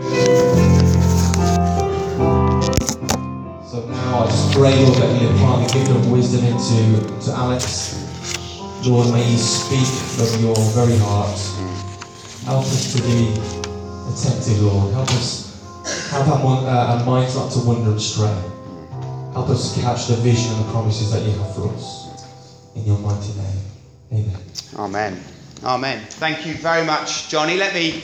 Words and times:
So 0.00 0.06
now 3.86 4.20
I 4.20 4.26
just 4.26 4.52
pray, 4.54 4.74
Lord, 4.82 4.96
that 4.96 5.20
you 5.20 5.28
impart 5.28 5.68
the 5.68 5.74
gift 5.74 5.90
of 5.90 6.10
wisdom 6.10 6.44
into 6.46 7.20
to 7.26 7.32
Alex. 7.32 7.96
Lord, 8.86 9.12
may 9.12 9.30
you 9.30 9.36
speak 9.36 9.84
from 10.16 10.42
your 10.42 10.56
very 10.72 10.96
heart. 10.96 11.38
Help 12.46 12.64
us 12.64 12.94
to 12.94 13.02
be 13.02 13.28
attentive, 14.10 14.62
Lord. 14.62 14.94
Help 14.94 15.10
us 15.10 16.08
help 16.10 16.28
our, 16.28 16.66
uh, 16.66 17.04
minds 17.04 17.36
not 17.36 17.52
to 17.52 17.58
wander 17.58 17.92
astray. 17.94 18.34
Help 19.34 19.50
us 19.50 19.78
catch 19.82 20.06
the 20.06 20.16
vision 20.16 20.50
and 20.54 20.64
the 20.64 20.72
promises 20.72 21.12
that 21.12 21.22
you 21.22 21.32
have 21.32 21.54
for 21.54 21.68
us. 21.74 22.06
In 22.74 22.86
your 22.86 22.98
mighty 22.98 23.34
name. 23.34 23.60
Amen. 24.12 24.40
Amen. 24.78 25.24
Amen. 25.62 26.00
Thank 26.08 26.46
you 26.46 26.54
very 26.54 26.86
much, 26.86 27.28
Johnny. 27.28 27.58
Let 27.58 27.74
me 27.74 28.02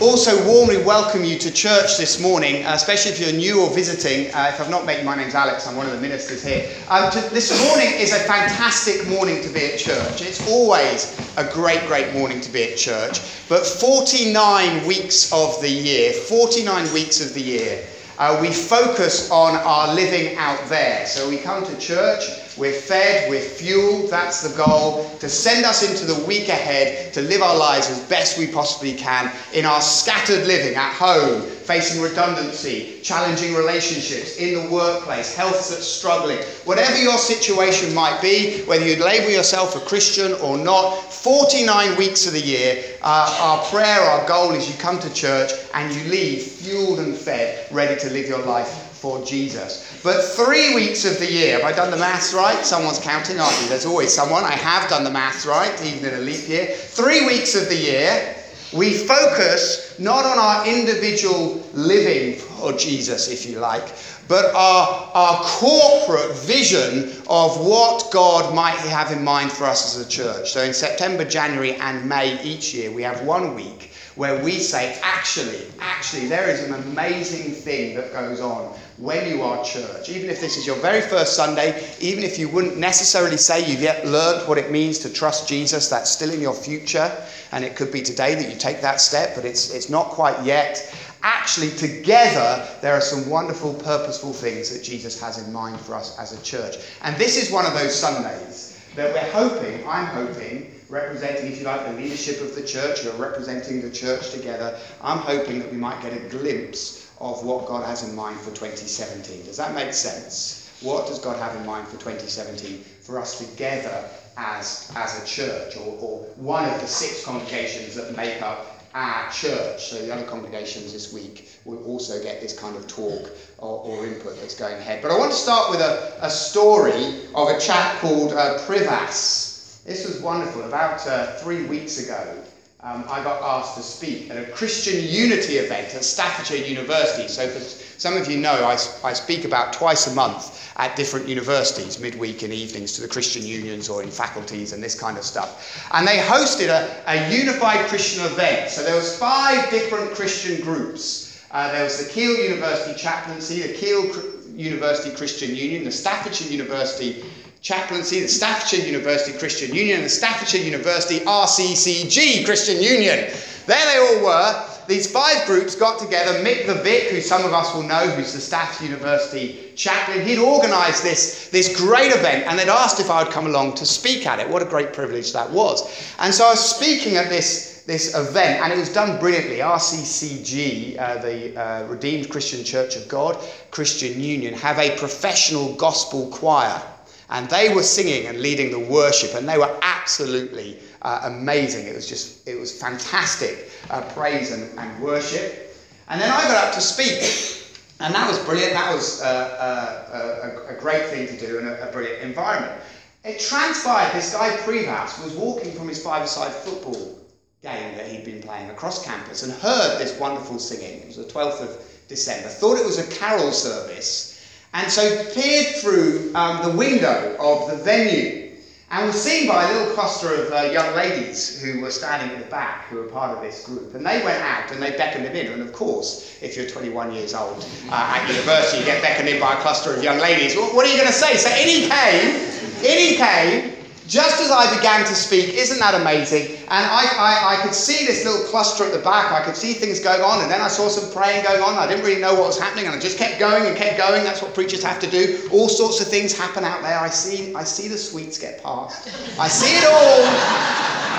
also 0.00 0.46
warmly 0.46 0.76
welcome 0.76 1.24
you 1.24 1.38
to 1.38 1.50
church 1.50 1.98
this 1.98 2.20
morning, 2.20 2.64
uh, 2.64 2.74
especially 2.74 3.10
if 3.10 3.18
you're 3.18 3.32
new 3.32 3.62
or 3.62 3.70
visiting. 3.74 4.32
Uh, 4.32 4.50
if 4.52 4.60
I've 4.60 4.70
not 4.70 4.86
met 4.86 5.00
you, 5.00 5.04
my 5.04 5.16
name's 5.16 5.34
Alex. 5.34 5.66
I'm 5.66 5.76
one 5.76 5.86
of 5.86 5.92
the 5.92 6.00
ministers 6.00 6.42
here. 6.42 6.70
Um, 6.88 7.10
to, 7.10 7.20
this 7.30 7.50
morning 7.66 7.92
is 7.98 8.12
a 8.12 8.20
fantastic 8.20 9.08
morning 9.08 9.42
to 9.42 9.48
be 9.48 9.72
at 9.72 9.78
church. 9.78 10.22
It's 10.22 10.46
always 10.48 11.18
a 11.36 11.44
great, 11.52 11.84
great 11.86 12.12
morning 12.12 12.40
to 12.42 12.50
be 12.50 12.72
at 12.72 12.78
church. 12.78 13.20
But 13.48 13.66
49 13.66 14.86
weeks 14.86 15.32
of 15.32 15.60
the 15.60 15.70
year, 15.70 16.12
49 16.12 16.92
weeks 16.92 17.20
of 17.20 17.34
the 17.34 17.42
year, 17.42 17.84
uh, 18.18 18.38
we 18.40 18.52
focus 18.52 19.30
on 19.30 19.56
our 19.56 19.94
living 19.94 20.36
out 20.36 20.60
there. 20.68 21.06
So 21.06 21.28
we 21.28 21.38
come 21.38 21.64
to 21.64 21.78
church, 21.78 22.22
we're 22.58 22.72
fed, 22.72 23.30
we're 23.30 23.40
fueled, 23.40 24.10
that's 24.10 24.42
the 24.42 24.56
goal, 24.56 25.08
to 25.20 25.28
send 25.28 25.64
us 25.64 25.88
into 25.88 26.04
the 26.04 26.26
week 26.26 26.48
ahead, 26.48 27.12
to 27.14 27.22
live 27.22 27.40
our 27.42 27.56
lives 27.56 27.88
as 27.88 28.00
best 28.08 28.38
we 28.38 28.46
possibly 28.46 28.94
can 28.94 29.32
in 29.54 29.64
our 29.64 29.80
scattered 29.80 30.46
living 30.46 30.74
at 30.74 30.92
home, 30.92 31.42
facing 31.42 32.02
redundancy, 32.02 32.98
challenging 33.02 33.54
relationships, 33.54 34.36
in 34.38 34.54
the 34.54 34.70
workplace, 34.70 35.34
health 35.34 35.70
that's 35.70 35.86
struggling. 35.86 36.38
Whatever 36.64 37.00
your 37.00 37.18
situation 37.18 37.94
might 37.94 38.20
be, 38.20 38.62
whether 38.62 38.86
you 38.86 39.02
label 39.02 39.30
yourself 39.30 39.76
a 39.76 39.80
Christian 39.80 40.32
or 40.34 40.56
not, 40.56 40.94
49 41.12 41.96
weeks 41.96 42.26
of 42.26 42.32
the 42.32 42.40
year, 42.40 42.82
uh, 43.02 43.38
our 43.40 43.64
prayer, 43.66 44.00
our 44.00 44.26
goal 44.26 44.52
is 44.52 44.68
you 44.68 44.76
come 44.78 44.98
to 44.98 45.12
church 45.14 45.52
and 45.74 45.94
you 45.94 46.04
leave 46.10 46.42
fueled 46.42 46.98
and 46.98 47.16
fed, 47.16 47.70
ready 47.70 47.98
to 48.00 48.10
live 48.10 48.28
your 48.28 48.44
life 48.44 48.88
for 48.98 49.24
Jesus. 49.24 49.87
But 50.02 50.22
three 50.22 50.74
weeks 50.74 51.04
of 51.04 51.18
the 51.18 51.30
year, 51.30 51.58
have 51.58 51.64
I 51.64 51.72
done 51.72 51.90
the 51.90 51.96
maths 51.96 52.32
right? 52.32 52.64
Someone's 52.64 53.00
counting, 53.00 53.40
aren't 53.40 53.60
you? 53.62 53.68
There's 53.68 53.86
always 53.86 54.12
someone. 54.12 54.44
I 54.44 54.52
have 54.52 54.88
done 54.88 55.02
the 55.02 55.10
maths 55.10 55.44
right, 55.44 55.72
even 55.84 56.08
in 56.08 56.14
a 56.14 56.22
leap 56.22 56.48
year. 56.48 56.66
Three 56.66 57.26
weeks 57.26 57.54
of 57.60 57.68
the 57.68 57.76
year, 57.76 58.36
we 58.72 58.92
focus 58.92 59.98
not 59.98 60.24
on 60.24 60.38
our 60.38 60.68
individual 60.68 61.66
living 61.72 62.38
for 62.38 62.72
Jesus, 62.74 63.28
if 63.28 63.44
you 63.44 63.58
like, 63.58 63.88
but 64.28 64.54
our, 64.54 65.10
our 65.14 65.42
corporate 65.42 66.36
vision 66.36 67.10
of 67.28 67.58
what 67.66 68.12
God 68.12 68.54
might 68.54 68.76
have 68.76 69.10
in 69.10 69.24
mind 69.24 69.50
for 69.50 69.64
us 69.64 69.96
as 69.96 70.06
a 70.06 70.08
church. 70.08 70.52
So 70.52 70.62
in 70.62 70.74
September, 70.74 71.24
January, 71.24 71.74
and 71.74 72.08
May 72.08 72.40
each 72.42 72.72
year, 72.72 72.92
we 72.92 73.02
have 73.02 73.24
one 73.24 73.54
week 73.54 73.87
where 74.18 74.42
we 74.42 74.58
say, 74.58 74.98
actually, 75.04 75.60
actually, 75.78 76.26
there 76.26 76.50
is 76.50 76.64
an 76.64 76.74
amazing 76.74 77.52
thing 77.52 77.94
that 77.94 78.12
goes 78.12 78.40
on 78.40 78.76
when 78.96 79.30
you 79.30 79.42
are 79.42 79.64
church. 79.64 80.08
Even 80.08 80.28
if 80.28 80.40
this 80.40 80.56
is 80.56 80.66
your 80.66 80.74
very 80.76 81.00
first 81.00 81.36
Sunday, 81.36 81.86
even 82.00 82.24
if 82.24 82.36
you 82.36 82.48
wouldn't 82.48 82.76
necessarily 82.76 83.36
say 83.36 83.64
you've 83.64 83.80
yet 83.80 84.04
learned 84.04 84.48
what 84.48 84.58
it 84.58 84.72
means 84.72 84.98
to 84.98 85.12
trust 85.12 85.48
Jesus, 85.48 85.88
that's 85.88 86.10
still 86.10 86.32
in 86.32 86.40
your 86.40 86.52
future. 86.52 87.12
And 87.52 87.64
it 87.64 87.76
could 87.76 87.92
be 87.92 88.02
today 88.02 88.34
that 88.34 88.52
you 88.52 88.58
take 88.58 88.80
that 88.80 89.00
step, 89.00 89.36
but 89.36 89.44
it's, 89.44 89.72
it's 89.72 89.88
not 89.88 90.06
quite 90.06 90.44
yet. 90.44 90.92
Actually, 91.22 91.70
together, 91.70 92.66
there 92.82 92.94
are 92.94 93.00
some 93.00 93.30
wonderful, 93.30 93.72
purposeful 93.74 94.32
things 94.32 94.68
that 94.70 94.82
Jesus 94.82 95.20
has 95.20 95.38
in 95.46 95.52
mind 95.52 95.78
for 95.80 95.94
us 95.94 96.18
as 96.18 96.32
a 96.32 96.42
church. 96.42 96.74
And 97.02 97.16
this 97.16 97.40
is 97.40 97.52
one 97.52 97.66
of 97.66 97.74
those 97.74 97.94
Sundays 97.94 98.67
that 98.98 99.12
we're 99.14 99.30
hoping, 99.30 99.86
I'm 99.86 100.06
hoping, 100.06 100.74
representing, 100.88 101.52
if 101.52 101.58
you 101.58 101.64
like, 101.64 101.86
the 101.86 101.92
leadership 101.92 102.40
of 102.40 102.54
the 102.54 102.62
church, 102.62 103.04
you're 103.04 103.12
representing 103.14 103.80
the 103.80 103.90
church 103.90 104.32
together. 104.32 104.76
I'm 105.00 105.18
hoping 105.18 105.60
that 105.60 105.70
we 105.70 105.78
might 105.78 106.02
get 106.02 106.12
a 106.12 106.28
glimpse 106.28 107.08
of 107.20 107.44
what 107.44 107.66
God 107.66 107.86
has 107.86 108.08
in 108.08 108.14
mind 108.14 108.40
for 108.40 108.50
2017. 108.50 109.44
Does 109.44 109.56
that 109.56 109.74
make 109.74 109.92
sense? 109.94 110.68
What 110.80 111.06
does 111.06 111.18
God 111.20 111.36
have 111.38 111.54
in 111.56 111.66
mind 111.66 111.86
for 111.86 111.96
2017 111.96 112.84
for 113.02 113.20
us 113.20 113.38
together 113.38 114.08
as, 114.36 114.92
as 114.96 115.22
a 115.22 115.26
church 115.26 115.76
or, 115.76 115.96
or 116.00 116.18
one 116.36 116.68
of 116.68 116.80
the 116.80 116.86
six 116.86 117.24
congregations 117.24 117.94
that 117.94 118.16
make 118.16 118.42
up 118.42 118.77
our 118.94 119.30
church? 119.30 119.84
So 119.84 120.04
the 120.04 120.12
other 120.12 120.26
congregations 120.26 120.92
this 120.92 121.12
week 121.12 121.48
will 121.64 121.82
also 121.84 122.22
get 122.22 122.40
this 122.40 122.58
kind 122.58 122.76
of 122.76 122.86
talk 122.86 123.30
or, 123.58 123.80
or 123.84 124.06
input 124.06 124.40
that's 124.40 124.54
going 124.54 124.74
ahead. 124.74 125.02
But 125.02 125.10
I 125.10 125.18
want 125.18 125.30
to 125.32 125.36
start 125.36 125.70
with 125.70 125.80
a, 125.80 126.16
a 126.20 126.30
story 126.30 127.26
of 127.34 127.48
a 127.48 127.58
chap 127.58 127.98
called 128.00 128.32
uh, 128.32 128.58
Privas. 128.66 129.82
This 129.84 130.06
was 130.06 130.20
wonderful. 130.20 130.62
About 130.64 131.06
uh, 131.06 131.34
three 131.38 131.64
weeks 131.64 132.04
ago, 132.04 132.42
um, 132.80 133.04
I 133.08 133.24
got 133.24 133.42
asked 133.42 133.76
to 133.76 133.82
speak 133.82 134.30
at 134.30 134.36
a 134.36 134.50
Christian 134.52 135.02
Unity 135.02 135.54
event 135.54 135.94
at 135.94 136.04
Staffordshire 136.04 136.64
University. 136.64 137.26
So, 137.26 137.48
for 137.48 137.58
some 137.58 138.16
of 138.16 138.30
you 138.30 138.38
know, 138.38 138.52
I, 138.52 138.74
I 139.02 139.12
speak 139.14 139.44
about 139.44 139.72
twice 139.72 140.06
a 140.06 140.14
month 140.14 140.67
at 140.78 140.94
different 140.94 141.28
universities, 141.28 141.98
midweek 141.98 142.42
and 142.42 142.52
evenings, 142.52 142.92
to 142.92 143.02
the 143.02 143.08
Christian 143.08 143.44
unions 143.44 143.88
or 143.88 144.02
in 144.02 144.10
faculties 144.10 144.72
and 144.72 144.82
this 144.82 144.98
kind 144.98 145.18
of 145.18 145.24
stuff. 145.24 145.88
And 145.92 146.06
they 146.06 146.18
hosted 146.18 146.68
a, 146.68 147.02
a 147.06 147.30
unified 147.30 147.86
Christian 147.86 148.24
event. 148.24 148.70
So 148.70 148.84
there 148.84 148.94
was 148.94 149.18
five 149.18 149.70
different 149.70 150.12
Christian 150.12 150.60
groups. 150.62 151.44
Uh, 151.50 151.72
there 151.72 151.82
was 151.82 152.04
the 152.04 152.10
Keele 152.12 152.36
University 152.44 152.94
Chaplaincy, 152.94 153.62
the 153.62 153.74
Keele 153.74 154.12
University 154.54 155.14
Christian 155.16 155.54
Union, 155.54 155.82
the 155.84 155.90
Staffordshire 155.90 156.50
University 156.50 157.24
Chaplaincy, 157.60 158.20
the 158.20 158.28
Staffordshire 158.28 158.86
University 158.86 159.36
Christian 159.36 159.74
Union, 159.74 159.96
and 159.96 160.04
the 160.04 160.10
Staffordshire 160.10 160.62
University 160.62 161.18
RCCG 161.24 162.44
Christian 162.44 162.80
Union. 162.80 163.30
There 163.66 163.84
they 163.84 163.98
all 163.98 164.24
were. 164.24 164.77
These 164.88 165.12
five 165.12 165.46
groups 165.46 165.74
got 165.74 165.98
together. 165.98 166.42
Mick 166.42 166.66
the 166.66 166.76
Vic, 166.76 167.10
who 167.10 167.20
some 167.20 167.44
of 167.44 167.52
us 167.52 167.74
will 167.74 167.82
know, 167.82 168.08
who's 168.08 168.32
the 168.32 168.40
Staff 168.40 168.80
University 168.80 169.70
chaplain, 169.76 170.26
he'd 170.26 170.38
organised 170.38 171.02
this, 171.02 171.50
this 171.50 171.76
great 171.76 172.10
event 172.10 172.46
and 172.46 172.58
they'd 172.58 172.70
asked 172.70 172.98
if 172.98 173.10
I 173.10 173.22
would 173.22 173.30
come 173.30 173.46
along 173.46 173.74
to 173.74 173.86
speak 173.86 174.26
at 174.26 174.40
it. 174.40 174.48
What 174.48 174.62
a 174.62 174.64
great 174.64 174.94
privilege 174.94 175.34
that 175.34 175.50
was. 175.50 175.82
And 176.18 176.32
so 176.32 176.46
I 176.46 176.50
was 176.52 176.74
speaking 176.74 177.16
at 177.16 177.28
this, 177.28 177.82
this 177.86 178.16
event 178.16 178.62
and 178.62 178.72
it 178.72 178.78
was 178.78 178.90
done 178.90 179.20
brilliantly. 179.20 179.58
RCCG, 179.58 180.98
uh, 180.98 181.18
the 181.18 181.54
uh, 181.54 181.86
Redeemed 181.86 182.30
Christian 182.30 182.64
Church 182.64 182.96
of 182.96 183.06
God, 183.08 183.36
Christian 183.70 184.18
Union, 184.18 184.54
have 184.54 184.78
a 184.78 184.96
professional 184.96 185.74
gospel 185.74 186.28
choir. 186.28 186.80
And 187.28 187.46
they 187.50 187.74
were 187.74 187.82
singing 187.82 188.26
and 188.26 188.40
leading 188.40 188.70
the 188.70 188.78
worship, 188.78 189.34
and 189.34 189.46
they 189.46 189.58
were 189.58 189.78
absolutely 189.82 190.78
uh, 191.02 191.20
amazing. 191.24 191.86
It 191.86 191.94
was 191.94 192.08
just, 192.08 192.46
it 192.46 192.58
was 192.58 192.80
fantastic 192.80 193.70
uh, 193.90 194.02
praise 194.12 194.52
and, 194.52 194.78
and, 194.78 195.02
worship. 195.02 195.76
And 196.08 196.20
then 196.20 196.30
I 196.30 196.42
got 196.42 196.68
up 196.68 196.74
to 196.74 196.80
speak, 196.80 197.66
and 198.00 198.14
that 198.14 198.28
was 198.28 198.38
brilliant. 198.40 198.72
That 198.72 198.94
was 198.94 199.20
uh, 199.22 200.64
a, 200.70 200.74
a, 200.74 200.80
great 200.80 201.06
thing 201.06 201.26
to 201.26 201.38
do 201.38 201.58
and 201.58 201.68
a, 201.68 201.88
a, 201.88 201.92
brilliant 201.92 202.22
environment. 202.22 202.80
It 203.24 203.40
transpired 203.40 204.12
this 204.14 204.32
guy 204.32 204.56
Privas 204.58 205.22
was 205.22 205.34
walking 205.34 205.72
from 205.72 205.88
his 205.88 206.02
five-a-side 206.02 206.52
football 206.52 207.18
game 207.62 207.96
that 207.96 208.06
he'd 208.06 208.24
been 208.24 208.40
playing 208.40 208.70
across 208.70 209.04
campus 209.04 209.42
and 209.42 209.52
heard 209.52 209.98
this 209.98 210.18
wonderful 210.18 210.58
singing. 210.58 211.00
It 211.00 211.06
was 211.08 211.16
the 211.16 211.24
12th 211.24 211.60
of 211.62 211.84
December. 212.08 212.48
Thought 212.48 212.78
it 212.78 212.86
was 212.86 212.98
a 212.98 213.06
carol 213.18 213.50
service 213.52 214.38
and 214.74 214.90
so 214.90 215.24
peered 215.32 215.76
through 215.76 216.32
um, 216.34 216.70
the 216.70 216.76
window 216.76 217.36
of 217.40 217.70
the 217.70 217.76
venue 217.82 218.47
and 218.90 219.06
was 219.06 219.22
seen 219.22 219.46
by 219.46 219.68
a 219.68 219.72
little 219.72 219.94
cluster 219.94 220.34
of 220.34 220.52
uh, 220.52 220.62
young 220.72 220.94
ladies 220.96 221.60
who 221.60 221.80
were 221.80 221.90
standing 221.90 222.34
at 222.34 222.42
the 222.42 222.50
back, 222.50 222.86
who 222.86 222.96
were 222.96 223.04
part 223.04 223.36
of 223.36 223.42
this 223.42 223.66
group. 223.66 223.94
And 223.94 224.04
they 224.04 224.24
went 224.24 224.42
out 224.42 224.72
and 224.72 224.82
they 224.82 224.92
beckoned 224.92 225.26
him 225.26 225.36
in. 225.36 225.52
And 225.52 225.60
of 225.60 225.74
course, 225.74 226.38
if 226.40 226.56
you're 226.56 226.66
21 226.66 227.12
years 227.12 227.34
old 227.34 227.66
uh, 227.90 228.16
at 228.16 228.26
university, 228.28 228.78
you 228.78 228.84
get 228.86 229.02
beckoned 229.02 229.28
in 229.28 229.40
by 229.40 229.52
a 229.52 229.60
cluster 229.60 229.94
of 229.94 230.02
young 230.02 230.18
ladies. 230.18 230.56
What 230.56 230.86
are 230.86 230.90
you 230.90 230.96
going 230.96 231.06
to 231.06 231.12
say? 231.12 231.36
So 231.36 231.50
in 231.50 231.68
he 231.68 231.88
came, 231.88 232.34
in 232.82 232.98
he 232.98 233.16
came, 233.16 233.77
just 234.08 234.40
as 234.40 234.50
I 234.50 234.74
began 234.74 235.04
to 235.04 235.14
speak, 235.14 235.50
isn't 235.54 235.78
that 235.78 235.94
amazing? 235.94 236.56
And 236.72 236.84
I, 236.84 237.04
I, 237.12 237.54
I, 237.54 237.62
could 237.62 237.74
see 237.74 238.06
this 238.06 238.24
little 238.24 238.40
cluster 238.48 238.84
at 238.84 238.92
the 238.92 239.00
back. 239.00 239.32
I 239.32 239.44
could 239.44 239.54
see 239.54 239.74
things 239.74 240.00
going 240.00 240.22
on. 240.22 240.40
And 240.40 240.50
then 240.50 240.62
I 240.62 240.68
saw 240.68 240.88
some 240.88 241.12
praying 241.12 241.44
going 241.44 241.62
on. 241.62 241.74
I 241.74 241.86
didn't 241.86 242.04
really 242.04 242.20
know 242.20 242.32
what 242.32 242.48
was 242.48 242.58
happening. 242.58 242.86
And 242.86 242.94
I 242.94 242.98
just 242.98 243.18
kept 243.18 243.38
going 243.38 243.66
and 243.66 243.76
kept 243.76 243.98
going. 243.98 244.24
That's 244.24 244.40
what 244.40 244.54
preachers 244.54 244.82
have 244.82 244.98
to 245.00 245.10
do. 245.10 245.46
All 245.52 245.68
sorts 245.68 246.00
of 246.00 246.08
things 246.08 246.36
happen 246.36 246.64
out 246.64 246.80
there. 246.80 246.98
I 246.98 247.10
see, 247.10 247.54
I 247.54 247.64
see 247.64 247.86
the 247.86 247.98
sweets 247.98 248.38
get 248.38 248.62
passed. 248.62 249.12
I 249.38 249.46
see 249.46 249.76
it 249.76 249.84
all. 249.84 250.24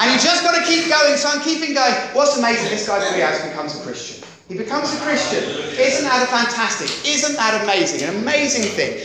And 0.02 0.12
you 0.12 0.18
just 0.20 0.44
got 0.44 0.58
to 0.58 0.66
keep 0.66 0.90
going. 0.90 1.16
So 1.16 1.30
I'm 1.30 1.42
keeping 1.42 1.76
going. 1.76 1.94
What's 2.14 2.38
amazing, 2.38 2.70
this 2.70 2.88
guy 2.88 3.00
Priaz 3.00 3.48
becomes 3.48 3.80
a 3.80 3.84
Christian. 3.84 4.19
He 4.50 4.58
becomes 4.58 4.92
a 4.96 4.98
Christian. 5.02 5.44
Isn't 5.80 6.06
that 6.06 6.28
fantastic? 6.28 6.90
Isn't 7.08 7.36
that 7.36 7.62
amazing? 7.64 8.10
An 8.10 8.16
amazing 8.16 8.64
thing. 8.64 8.98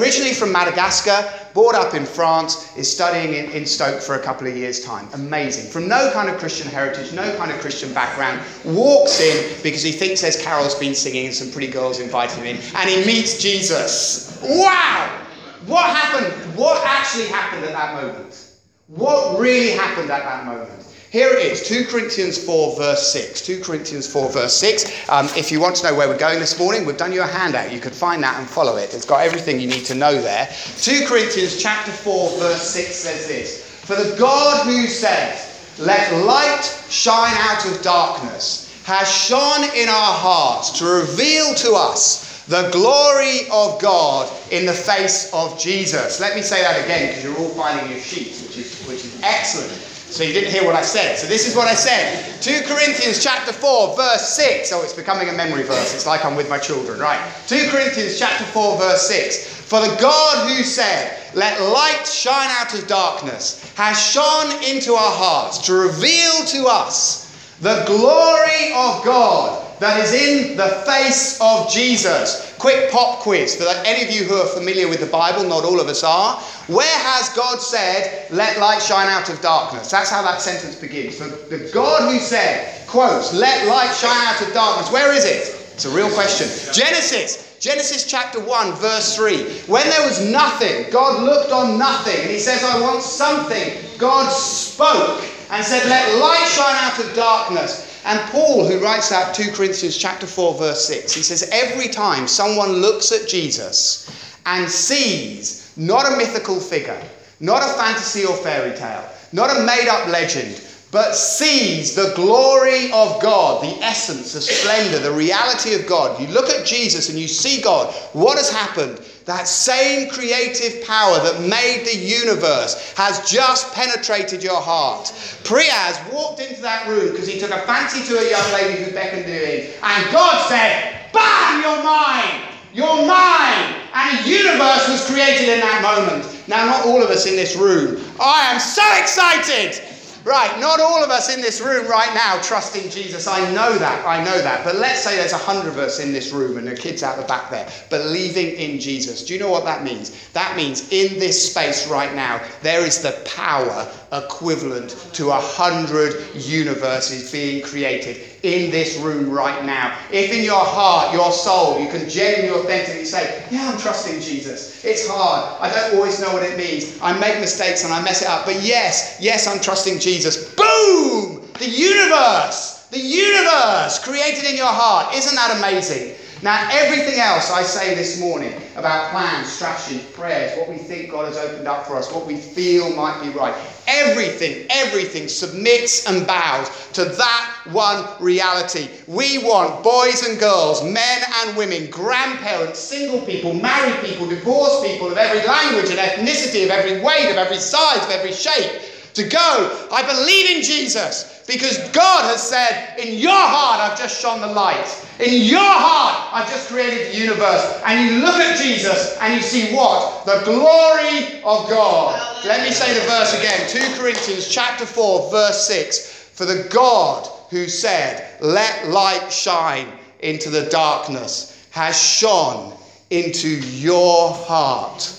Originally 0.00 0.32
from 0.32 0.52
Madagascar, 0.52 1.30
brought 1.52 1.74
up 1.74 1.92
in 1.92 2.06
France, 2.06 2.74
is 2.78 2.90
studying 2.90 3.34
in, 3.34 3.50
in 3.50 3.66
Stoke 3.66 4.00
for 4.00 4.14
a 4.14 4.18
couple 4.18 4.46
of 4.46 4.56
years' 4.56 4.82
time. 4.82 5.06
Amazing. 5.12 5.70
From 5.70 5.86
no 5.86 6.10
kind 6.14 6.30
of 6.30 6.38
Christian 6.38 6.66
heritage, 6.66 7.12
no 7.12 7.36
kind 7.36 7.50
of 7.50 7.58
Christian 7.60 7.92
background, 7.92 8.40
walks 8.64 9.20
in 9.20 9.62
because 9.62 9.82
he 9.82 9.92
thinks 9.92 10.22
there's 10.22 10.42
carols 10.42 10.74
been 10.76 10.94
singing 10.94 11.26
and 11.26 11.34
some 11.34 11.50
pretty 11.50 11.70
girls 11.70 12.00
invited 12.00 12.38
him 12.38 12.46
in, 12.46 12.56
and 12.74 12.88
he 12.88 13.04
meets 13.04 13.36
Jesus. 13.36 14.40
Wow! 14.42 15.26
What 15.66 15.94
happened? 15.94 16.56
What 16.56 16.82
actually 16.86 17.26
happened 17.26 17.66
at 17.66 17.72
that 17.72 18.02
moment? 18.02 18.46
What 18.86 19.38
really 19.38 19.72
happened 19.72 20.10
at 20.10 20.22
that 20.22 20.46
moment? 20.46 20.89
Here 21.10 21.28
it 21.28 21.44
is, 21.44 21.66
2 21.66 21.86
Corinthians 21.86 22.38
4, 22.38 22.76
verse 22.76 23.12
6. 23.12 23.40
2 23.40 23.62
Corinthians 23.62 24.06
4, 24.06 24.30
verse 24.30 24.56
6. 24.56 25.08
Um, 25.08 25.26
if 25.36 25.50
you 25.50 25.58
want 25.58 25.74
to 25.74 25.90
know 25.90 25.96
where 25.96 26.06
we're 26.06 26.16
going 26.16 26.38
this 26.38 26.56
morning, 26.56 26.86
we've 26.86 26.96
done 26.96 27.12
you 27.12 27.20
a 27.20 27.26
handout. 27.26 27.72
You 27.72 27.80
could 27.80 27.96
find 27.96 28.22
that 28.22 28.38
and 28.38 28.48
follow 28.48 28.76
it. 28.76 28.94
It's 28.94 29.04
got 29.04 29.20
everything 29.22 29.58
you 29.58 29.66
need 29.66 29.84
to 29.86 29.96
know 29.96 30.22
there. 30.22 30.48
2 30.76 31.06
Corinthians 31.08 31.60
chapter 31.60 31.90
4, 31.90 32.38
verse 32.38 32.62
6 32.62 32.94
says 32.94 33.26
this 33.26 33.64
For 33.64 33.96
the 33.96 34.16
God 34.20 34.64
who 34.64 34.86
says, 34.86 35.74
Let 35.80 36.24
light 36.24 36.62
shine 36.88 37.34
out 37.38 37.66
of 37.66 37.82
darkness, 37.82 38.80
has 38.84 39.12
shone 39.12 39.64
in 39.74 39.88
our 39.88 40.14
hearts 40.14 40.78
to 40.78 40.84
reveal 40.84 41.56
to 41.56 41.72
us 41.72 42.44
the 42.46 42.70
glory 42.70 43.48
of 43.50 43.80
God 43.80 44.30
in 44.52 44.64
the 44.64 44.72
face 44.72 45.28
of 45.32 45.58
Jesus. 45.58 46.20
Let 46.20 46.36
me 46.36 46.42
say 46.42 46.62
that 46.62 46.84
again 46.84 47.08
because 47.08 47.24
you're 47.24 47.36
all 47.36 47.48
finding 47.48 47.90
your 47.90 48.00
sheets, 48.00 48.46
which 48.46 48.58
is, 48.58 48.80
which 48.86 49.04
is 49.04 49.20
excellent. 49.24 49.89
So 50.10 50.24
you 50.24 50.32
didn't 50.32 50.50
hear 50.50 50.64
what 50.64 50.74
I 50.74 50.82
said. 50.82 51.16
So 51.16 51.28
this 51.28 51.46
is 51.46 51.54
what 51.54 51.68
I 51.68 51.74
said. 51.74 52.42
2 52.42 52.66
Corinthians 52.66 53.22
chapter 53.22 53.52
4, 53.52 53.96
verse 53.96 54.28
6. 54.34 54.72
Oh, 54.72 54.82
it's 54.82 54.92
becoming 54.92 55.28
a 55.28 55.32
memory 55.32 55.62
verse. 55.62 55.94
It's 55.94 56.06
like 56.06 56.24
I'm 56.24 56.34
with 56.34 56.50
my 56.50 56.58
children, 56.58 56.98
right? 56.98 57.20
2 57.46 57.68
Corinthians 57.70 58.18
chapter 58.18 58.44
4, 58.44 58.78
verse 58.78 59.06
6. 59.06 59.60
For 59.70 59.80
the 59.80 59.96
God 60.00 60.48
who 60.48 60.64
said, 60.64 61.16
Let 61.34 61.60
light 61.62 62.04
shine 62.04 62.50
out 62.50 62.74
of 62.74 62.88
darkness, 62.88 63.72
has 63.76 63.96
shone 64.00 64.50
into 64.64 64.94
our 64.94 65.12
hearts 65.16 65.58
to 65.66 65.74
reveal 65.74 66.44
to 66.46 66.66
us 66.66 67.30
the 67.60 67.84
glory 67.86 68.72
of 68.74 69.04
God 69.04 69.64
that 69.78 70.04
is 70.04 70.12
in 70.12 70.56
the 70.56 70.82
face 70.86 71.38
of 71.40 71.70
Jesus. 71.70 72.49
Quick 72.60 72.90
pop 72.90 73.20
quiz 73.20 73.56
for 73.56 73.64
any 73.86 74.06
of 74.06 74.14
you 74.14 74.24
who 74.24 74.34
are 74.34 74.46
familiar 74.46 74.86
with 74.86 75.00
the 75.00 75.06
Bible, 75.06 75.44
not 75.44 75.64
all 75.64 75.80
of 75.80 75.88
us 75.88 76.04
are. 76.04 76.38
Where 76.68 76.98
has 77.08 77.30
God 77.30 77.58
said, 77.58 78.30
let 78.30 78.60
light 78.60 78.82
shine 78.82 79.08
out 79.08 79.30
of 79.30 79.40
darkness? 79.40 79.90
That's 79.90 80.10
how 80.10 80.20
that 80.20 80.42
sentence 80.42 80.76
begins. 80.76 81.16
So 81.16 81.26
the 81.26 81.70
God 81.72 82.12
who 82.12 82.18
said, 82.18 82.86
quotes, 82.86 83.32
let 83.32 83.66
light 83.66 83.94
shine 83.94 84.26
out 84.26 84.46
of 84.46 84.52
darkness. 84.52 84.92
Where 84.92 85.10
is 85.14 85.24
it? 85.24 85.56
It's 85.72 85.86
a 85.86 85.90
real 85.90 86.10
question. 86.10 86.48
Genesis. 86.74 87.56
Genesis 87.60 88.04
chapter 88.04 88.38
1, 88.38 88.74
verse 88.74 89.16
3. 89.16 89.42
When 89.64 89.88
there 89.88 90.06
was 90.06 90.20
nothing, 90.30 90.84
God 90.92 91.22
looked 91.22 91.52
on 91.52 91.78
nothing 91.78 92.20
and 92.20 92.30
he 92.30 92.38
says, 92.38 92.62
I 92.62 92.78
want 92.82 93.02
something. 93.02 93.72
God 93.96 94.30
spoke 94.30 95.24
and 95.50 95.64
said, 95.64 95.88
Let 95.88 96.18
light 96.20 96.46
shine 96.46 96.76
out 96.76 96.98
of 96.98 97.14
darkness. 97.16 97.89
And 98.04 98.18
Paul, 98.30 98.66
who 98.66 98.82
writes 98.82 99.12
out 99.12 99.34
2 99.34 99.52
Corinthians 99.52 99.96
chapter 99.96 100.26
4, 100.26 100.54
verse 100.54 100.86
6, 100.86 101.12
he 101.12 101.22
says, 101.22 101.48
Every 101.52 101.88
time 101.88 102.26
someone 102.26 102.72
looks 102.74 103.12
at 103.12 103.28
Jesus 103.28 104.10
and 104.46 104.70
sees 104.70 105.72
not 105.76 106.10
a 106.10 106.16
mythical 106.16 106.58
figure, 106.58 107.00
not 107.40 107.62
a 107.62 107.72
fantasy 107.74 108.24
or 108.24 108.36
fairy 108.36 108.76
tale, 108.76 109.06
not 109.32 109.54
a 109.54 109.64
made 109.64 109.88
up 109.88 110.08
legend, 110.08 110.62
but 110.90 111.14
sees 111.14 111.94
the 111.94 112.12
glory 112.16 112.86
of 112.92 113.22
God, 113.22 113.62
the 113.62 113.84
essence, 113.84 114.32
the 114.32 114.40
splendor, 114.40 114.98
the 114.98 115.12
reality 115.12 115.74
of 115.74 115.86
God. 115.86 116.20
You 116.20 116.26
look 116.28 116.48
at 116.48 116.66
Jesus 116.66 117.10
and 117.10 117.18
you 117.18 117.28
see 117.28 117.60
God. 117.60 117.94
What 118.12 118.38
has 118.38 118.50
happened? 118.50 119.00
That 119.30 119.46
same 119.46 120.10
creative 120.10 120.84
power 120.84 121.22
that 121.22 121.40
made 121.40 121.86
the 121.86 121.96
universe 121.96 122.92
has 122.96 123.20
just 123.30 123.72
penetrated 123.72 124.42
your 124.42 124.60
heart. 124.60 125.04
Priaz 125.46 126.12
walked 126.12 126.40
into 126.40 126.60
that 126.62 126.88
room 126.88 127.12
because 127.12 127.28
he 127.28 127.38
took 127.38 127.52
a 127.52 127.62
fancy 127.62 128.02
to 128.10 128.18
a 128.18 128.28
young 128.28 128.52
lady 128.52 128.82
who 128.82 128.90
beckoned 128.90 129.26
to 129.26 129.30
him 129.30 129.72
and 129.84 130.12
God 130.12 130.48
said, 130.48 131.06
Bam, 131.12 131.62
you're 131.62 131.84
mine! 131.84 132.42
You're 132.74 133.06
mine! 133.06 133.76
And 133.94 134.18
a 134.18 134.28
universe 134.28 134.88
was 134.88 135.06
created 135.08 135.48
in 135.48 135.60
that 135.60 135.78
moment. 135.78 136.26
Now, 136.48 136.66
not 136.66 136.86
all 136.86 137.00
of 137.00 137.10
us 137.10 137.24
in 137.26 137.36
this 137.36 137.54
room. 137.54 138.02
I 138.18 138.50
am 138.52 138.58
so 138.58 138.82
excited! 138.98 139.80
Right, 140.24 140.60
not 140.60 140.80
all 140.80 141.02
of 141.02 141.10
us 141.10 141.34
in 141.34 141.40
this 141.40 141.62
room 141.62 141.88
right 141.88 142.12
now 142.14 142.38
trusting 142.42 142.90
Jesus. 142.90 143.26
I 143.26 143.40
know 143.52 143.78
that, 143.78 144.06
I 144.06 144.22
know 144.22 144.38
that. 144.42 144.64
But 144.64 144.76
let's 144.76 145.02
say 145.02 145.16
there's 145.16 145.32
a 145.32 145.38
hundred 145.38 145.68
of 145.68 145.78
us 145.78 145.98
in 145.98 146.12
this 146.12 146.30
room 146.30 146.58
and 146.58 146.68
the 146.68 146.76
kids 146.76 147.02
out 147.02 147.16
the 147.16 147.22
back 147.24 147.50
there 147.50 147.70
believing 147.88 148.52
in 148.52 148.78
Jesus. 148.78 149.24
Do 149.24 149.32
you 149.32 149.40
know 149.40 149.50
what 149.50 149.64
that 149.64 149.82
means? 149.82 150.30
That 150.32 150.56
means 150.56 150.92
in 150.92 151.18
this 151.18 151.50
space 151.50 151.88
right 151.88 152.14
now, 152.14 152.42
there 152.62 152.84
is 152.84 153.00
the 153.00 153.12
power 153.24 153.90
equivalent 154.12 154.90
to 155.14 155.30
a 155.30 155.40
hundred 155.40 156.34
universes 156.34 157.32
being 157.32 157.62
created 157.62 158.29
in 158.42 158.70
this 158.70 158.96
room 158.98 159.30
right 159.30 159.64
now. 159.64 159.96
If 160.10 160.32
in 160.32 160.44
your 160.44 160.64
heart, 160.64 161.12
your 161.14 161.32
soul, 161.32 161.80
you 161.80 161.88
can 161.88 162.08
genuinely, 162.08 162.58
authentically 162.60 163.04
say, 163.04 163.44
Yeah, 163.50 163.70
I'm 163.70 163.78
trusting 163.78 164.20
Jesus. 164.20 164.84
It's 164.84 165.08
hard. 165.08 165.60
I 165.60 165.70
don't 165.74 165.96
always 165.96 166.20
know 166.20 166.32
what 166.32 166.42
it 166.42 166.56
means. 166.56 166.98
I 167.02 167.18
make 167.18 167.38
mistakes 167.40 167.84
and 167.84 167.92
I 167.92 168.00
mess 168.02 168.22
it 168.22 168.28
up. 168.28 168.46
But 168.46 168.62
yes, 168.62 169.18
yes, 169.20 169.46
I'm 169.46 169.60
trusting 169.60 169.98
Jesus. 169.98 170.54
Boom! 170.54 171.46
The 171.58 171.68
universe, 171.68 172.86
the 172.90 172.98
universe 173.00 173.98
created 173.98 174.44
in 174.44 174.56
your 174.56 174.72
heart. 174.72 175.14
Isn't 175.14 175.34
that 175.34 175.58
amazing? 175.58 176.16
Now, 176.42 176.66
everything 176.72 177.20
else 177.20 177.50
I 177.50 177.62
say 177.62 177.94
this 177.94 178.18
morning 178.18 178.54
about 178.74 179.10
plans, 179.10 179.46
strategies, 179.46 180.02
prayers, 180.12 180.56
what 180.56 180.70
we 180.70 180.78
think 180.78 181.10
God 181.10 181.26
has 181.26 181.36
opened 181.36 181.68
up 181.68 181.86
for 181.86 181.96
us, 181.96 182.10
what 182.10 182.26
we 182.26 182.36
feel 182.36 182.96
might 182.96 183.20
be 183.22 183.28
right, 183.28 183.54
everything, 183.86 184.66
everything 184.70 185.28
submits 185.28 186.06
and 186.06 186.26
bows 186.26 186.70
to 186.94 187.04
that 187.04 187.56
one 187.72 188.06
reality. 188.20 188.88
We 189.06 189.36
want 189.44 189.84
boys 189.84 190.26
and 190.26 190.40
girls, 190.40 190.82
men 190.82 191.22
and 191.42 191.58
women, 191.58 191.90
grandparents, 191.90 192.78
single 192.78 193.20
people, 193.20 193.52
married 193.52 194.02
people, 194.02 194.26
divorced 194.26 194.82
people 194.82 195.12
of 195.12 195.18
every 195.18 195.46
language 195.46 195.90
and 195.90 195.98
ethnicity, 195.98 196.64
of 196.64 196.70
every 196.70 197.02
weight, 197.02 197.30
of 197.30 197.36
every 197.36 197.58
size, 197.58 198.02
of 198.02 198.10
every 198.10 198.32
shape 198.32 198.80
to 199.14 199.28
go. 199.28 199.88
I 199.90 200.02
believe 200.06 200.56
in 200.56 200.62
Jesus 200.62 201.44
because 201.46 201.78
God 201.90 202.24
has 202.30 202.42
said, 202.42 202.96
In 202.98 203.18
your 203.18 203.32
heart, 203.32 203.80
I've 203.80 203.98
just 203.98 204.20
shone 204.20 204.40
the 204.40 204.46
light. 204.46 204.86
In 205.18 205.42
your 205.42 205.60
heart, 205.60 206.32
I've 206.32 206.48
just 206.48 206.68
created 206.68 207.12
the 207.12 207.18
universe. 207.18 207.80
And 207.84 208.08
you 208.08 208.20
look 208.20 208.36
at 208.36 208.56
Jesus 208.56 209.18
and 209.20 209.34
you 209.34 209.42
see 209.42 209.74
what? 209.74 210.24
The 210.26 210.42
glory 210.44 211.42
of 211.42 211.68
God. 211.68 212.44
Let 212.44 212.62
me 212.66 212.72
say 212.72 212.94
the 212.94 213.06
verse 213.06 213.36
again 213.38 213.68
2 213.68 214.00
Corinthians 214.00 214.48
chapter 214.48 214.86
4, 214.86 215.30
verse 215.30 215.66
6. 215.66 216.30
For 216.32 216.46
the 216.46 216.68
God 216.70 217.28
who 217.50 217.68
said, 217.68 218.40
Let 218.40 218.88
light 218.88 219.30
shine 219.32 219.88
into 220.20 220.50
the 220.50 220.66
darkness, 220.70 221.66
has 221.70 222.00
shone 222.00 222.76
into 223.10 223.48
your 223.48 224.32
heart 224.32 225.12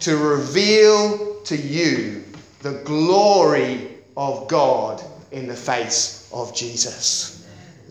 to 0.00 0.16
reveal 0.16 1.40
to 1.42 1.56
you 1.56 2.21
the 2.62 2.80
glory 2.84 3.88
of 4.16 4.46
God 4.46 5.02
in 5.32 5.48
the 5.48 5.56
face 5.56 6.30
of 6.32 6.54
Jesus. 6.54 7.46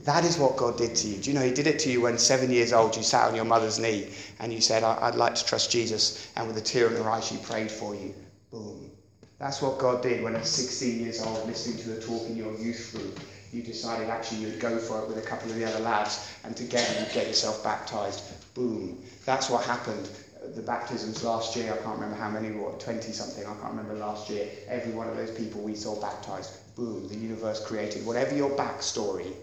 That 0.05 0.23
is 0.23 0.37
what 0.37 0.57
God 0.57 0.77
did 0.77 0.95
to 0.95 1.07
you. 1.07 1.21
Do 1.21 1.29
you 1.29 1.37
know 1.37 1.45
He 1.45 1.53
did 1.53 1.67
it 1.67 1.77
to 1.79 1.91
you 1.91 2.01
when 2.01 2.17
seven 2.17 2.49
years 2.49 2.73
old 2.73 2.95
you 2.95 3.03
sat 3.03 3.27
on 3.27 3.35
your 3.35 3.45
mother's 3.45 3.77
knee 3.77 4.09
and 4.39 4.51
you 4.51 4.61
said, 4.61 4.83
I'd 4.83 5.15
like 5.15 5.35
to 5.35 5.45
trust 5.45 5.69
Jesus, 5.71 6.27
and 6.35 6.47
with 6.47 6.57
a 6.57 6.61
tear 6.61 6.87
in 6.87 6.95
her 6.95 7.09
eye 7.09 7.19
she 7.19 7.37
prayed 7.37 7.69
for 7.69 7.93
you. 7.93 8.15
Boom. 8.49 8.89
That's 9.37 9.61
what 9.61 9.77
God 9.77 10.01
did 10.01 10.23
when 10.23 10.35
at 10.35 10.45
16 10.45 11.01
years 11.01 11.21
old, 11.21 11.45
listening 11.47 11.77
to 11.83 11.89
the 11.89 12.01
talk 12.01 12.27
in 12.27 12.35
your 12.35 12.53
youth 12.57 12.91
group, 12.95 13.19
you 13.51 13.61
decided 13.61 14.09
actually 14.09 14.39
you'd 14.39 14.59
go 14.59 14.77
for 14.77 15.01
it 15.01 15.07
with 15.07 15.17
a 15.17 15.27
couple 15.27 15.49
of 15.51 15.57
the 15.57 15.65
other 15.65 15.79
lads 15.79 16.31
and 16.45 16.55
together 16.55 16.99
you'd 16.99 17.13
get 17.13 17.27
yourself 17.27 17.63
baptized. 17.63 18.23
Boom. 18.53 19.03
That's 19.25 19.49
what 19.49 19.65
happened 19.65 20.09
the 20.55 20.61
baptisms 20.61 21.23
last 21.23 21.55
year, 21.55 21.73
I 21.73 21.77
can't 21.77 21.95
remember 21.95 22.15
how 22.15 22.29
many 22.29 22.51
were, 22.51 22.71
20 22.73 23.11
something, 23.11 23.45
I 23.45 23.53
can't 23.53 23.73
remember 23.73 23.95
last 23.95 24.29
year. 24.29 24.47
Every 24.67 24.91
one 24.91 25.07
of 25.07 25.15
those 25.15 25.31
people 25.31 25.61
we 25.61 25.75
saw 25.75 25.99
baptized, 25.99 26.51
boom, 26.75 27.07
the 27.07 27.15
universe 27.15 27.65
created. 27.65 28.05
Whatever 28.05 28.35
your 28.35 28.49
backstory, 28.51 29.33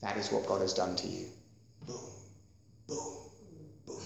that 0.00 0.16
is 0.16 0.30
what 0.32 0.46
God 0.46 0.60
has 0.60 0.74
done 0.74 0.96
to 0.96 1.06
you. 1.06 1.26
Boom, 1.86 1.96
boom, 2.88 3.16
boom. 3.86 4.02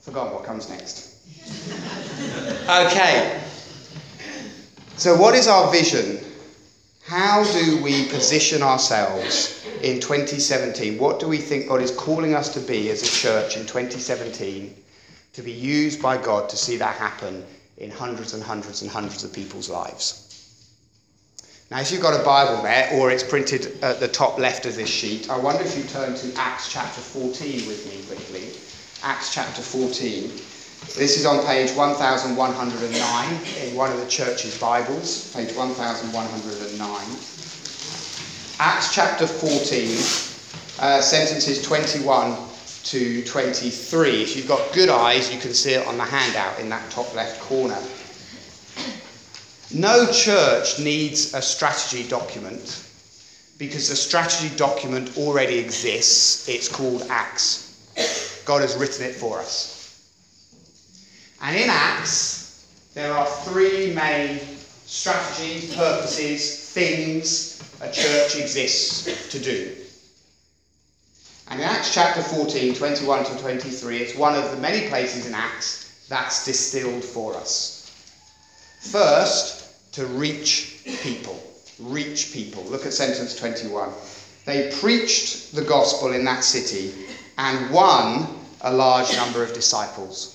Forgot 0.00 0.34
what 0.34 0.44
comes 0.44 0.68
next. 0.68 1.10
okay. 2.68 3.40
So, 4.96 5.16
what 5.16 5.34
is 5.34 5.48
our 5.48 5.70
vision? 5.72 6.23
How 7.06 7.44
do 7.52 7.82
we 7.82 8.08
position 8.08 8.62
ourselves 8.62 9.62
in 9.82 10.00
2017? 10.00 10.98
What 10.98 11.20
do 11.20 11.28
we 11.28 11.36
think 11.36 11.68
God 11.68 11.82
is 11.82 11.90
calling 11.90 12.34
us 12.34 12.48
to 12.54 12.60
be 12.60 12.88
as 12.88 13.02
a 13.02 13.06
church 13.06 13.58
in 13.58 13.66
2017 13.66 14.74
to 15.34 15.42
be 15.42 15.52
used 15.52 16.00
by 16.00 16.16
God 16.16 16.48
to 16.48 16.56
see 16.56 16.78
that 16.78 16.96
happen 16.96 17.44
in 17.76 17.90
hundreds 17.90 18.32
and 18.32 18.42
hundreds 18.42 18.80
and 18.80 18.90
hundreds 18.90 19.22
of 19.22 19.34
people's 19.34 19.68
lives? 19.68 20.22
Now, 21.70 21.80
if 21.80 21.92
you've 21.92 22.00
got 22.00 22.18
a 22.18 22.24
Bible 22.24 22.62
there, 22.62 22.88
or 22.94 23.10
it's 23.10 23.22
printed 23.22 23.84
at 23.84 24.00
the 24.00 24.08
top 24.08 24.38
left 24.38 24.64
of 24.64 24.74
this 24.74 24.88
sheet, 24.88 25.28
I 25.28 25.36
wonder 25.36 25.62
if 25.62 25.76
you 25.76 25.84
turn 25.84 26.14
to 26.14 26.32
Acts 26.36 26.72
chapter 26.72 27.02
14 27.02 27.68
with 27.68 27.86
me 27.86 28.02
quickly. 28.06 28.48
Acts 29.02 29.34
chapter 29.34 29.60
14. 29.60 30.30
This 30.92 31.18
is 31.18 31.26
on 31.26 31.44
page 31.44 31.72
1109 31.72 33.66
in 33.66 33.74
one 33.74 33.90
of 33.90 33.98
the 33.98 34.06
church's 34.06 34.56
Bibles, 34.60 35.32
page 35.34 35.52
1109. 35.52 37.06
Acts 38.60 38.94
chapter 38.94 39.26
14, 39.26 39.98
uh, 40.78 41.00
sentences 41.00 41.62
21 41.62 42.36
to 42.84 43.24
23. 43.24 44.22
If 44.22 44.36
you've 44.36 44.46
got 44.46 44.72
good 44.72 44.88
eyes, 44.88 45.34
you 45.34 45.40
can 45.40 45.52
see 45.52 45.72
it 45.72 45.84
on 45.88 45.96
the 45.96 46.04
handout 46.04 46.60
in 46.60 46.68
that 46.68 46.88
top 46.92 47.12
left 47.16 47.40
corner. 47.40 47.82
No 49.72 50.06
church 50.12 50.78
needs 50.78 51.34
a 51.34 51.42
strategy 51.42 52.06
document 52.06 52.84
because 53.58 53.88
the 53.88 53.96
strategy 53.96 54.54
document 54.54 55.18
already 55.18 55.58
exists. 55.58 56.48
It's 56.48 56.68
called 56.68 57.02
Acts. 57.10 58.42
God 58.44 58.60
has 58.60 58.76
written 58.76 59.06
it 59.06 59.16
for 59.16 59.40
us. 59.40 59.73
And 61.44 61.58
in 61.58 61.68
Acts, 61.68 62.64
there 62.94 63.12
are 63.12 63.26
three 63.26 63.92
main 63.92 64.40
strategies, 64.86 65.76
purposes, 65.76 66.70
things 66.70 67.62
a 67.82 67.92
church 67.92 68.36
exists 68.36 69.28
to 69.28 69.38
do. 69.38 69.76
And 71.48 71.60
in 71.60 71.66
Acts 71.66 71.92
chapter 71.92 72.22
14, 72.22 72.74
21 72.74 73.24
to 73.26 73.38
23, 73.38 73.98
it's 73.98 74.16
one 74.16 74.34
of 74.34 74.50
the 74.52 74.56
many 74.56 74.88
places 74.88 75.26
in 75.26 75.34
Acts 75.34 76.06
that's 76.08 76.46
distilled 76.46 77.04
for 77.04 77.34
us. 77.34 77.92
First, 78.80 79.92
to 79.92 80.06
reach 80.06 80.78
people. 81.02 81.38
Reach 81.78 82.32
people. 82.32 82.64
Look 82.64 82.86
at 82.86 82.94
sentence 82.94 83.36
21. 83.36 83.90
They 84.46 84.70
preached 84.80 85.54
the 85.54 85.62
gospel 85.62 86.14
in 86.14 86.24
that 86.24 86.42
city 86.42 86.94
and 87.36 87.70
won 87.70 88.28
a 88.62 88.72
large 88.72 89.14
number 89.14 89.42
of 89.42 89.52
disciples. 89.52 90.33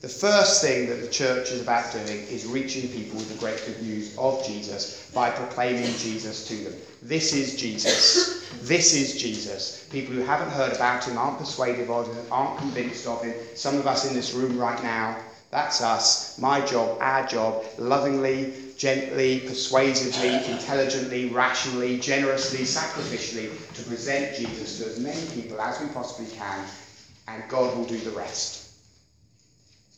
The 0.00 0.08
first 0.08 0.62
thing 0.62 0.88
that 0.88 1.02
the 1.02 1.08
church 1.08 1.50
is 1.50 1.60
about 1.60 1.92
doing 1.92 2.26
is 2.28 2.46
reaching 2.46 2.88
people 2.88 3.18
with 3.18 3.28
the 3.28 3.38
great 3.38 3.62
good 3.66 3.82
news 3.82 4.16
of 4.16 4.44
Jesus 4.46 5.10
by 5.14 5.30
proclaiming 5.30 5.94
Jesus 5.96 6.48
to 6.48 6.56
them. 6.56 6.74
This 7.02 7.34
is 7.34 7.56
Jesus. 7.56 8.48
This 8.62 8.94
is 8.94 9.20
Jesus. 9.20 9.86
People 9.90 10.14
who 10.14 10.22
haven't 10.22 10.50
heard 10.50 10.72
about 10.72 11.04
him 11.04 11.18
aren't 11.18 11.38
persuaded 11.38 11.90
of 11.90 12.06
him, 12.06 12.24
aren't 12.30 12.58
convinced 12.58 13.06
of 13.06 13.22
him. 13.22 13.34
Some 13.54 13.76
of 13.76 13.86
us 13.86 14.08
in 14.08 14.14
this 14.14 14.32
room 14.32 14.58
right 14.58 14.82
now 14.82 15.16
that's 15.50 15.82
us, 15.82 16.38
my 16.38 16.64
job, 16.64 16.98
our 17.00 17.26
job, 17.26 17.64
lovingly, 17.76 18.54
gently, 18.76 19.40
persuasively, 19.40 20.36
intelligently, 20.48 21.28
rationally, 21.28 21.98
generously, 21.98 22.60
sacrificially, 22.60 23.50
to 23.74 23.82
present 23.82 24.36
Jesus 24.36 24.78
to 24.78 24.86
as 24.86 25.00
many 25.00 25.42
people 25.42 25.60
as 25.60 25.80
we 25.80 25.88
possibly 25.88 26.30
can, 26.36 26.64
and 27.26 27.42
God 27.48 27.76
will 27.76 27.84
do 27.84 27.98
the 27.98 28.12
rest. 28.12 28.59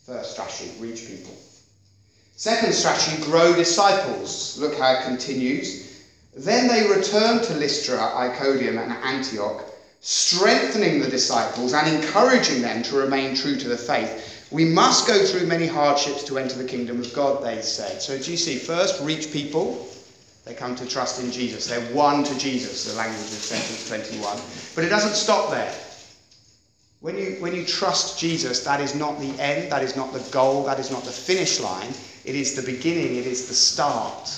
First 0.05 0.33
strategy, 0.33 0.71
reach 0.79 1.07
people. 1.07 1.33
Second 2.35 2.73
strategy, 2.73 3.21
grow 3.23 3.55
disciples. 3.55 4.57
Look 4.59 4.77
how 4.77 4.93
it 4.93 5.03
continues. 5.03 6.03
Then 6.35 6.67
they 6.67 6.89
returned 6.89 7.43
to 7.43 7.53
Lystra, 7.53 8.15
Iconium, 8.15 8.77
and 8.77 8.91
Antioch, 8.91 9.65
strengthening 10.01 10.99
the 10.99 11.09
disciples 11.09 11.73
and 11.73 11.87
encouraging 11.87 12.61
them 12.61 12.83
to 12.83 12.97
remain 12.97 13.35
true 13.35 13.55
to 13.55 13.69
the 13.69 13.77
faith 13.77 14.33
we 14.53 14.65
must 14.65 15.07
go 15.07 15.17
through 15.25 15.47
many 15.47 15.65
hardships 15.65 16.23
to 16.25 16.37
enter 16.37 16.59
the 16.59 16.63
kingdom 16.63 16.99
of 16.99 17.11
God, 17.13 17.43
they 17.43 17.59
said. 17.63 18.03
So, 18.03 18.19
do 18.19 18.29
you 18.29 18.37
see? 18.37 18.57
First, 18.57 19.01
reach 19.01 19.33
people. 19.33 19.87
They 20.45 20.53
come 20.53 20.75
to 20.75 20.85
trust 20.85 21.23
in 21.23 21.31
Jesus. 21.31 21.65
They're 21.65 21.93
won 21.93 22.23
to 22.23 22.37
Jesus, 22.37 22.85
the 22.85 22.95
language 22.95 23.19
of 23.19 23.27
sentence 23.27 23.87
21. 23.87 24.37
But 24.75 24.83
it 24.83 24.89
doesn't 24.89 25.15
stop 25.15 25.49
there. 25.49 25.73
When 27.03 27.17
you, 27.17 27.35
when 27.41 27.53
you 27.53 27.65
trust 27.65 28.17
Jesus, 28.17 28.63
that 28.63 28.79
is 28.79 28.95
not 28.95 29.19
the 29.19 29.37
end, 29.37 29.69
that 29.73 29.83
is 29.83 29.97
not 29.97 30.13
the 30.13 30.21
goal, 30.31 30.63
that 30.63 30.79
is 30.79 30.89
not 30.89 31.03
the 31.03 31.11
finish 31.11 31.59
line. 31.59 31.89
It 32.23 32.33
is 32.33 32.55
the 32.55 32.61
beginning, 32.61 33.17
it 33.17 33.27
is 33.27 33.49
the 33.49 33.53
start. 33.53 34.29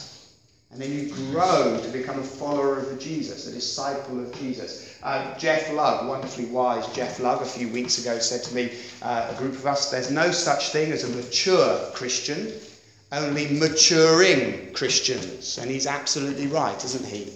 And 0.72 0.82
then 0.82 0.92
you 0.92 1.14
grow 1.30 1.80
to 1.80 1.90
become 1.90 2.18
a 2.18 2.24
follower 2.24 2.80
of 2.80 3.00
Jesus, 3.00 3.46
a 3.46 3.52
disciple 3.52 4.20
of 4.20 4.34
Jesus. 4.40 4.98
Uh, 5.04 5.38
Jeff 5.38 5.72
Lugg, 5.74 6.08
wonderfully 6.08 6.46
wise 6.46 6.88
Jeff 6.88 7.20
Lugg, 7.20 7.44
a 7.44 7.46
few 7.46 7.70
weeks 7.70 8.00
ago 8.00 8.18
said 8.18 8.42
to 8.46 8.56
me, 8.56 8.72
uh, 9.04 9.32
a 9.32 9.38
group 9.38 9.54
of 9.54 9.68
us, 9.68 9.92
there's 9.92 10.10
no 10.10 10.32
such 10.32 10.70
thing 10.70 10.92
as 10.92 11.04
a 11.04 11.16
mature 11.16 11.92
Christian, 11.94 12.52
only 13.12 13.46
maturing 13.60 14.74
Christians. 14.74 15.60
And 15.60 15.70
he's 15.70 15.86
absolutely 15.86 16.48
right, 16.48 16.84
isn't 16.84 17.06
he? 17.06 17.32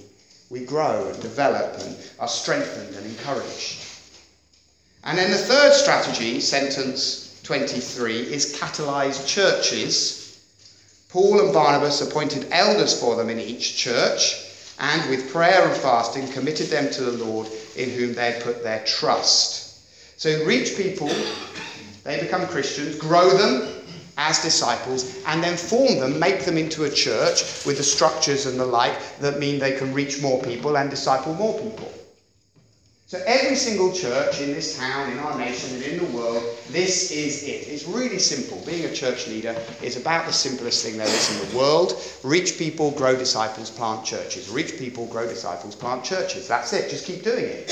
We 0.50 0.66
grow 0.66 1.08
and 1.08 1.22
develop 1.22 1.80
and 1.82 1.96
are 2.20 2.28
strengthened 2.28 2.96
and 2.96 3.06
encouraged. 3.06 3.89
And 5.04 5.18
then 5.18 5.32
the 5.32 5.38
third 5.38 5.74
strategy, 5.74 6.40
sentence 6.40 7.40
23, 7.44 8.20
is 8.20 8.56
catalyze 8.56 9.26
churches 9.26 10.20
Paul 11.10 11.44
and 11.44 11.52
Barnabas 11.52 12.02
appointed 12.02 12.46
elders 12.52 13.00
for 13.00 13.16
them 13.16 13.32
in 13.32 13.40
each 13.40 13.76
church, 13.76 14.46
and 14.78 15.10
with 15.10 15.32
prayer 15.32 15.68
and 15.68 15.76
fasting 15.76 16.28
committed 16.28 16.68
them 16.68 16.92
to 16.92 17.02
the 17.02 17.26
Lord 17.26 17.48
in 17.76 17.90
whom 17.90 18.14
they 18.14 18.32
had 18.32 18.44
put 18.44 18.62
their 18.62 18.84
trust. 18.86 19.76
So 20.18 20.46
reach 20.46 20.78
people, 20.78 21.10
they 22.04 22.20
become 22.20 22.46
Christians, 22.46 22.96
grow 22.96 23.28
them 23.28 23.68
as 24.18 24.40
disciples, 24.44 25.12
and 25.26 25.44
then 25.44 25.58
form 25.58 26.00
them, 26.00 26.20
make 26.20 26.46
them 26.46 26.60
into 26.60 26.84
a 26.84 26.92
church 26.92 27.66
with 27.66 27.78
the 27.78 27.84
structures 27.84 28.46
and 28.46 28.60
the 28.60 28.66
like 28.66 29.18
that 29.18 29.40
mean 29.40 29.58
they 29.58 29.76
can 29.76 29.96
reach 29.96 30.22
more 30.22 30.44
people 30.44 30.78
and 30.78 30.92
disciple 30.92 31.34
more 31.34 31.60
people. 31.60 31.92
So, 33.10 33.20
every 33.26 33.56
single 33.56 33.92
church 33.92 34.40
in 34.40 34.54
this 34.54 34.78
town, 34.78 35.12
in 35.12 35.18
our 35.18 35.36
nation, 35.36 35.74
and 35.74 35.84
in 35.84 35.98
the 35.98 36.16
world, 36.16 36.44
this 36.70 37.10
is 37.10 37.42
it. 37.42 37.68
It's 37.68 37.86
really 37.86 38.20
simple. 38.20 38.64
Being 38.68 38.86
a 38.86 38.94
church 38.94 39.28
leader 39.28 39.56
is 39.82 39.98
about 39.98 40.28
the 40.28 40.32
simplest 40.32 40.86
thing 40.86 40.96
there 40.96 41.08
is 41.08 41.42
in 41.42 41.50
the 41.50 41.58
world. 41.58 42.00
Reach 42.22 42.60
people, 42.60 42.92
grow 42.92 43.16
disciples, 43.16 43.72
plant 43.72 44.06
churches. 44.06 44.48
Reach 44.52 44.78
people, 44.78 45.08
grow 45.08 45.26
disciples, 45.26 45.74
plant 45.74 46.04
churches. 46.04 46.48
That's 46.48 46.72
it. 46.72 46.92
Just 46.92 47.08
keep 47.08 47.24
doing 47.24 47.46
it. 47.46 47.72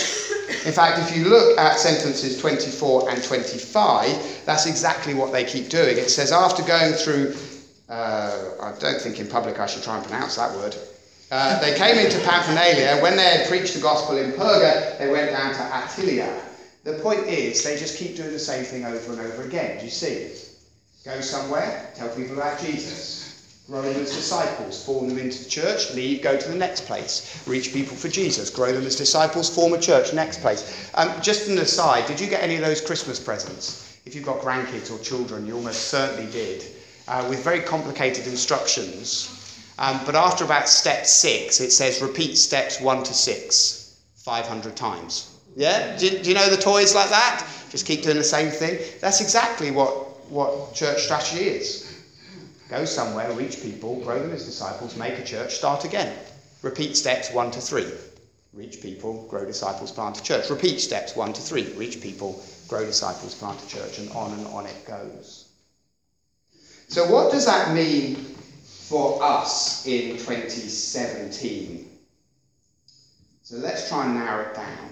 In 0.66 0.74
fact, 0.74 1.08
if 1.08 1.16
you 1.16 1.26
look 1.26 1.56
at 1.60 1.78
sentences 1.78 2.42
24 2.42 3.12
and 3.12 3.24
25, 3.24 4.42
that's 4.44 4.66
exactly 4.66 5.14
what 5.14 5.32
they 5.32 5.44
keep 5.44 5.70
doing. 5.70 6.00
It 6.00 6.10
says, 6.10 6.32
after 6.32 6.64
going 6.64 6.94
through, 6.94 7.36
uh, 7.90 8.54
I 8.60 8.74
don't 8.80 9.00
think 9.00 9.20
in 9.20 9.28
public 9.28 9.60
I 9.60 9.68
should 9.68 9.84
try 9.84 9.98
and 9.98 10.04
pronounce 10.04 10.38
that 10.38 10.52
word. 10.56 10.76
Uh, 11.30 11.60
they 11.60 11.76
came 11.78 11.98
into 11.98 12.20
Pamphylia. 12.20 13.02
When 13.02 13.18
they 13.18 13.24
had 13.24 13.48
preached 13.50 13.74
the 13.74 13.82
gospel 13.82 14.18
in 14.18 14.32
Perga, 14.32 14.98
they 14.98 15.10
went 15.10 15.32
down 15.32 15.54
to 15.54 15.60
Attalia. 15.60 16.42
The 16.86 16.94
point 17.00 17.28
is, 17.28 17.64
they 17.64 17.78
just 17.78 17.98
keep 17.98 18.16
doing 18.16 18.32
the 18.32 18.40
same 18.40 18.64
thing 18.64 18.86
over 18.86 19.12
and 19.12 19.20
over 19.20 19.44
again. 19.44 19.80
Do 19.80 19.86
you 19.86 19.92
see? 19.92 20.32
Go 21.04 21.20
somewhere, 21.20 21.92
tell 21.96 22.08
people 22.16 22.38
about 22.38 22.62
Jesus, 22.62 23.64
grow 23.68 23.82
them 23.82 24.02
as 24.02 24.14
disciples, 24.14 24.86
form 24.86 25.10
them 25.10 25.18
into 25.18 25.44
the 25.44 25.50
church, 25.50 25.94
leave, 25.94 26.22
go 26.22 26.38
to 26.38 26.50
the 26.50 26.56
next 26.56 26.86
place, 26.86 27.46
reach 27.46 27.74
people 27.74 27.96
for 27.96 28.08
Jesus, 28.08 28.50
grow 28.50 28.72
them 28.72 28.86
as 28.86 28.96
disciples, 28.96 29.54
form 29.54 29.74
a 29.74 29.80
church, 29.80 30.14
next 30.14 30.40
place. 30.40 30.90
Um, 30.96 31.12
just 31.22 31.50
an 31.50 31.58
aside, 31.58 32.08
did 32.08 32.20
you 32.22 32.28
get 32.28 32.42
any 32.42 32.56
of 32.56 32.62
those 32.62 32.82
Christmas 32.82 33.20
presents? 33.20 34.00
If 34.06 34.16
you've 34.16 34.26
got 34.26 34.40
grandkids 34.40 34.92
or 34.92 35.02
children, 35.04 35.46
you 35.46 35.56
almost 35.56 35.90
certainly 35.90 36.32
did, 36.32 36.64
uh, 37.10 37.26
with 37.30 37.44
very 37.44 37.60
complicated 37.60 38.28
instructions 38.28 39.37
um, 39.80 40.02
but 40.06 40.16
after 40.16 40.44
about 40.44 40.68
step 40.70 41.06
six, 41.06 41.60
it 41.62 41.72
says 41.72 42.02
repeat 42.02 42.38
steps 42.38 42.82
one 42.82 43.04
to 43.04 43.14
six 43.14 44.00
500 44.16 44.76
times. 44.76 45.34
Yeah? 45.56 45.96
Do, 45.98 46.10
do 46.10 46.30
you 46.30 46.36
know 46.36 46.50
the 46.50 46.62
toys 46.62 46.94
like 46.96 47.10
that? 47.10 47.48
Just 47.70 47.86
keep 47.86 48.02
doing 48.02 48.18
the 48.18 48.24
same 48.24 48.50
thing. 48.50 48.80
That's 49.00 49.22
exactly 49.22 49.72
what, 49.72 50.30
what 50.30 50.74
church 50.74 51.04
strategy 51.04 51.46
is. 51.46 51.84
Go 52.70 52.84
somewhere, 52.86 53.32
reach 53.32 53.62
people, 53.62 54.02
grow 54.04 54.20
them 54.20 54.32
as 54.32 54.46
disciples, 54.46 54.98
make 54.98 55.18
a 55.18 55.24
church, 55.24 55.56
start 55.56 55.86
again. 55.86 56.14
Repeat 56.62 56.98
steps 56.98 57.32
one 57.32 57.52
to 57.52 57.62
three. 57.62 57.88
Reach 58.54 58.82
people, 58.82 59.26
grow 59.30 59.46
disciples, 59.46 59.92
plant 59.92 60.20
a 60.20 60.24
church. 60.24 60.50
Repeat 60.50 60.82
steps 60.82 61.16
one 61.16 61.32
to 61.32 61.42
three. 61.42 61.72
Reach 61.74 62.02
people, 62.02 62.44
grow 62.68 62.84
disciples, 62.84 63.36
plant 63.36 63.64
a 63.64 63.68
church, 63.68 64.00
and 64.00 64.10
on 64.12 64.34
and 64.34 64.48
on 64.48 64.66
it 64.66 64.86
goes. 64.86 65.46
So, 66.90 67.06
what 67.10 67.32
does 67.32 67.46
that 67.46 67.74
mean 67.74 68.37
for 68.88 69.22
us 69.22 69.86
in 69.86 70.12
2017. 70.18 71.90
So 73.44 73.58
let's 73.58 73.90
try 73.90 74.06
and 74.06 74.16
narrow 74.16 74.44
it 74.44 74.56
down. 74.56 74.90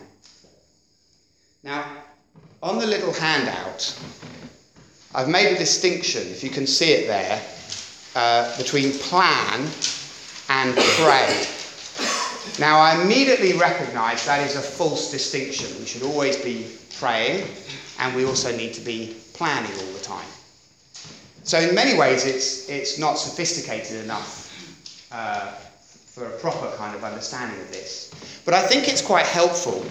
Now, 1.63 1.85
on 2.61 2.77
the 2.77 2.87
little 2.87 3.13
handout, 3.13 3.97
I've 5.13 5.29
made 5.29 5.53
a 5.53 5.57
distinction, 5.57 6.23
if 6.23 6.43
you 6.43 6.49
can 6.49 6.67
see 6.67 6.91
it 6.91 7.07
there, 7.07 7.41
uh, 8.15 8.57
between 8.57 8.91
plan 8.91 9.69
and 10.49 10.75
pray. 10.75 11.47
Now, 12.59 12.79
I 12.79 13.01
immediately 13.01 13.53
recognize 13.57 14.25
that 14.25 14.45
is 14.45 14.57
a 14.57 14.61
false 14.61 15.09
distinction. 15.09 15.67
We 15.79 15.85
should 15.85 16.03
always 16.03 16.35
be 16.37 16.67
praying, 16.99 17.47
and 17.99 18.13
we 18.13 18.25
also 18.25 18.55
need 18.55 18.73
to 18.73 18.81
be 18.81 19.15
planning 19.33 19.71
all 19.71 19.93
the 19.93 20.03
time. 20.03 20.27
So 21.45 21.59
in 21.59 21.75
many 21.75 21.95
ways, 21.95 22.25
it's, 22.25 22.67
it's 22.69 22.97
not 22.97 23.19
sophisticated 23.19 24.03
enough 24.03 24.51
uh, 25.11 25.51
for 25.51 26.25
a 26.25 26.31
proper 26.39 26.75
kind 26.75 26.95
of 26.95 27.03
understanding 27.03 27.59
of 27.61 27.71
this. 27.71 28.11
But 28.45 28.55
I 28.55 28.65
think 28.65 28.87
it's 28.87 29.01
quite 29.01 29.27
helpful. 29.27 29.85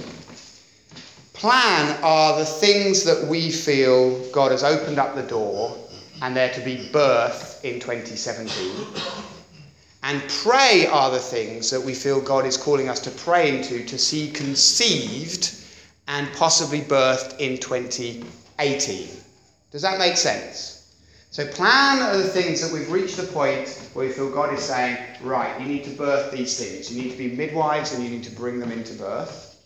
Plan 1.33 1.97
are 2.03 2.37
the 2.37 2.45
things 2.45 3.05
that 3.05 3.29
we 3.29 3.53
feel 3.53 4.19
God 4.33 4.51
has 4.51 4.65
opened 4.65 4.99
up 4.99 5.15
the 5.15 5.23
door 5.23 5.79
and 6.23 6.35
they're 6.35 6.53
to 6.55 6.61
be 6.61 6.89
birthed 6.93 7.63
in 7.63 7.79
2017. 7.79 8.87
And 10.03 10.23
pray 10.29 10.89
are 10.89 11.13
the 11.13 11.21
things 11.21 11.71
that 11.71 11.81
we 11.81 11.95
feel 11.95 12.21
God 12.21 12.47
is 12.47 12.57
calling 12.57 12.89
us 12.89 12.99
to 13.01 13.13
pray 13.13 13.57
into 13.57 13.85
to 13.85 13.97
see 13.97 14.33
conceived 14.33 15.55
and 16.09 16.29
possibly 16.35 16.81
birthed 16.81 17.39
in 17.39 17.59
2018. 17.59 19.09
Does 19.71 19.83
that 19.83 20.01
make 20.01 20.17
sense? 20.17 20.74
So, 21.35 21.45
plan 21.45 22.01
are 22.01 22.17
the 22.17 22.29
things 22.29 22.61
that 22.61 22.73
we've 22.73 22.93
reached 22.93 23.17
the 23.17 23.25
point 23.25 23.91
where 23.93 24.07
we 24.07 24.13
feel 24.13 24.31
God 24.31 24.55
is 24.55 24.63
saying, 24.63 24.97
right, 25.21 25.61
you 25.61 25.67
need 25.67 25.83
to 25.83 25.91
birth 25.91 26.31
these 26.31 26.57
things. 26.57 26.93
You 26.95 27.03
need 27.03 27.11
to 27.11 27.19
be 27.19 27.35
midwives 27.35 27.93
and 27.93 28.05
you 28.05 28.09
need 28.09 28.23
to 28.23 28.31
bring 28.31 28.61
them 28.61 28.71
into 28.71 28.95
birth. 28.95 29.61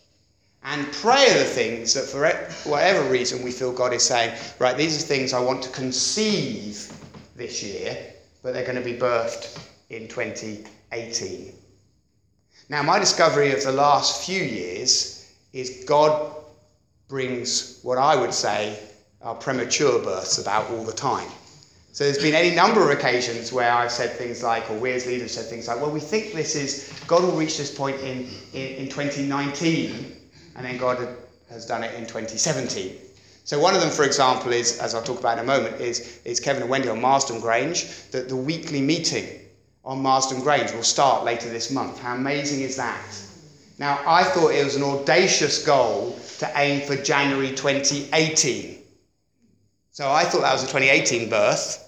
And 0.63 0.91
pray 0.91 1.29
are 1.29 1.37
the 1.37 1.45
things 1.45 1.93
that, 1.93 2.05
for 2.05 2.27
whatever 2.67 3.07
reason, 3.07 3.43
we 3.43 3.51
feel 3.51 3.71
God 3.71 3.93
is 3.93 4.01
saying, 4.01 4.35
right, 4.57 4.75
these 4.75 4.97
are 4.97 5.05
things 5.05 5.31
I 5.31 5.39
want 5.41 5.61
to 5.61 5.69
conceive 5.69 6.91
this 7.35 7.61
year, 7.61 7.95
but 8.41 8.55
they're 8.55 8.65
going 8.65 8.75
to 8.75 8.81
be 8.83 8.97
birthed 8.97 9.63
in 9.91 10.07
2018. 10.07 11.53
Now, 12.69 12.81
my 12.81 12.97
discovery 12.97 13.51
of 13.51 13.61
the 13.61 13.73
last 13.73 14.25
few 14.25 14.41
years 14.41 15.31
is 15.53 15.83
God 15.85 16.33
brings 17.07 17.79
what 17.83 17.99
I 17.99 18.15
would 18.15 18.33
say 18.33 18.79
are 19.21 19.35
premature 19.35 20.01
births 20.01 20.39
about 20.39 20.71
all 20.71 20.83
the 20.83 20.93
time. 20.93 21.29
So 21.99 22.05
there's 22.05 22.17
been 22.17 22.33
any 22.33 22.55
number 22.55 22.81
of 22.81 22.97
occasions 22.97 23.51
where 23.51 23.73
I've 23.73 23.91
said 23.91 24.11
things 24.11 24.41
like, 24.41 24.71
or 24.71 24.77
we 24.77 24.93
as 24.93 25.05
leaders 25.05 25.33
said 25.33 25.47
things 25.47 25.67
like, 25.67 25.81
well, 25.81 25.91
we 25.91 25.99
think 25.99 26.31
this 26.31 26.55
is, 26.55 26.93
God 27.07 27.23
will 27.23 27.33
reach 27.33 27.57
this 27.57 27.75
point 27.75 27.99
in, 27.99 28.25
in, 28.53 28.75
in 28.75 28.87
2019, 28.87 30.15
and 30.55 30.65
then 30.65 30.77
God 30.77 31.05
has 31.49 31.65
done 31.65 31.83
it 31.83 31.93
in 31.95 32.03
2017. 32.03 32.95
So 33.43 33.59
one 33.59 33.75
of 33.75 33.81
them, 33.81 33.89
for 33.89 34.05
example, 34.05 34.53
is, 34.53 34.79
as 34.79 34.95
I'll 34.95 35.03
talk 35.03 35.19
about 35.19 35.39
in 35.39 35.43
a 35.43 35.47
moment, 35.47 35.81
is, 35.81 36.21
is 36.23 36.39
Kevin 36.39 36.61
and 36.61 36.71
Wendy 36.71 36.87
on 36.87 37.01
Marsden 37.01 37.41
Grange, 37.41 38.09
that 38.11 38.29
the 38.29 38.35
weekly 38.37 38.79
meeting 38.79 39.27
on 39.83 40.01
Marsden 40.01 40.39
Grange 40.39 40.71
will 40.71 40.83
start 40.83 41.25
later 41.25 41.49
this 41.49 41.69
month. 41.69 41.99
How 41.99 42.15
amazing 42.15 42.61
is 42.61 42.77
that? 42.77 43.03
Now, 43.77 43.99
I 44.07 44.23
thought 44.23 44.53
it 44.53 44.63
was 44.63 44.77
an 44.77 44.83
audacious 44.83 45.65
goal 45.65 46.17
to 46.37 46.49
aim 46.55 46.79
for 46.87 46.95
January 46.95 47.49
2018. 47.49 48.83
So 49.91 50.09
I 50.09 50.23
thought 50.23 50.43
that 50.43 50.53
was 50.53 50.63
a 50.63 50.67
2018 50.67 51.29
birth. 51.29 51.87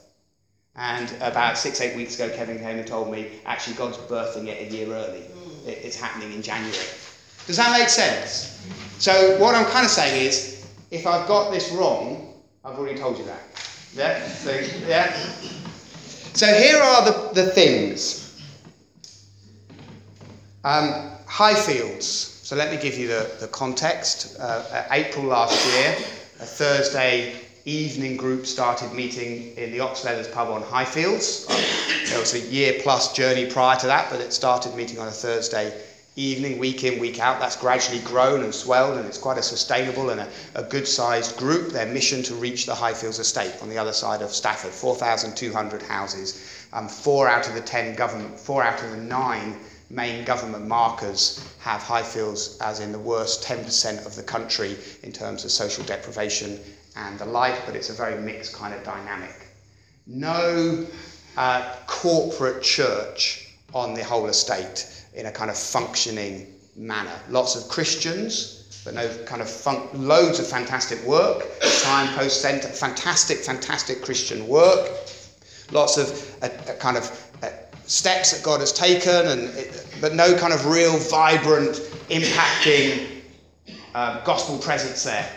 And 0.75 1.11
about 1.21 1.57
six, 1.57 1.81
eight 1.81 1.95
weeks 1.95 2.15
ago, 2.15 2.33
Kevin 2.35 2.57
came 2.59 2.77
and 2.77 2.87
told 2.87 3.11
me 3.11 3.39
actually 3.45 3.75
God's 3.75 3.97
birthing 3.97 4.47
it 4.47 4.71
a 4.71 4.75
year 4.75 4.87
early. 4.87 5.23
It's 5.65 5.99
happening 5.99 6.33
in 6.33 6.41
January. 6.41 6.87
Does 7.45 7.57
that 7.57 7.77
make 7.77 7.89
sense? 7.89 8.65
So, 8.99 9.37
what 9.39 9.55
I'm 9.55 9.65
kind 9.65 9.85
of 9.85 9.91
saying 9.91 10.25
is 10.25 10.65
if 10.91 11.05
I've 11.05 11.27
got 11.27 11.51
this 11.51 11.71
wrong, 11.71 12.33
I've 12.63 12.77
already 12.77 12.99
told 12.99 13.17
you 13.17 13.25
that. 13.25 13.41
Yeah? 13.93 14.25
So, 14.27 14.51
yeah? 14.87 15.11
So 16.33 16.47
here 16.47 16.77
are 16.77 17.05
the, 17.05 17.43
the 17.43 17.49
things. 17.51 18.41
Um, 20.63 21.11
Highfields. 21.27 22.29
So 22.45 22.55
let 22.55 22.71
me 22.71 22.81
give 22.81 22.97
you 22.97 23.07
the, 23.07 23.31
the 23.39 23.47
context. 23.47 24.37
Uh, 24.39 24.85
April 24.91 25.25
last 25.25 25.65
year, 25.73 25.95
a 26.39 26.45
Thursday 26.45 27.40
evening 27.65 28.17
group 28.17 28.45
started 28.45 28.91
meeting 28.93 29.55
in 29.57 29.71
the 29.71 29.79
Oxleathers 29.79 30.31
pub 30.31 30.49
on 30.49 30.63
Highfields. 30.63 31.47
There 32.09 32.19
was 32.19 32.33
a 32.33 32.39
year 32.39 32.79
plus 32.81 33.13
journey 33.13 33.45
prior 33.45 33.77
to 33.79 33.87
that, 33.87 34.09
but 34.09 34.19
it 34.19 34.33
started 34.33 34.75
meeting 34.75 34.99
on 34.99 35.07
a 35.07 35.11
Thursday 35.11 35.79
evening, 36.15 36.57
week 36.57 36.83
in, 36.83 36.99
week 36.99 37.19
out. 37.19 37.39
That's 37.39 37.55
gradually 37.55 37.99
grown 37.99 38.43
and 38.43 38.53
swelled, 38.53 38.97
and 38.97 39.05
it's 39.05 39.17
quite 39.17 39.37
a 39.37 39.43
sustainable 39.43 40.09
and 40.09 40.21
a, 40.21 40.27
a 40.55 40.63
good 40.63 40.87
sized 40.87 41.37
group. 41.37 41.71
Their 41.71 41.85
mission 41.85 42.23
to 42.23 42.35
reach 42.35 42.65
the 42.65 42.73
Highfields 42.73 43.19
estate 43.19 43.53
on 43.61 43.69
the 43.69 43.77
other 43.77 43.93
side 43.93 44.21
of 44.21 44.31
Stafford 44.31 44.71
4,200 44.71 45.81
houses. 45.83 46.67
Um, 46.73 46.87
four 46.87 47.29
out 47.29 47.47
of 47.47 47.53
the 47.53 47.61
ten 47.61 47.95
government, 47.95 48.39
four 48.39 48.63
out 48.63 48.83
of 48.83 48.91
the 48.91 48.97
nine 48.97 49.57
main 49.89 50.23
government 50.25 50.67
markers 50.67 51.45
have 51.59 51.81
Highfields 51.81 52.57
as 52.61 52.79
in 52.79 52.91
the 52.91 52.99
worst 52.99 53.43
10% 53.43 54.05
of 54.05 54.15
the 54.15 54.23
country 54.23 54.77
in 55.03 55.11
terms 55.11 55.43
of 55.43 55.51
social 55.51 55.83
deprivation 55.83 56.59
and 56.95 57.17
the 57.19 57.25
life, 57.25 57.63
but 57.65 57.75
it's 57.75 57.89
a 57.89 57.93
very 57.93 58.19
mixed 58.19 58.53
kind 58.53 58.73
of 58.73 58.83
dynamic. 58.83 59.47
No 60.07 60.85
uh, 61.37 61.75
corporate 61.87 62.61
church 62.63 63.55
on 63.73 63.93
the 63.93 64.03
whole 64.03 64.27
estate 64.27 65.05
in 65.13 65.25
a 65.27 65.31
kind 65.31 65.49
of 65.49 65.57
functioning 65.57 66.53
manner. 66.75 67.13
Lots 67.29 67.55
of 67.55 67.69
Christians, 67.69 68.81
but 68.83 68.93
no 68.93 69.07
kind 69.25 69.41
of 69.41 69.49
fun- 69.49 69.87
loads 69.93 70.39
of 70.39 70.47
fantastic 70.47 71.01
work. 71.05 71.45
Time 71.83 72.13
Post 72.15 72.41
Centre, 72.41 72.67
fantastic, 72.67 73.37
fantastic 73.39 74.01
Christian 74.01 74.47
work. 74.47 74.89
Lots 75.71 75.97
of 75.97 76.37
a, 76.41 76.47
a 76.71 76.75
kind 76.75 76.97
of 76.97 77.29
uh, 77.43 77.49
steps 77.85 78.31
that 78.31 78.43
God 78.43 78.59
has 78.59 78.73
taken, 78.73 79.27
and 79.27 79.49
it, 79.57 79.85
but 80.01 80.15
no 80.15 80.37
kind 80.37 80.53
of 80.53 80.65
real 80.65 80.97
vibrant, 80.97 81.75
impacting 82.09 83.21
uh, 83.95 84.23
gospel 84.23 84.57
presence 84.57 85.03
there. 85.03 85.29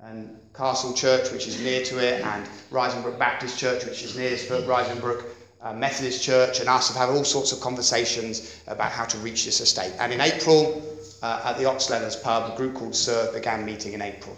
And 0.00 0.35
Castle 0.56 0.94
Church, 0.94 1.30
which 1.32 1.46
is 1.46 1.60
near 1.60 1.84
to 1.84 1.98
it, 1.98 2.24
and 2.24 2.46
Risingbrook 2.70 3.18
Baptist 3.18 3.58
Church, 3.58 3.84
which 3.84 4.02
is 4.02 4.16
near 4.16 4.36
to 4.36 4.58
it, 4.58 4.66
Risingbrook 4.66 5.24
uh, 5.60 5.72
Methodist 5.72 6.22
Church 6.22 6.60
and 6.60 6.68
us 6.68 6.88
have 6.88 6.96
had 6.96 7.14
all 7.14 7.24
sorts 7.24 7.52
of 7.52 7.60
conversations 7.60 8.60
about 8.66 8.92
how 8.92 9.04
to 9.04 9.18
reach 9.18 9.44
this 9.44 9.60
estate. 9.60 9.92
And 9.98 10.12
in 10.12 10.20
April, 10.20 10.82
uh, 11.22 11.42
at 11.44 11.58
the 11.58 11.64
Oxleathers 11.64 12.22
pub, 12.22 12.52
a 12.52 12.56
group 12.56 12.74
called 12.74 12.94
Serve 12.94 13.34
began 13.34 13.64
meeting 13.64 13.92
in 13.92 14.02
April. 14.02 14.36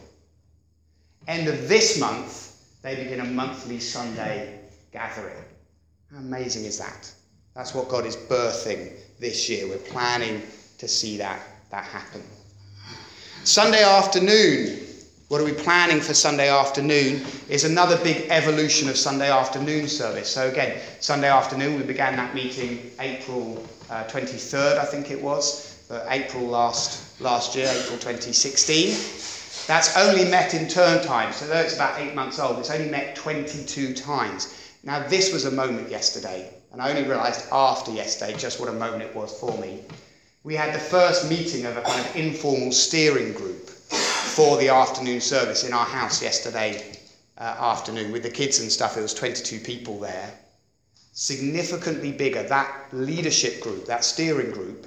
End 1.26 1.48
of 1.48 1.68
this 1.68 2.00
month, 2.00 2.56
they 2.82 2.96
begin 2.96 3.20
a 3.20 3.24
monthly 3.24 3.78
Sunday 3.78 4.60
gathering. 4.92 5.44
How 6.10 6.18
amazing 6.18 6.64
is 6.64 6.78
that? 6.78 7.12
That's 7.54 7.74
what 7.74 7.88
God 7.88 8.06
is 8.06 8.16
birthing 8.16 8.92
this 9.20 9.48
year. 9.48 9.68
We're 9.68 9.78
planning 9.78 10.42
to 10.78 10.88
see 10.88 11.16
that, 11.18 11.42
that 11.70 11.84
happen. 11.84 12.22
Sunday 13.44 13.82
afternoon, 13.82 14.87
what 15.28 15.42
are 15.42 15.44
we 15.44 15.52
planning 15.52 16.00
for 16.00 16.14
Sunday 16.14 16.48
afternoon 16.48 17.22
is 17.50 17.64
another 17.64 18.02
big 18.02 18.30
evolution 18.30 18.88
of 18.88 18.96
Sunday 18.96 19.30
afternoon 19.30 19.86
service. 19.86 20.26
So, 20.30 20.48
again, 20.48 20.80
Sunday 21.00 21.28
afternoon, 21.28 21.76
we 21.76 21.82
began 21.82 22.16
that 22.16 22.34
meeting 22.34 22.90
April 22.98 23.62
uh, 23.90 24.04
23rd, 24.04 24.78
I 24.78 24.86
think 24.86 25.10
it 25.10 25.20
was, 25.20 25.84
April 26.08 26.46
last, 26.46 27.20
last 27.20 27.54
year, 27.54 27.66
April 27.66 27.98
2016. 27.98 28.88
That's 29.66 29.94
only 29.98 30.24
met 30.30 30.54
in 30.54 30.66
turn 30.66 31.04
time, 31.04 31.30
so 31.34 31.46
though 31.46 31.60
it's 31.60 31.74
about 31.74 32.00
eight 32.00 32.14
months 32.14 32.38
old, 32.38 32.58
it's 32.58 32.70
only 32.70 32.88
met 32.88 33.14
22 33.14 33.92
times. 33.92 34.54
Now, 34.82 35.06
this 35.06 35.30
was 35.30 35.44
a 35.44 35.50
moment 35.50 35.90
yesterday, 35.90 36.54
and 36.72 36.80
I 36.80 36.88
only 36.88 37.06
realised 37.06 37.46
after 37.52 37.92
yesterday 37.92 38.34
just 38.38 38.60
what 38.60 38.70
a 38.70 38.72
moment 38.72 39.02
it 39.02 39.14
was 39.14 39.38
for 39.38 39.58
me. 39.58 39.82
We 40.42 40.54
had 40.54 40.74
the 40.74 40.78
first 40.78 41.28
meeting 41.28 41.66
of 41.66 41.76
a 41.76 41.82
kind 41.82 42.00
of 42.00 42.16
informal 42.16 42.72
steering 42.72 43.34
group 43.34 43.57
for 44.38 44.56
the 44.56 44.68
afternoon 44.68 45.20
service 45.20 45.64
in 45.64 45.72
our 45.72 45.84
house 45.84 46.22
yesterday 46.22 46.96
uh, 47.38 47.56
afternoon 47.58 48.12
with 48.12 48.22
the 48.22 48.30
kids 48.30 48.60
and 48.60 48.70
stuff. 48.70 48.94
There 48.94 49.02
was 49.02 49.12
22 49.12 49.58
people 49.58 49.98
there. 49.98 50.32
Significantly 51.12 52.12
bigger. 52.12 52.44
That 52.44 52.86
leadership 52.92 53.60
group, 53.60 53.86
that 53.86 54.04
steering 54.04 54.52
group, 54.52 54.86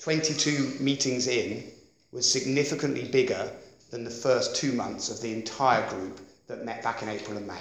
22 0.00 0.78
meetings 0.80 1.28
in, 1.28 1.70
was 2.10 2.28
significantly 2.28 3.04
bigger 3.04 3.52
than 3.92 4.02
the 4.02 4.10
first 4.10 4.56
two 4.56 4.72
months 4.72 5.08
of 5.08 5.20
the 5.20 5.32
entire 5.32 5.88
group 5.88 6.18
that 6.48 6.64
met 6.64 6.82
back 6.82 7.00
in 7.00 7.08
April 7.08 7.36
and 7.36 7.46
May. 7.46 7.60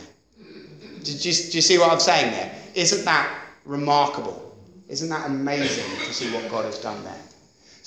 Do, 1.04 1.14
do 1.14 1.30
you 1.30 1.62
see 1.62 1.78
what 1.78 1.92
I'm 1.92 2.00
saying 2.00 2.32
there? 2.32 2.56
Isn't 2.74 3.06
that 3.06 3.32
remarkable? 3.66 4.58
Isn't 4.88 5.10
that 5.10 5.28
amazing 5.28 5.96
to 6.08 6.12
see 6.12 6.34
what 6.34 6.50
God 6.50 6.66
has 6.66 6.80
done 6.80 7.04
there? 7.04 7.22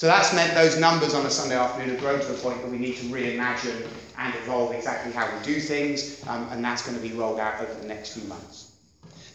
So 0.02 0.08
that's 0.08 0.34
meant 0.34 0.52
those 0.54 0.80
numbers 0.80 1.14
on 1.14 1.24
a 1.26 1.30
Sunday 1.30 1.56
afternoon 1.56 1.90
have 1.90 2.00
grown 2.00 2.18
to 2.18 2.26
the 2.26 2.34
point 2.34 2.60
that 2.60 2.68
we 2.68 2.76
need 2.76 2.96
to 2.96 3.04
reimagine 3.04 3.86
and 4.18 4.34
evolve 4.34 4.74
exactly 4.74 5.12
how 5.12 5.28
we 5.32 5.44
do 5.44 5.60
things, 5.60 6.26
um, 6.26 6.48
and 6.50 6.64
that's 6.64 6.84
going 6.84 6.96
to 6.96 7.00
be 7.00 7.12
rolled 7.12 7.38
out 7.38 7.60
over 7.60 7.72
the 7.74 7.86
next 7.86 8.14
few 8.14 8.28
months. 8.28 8.72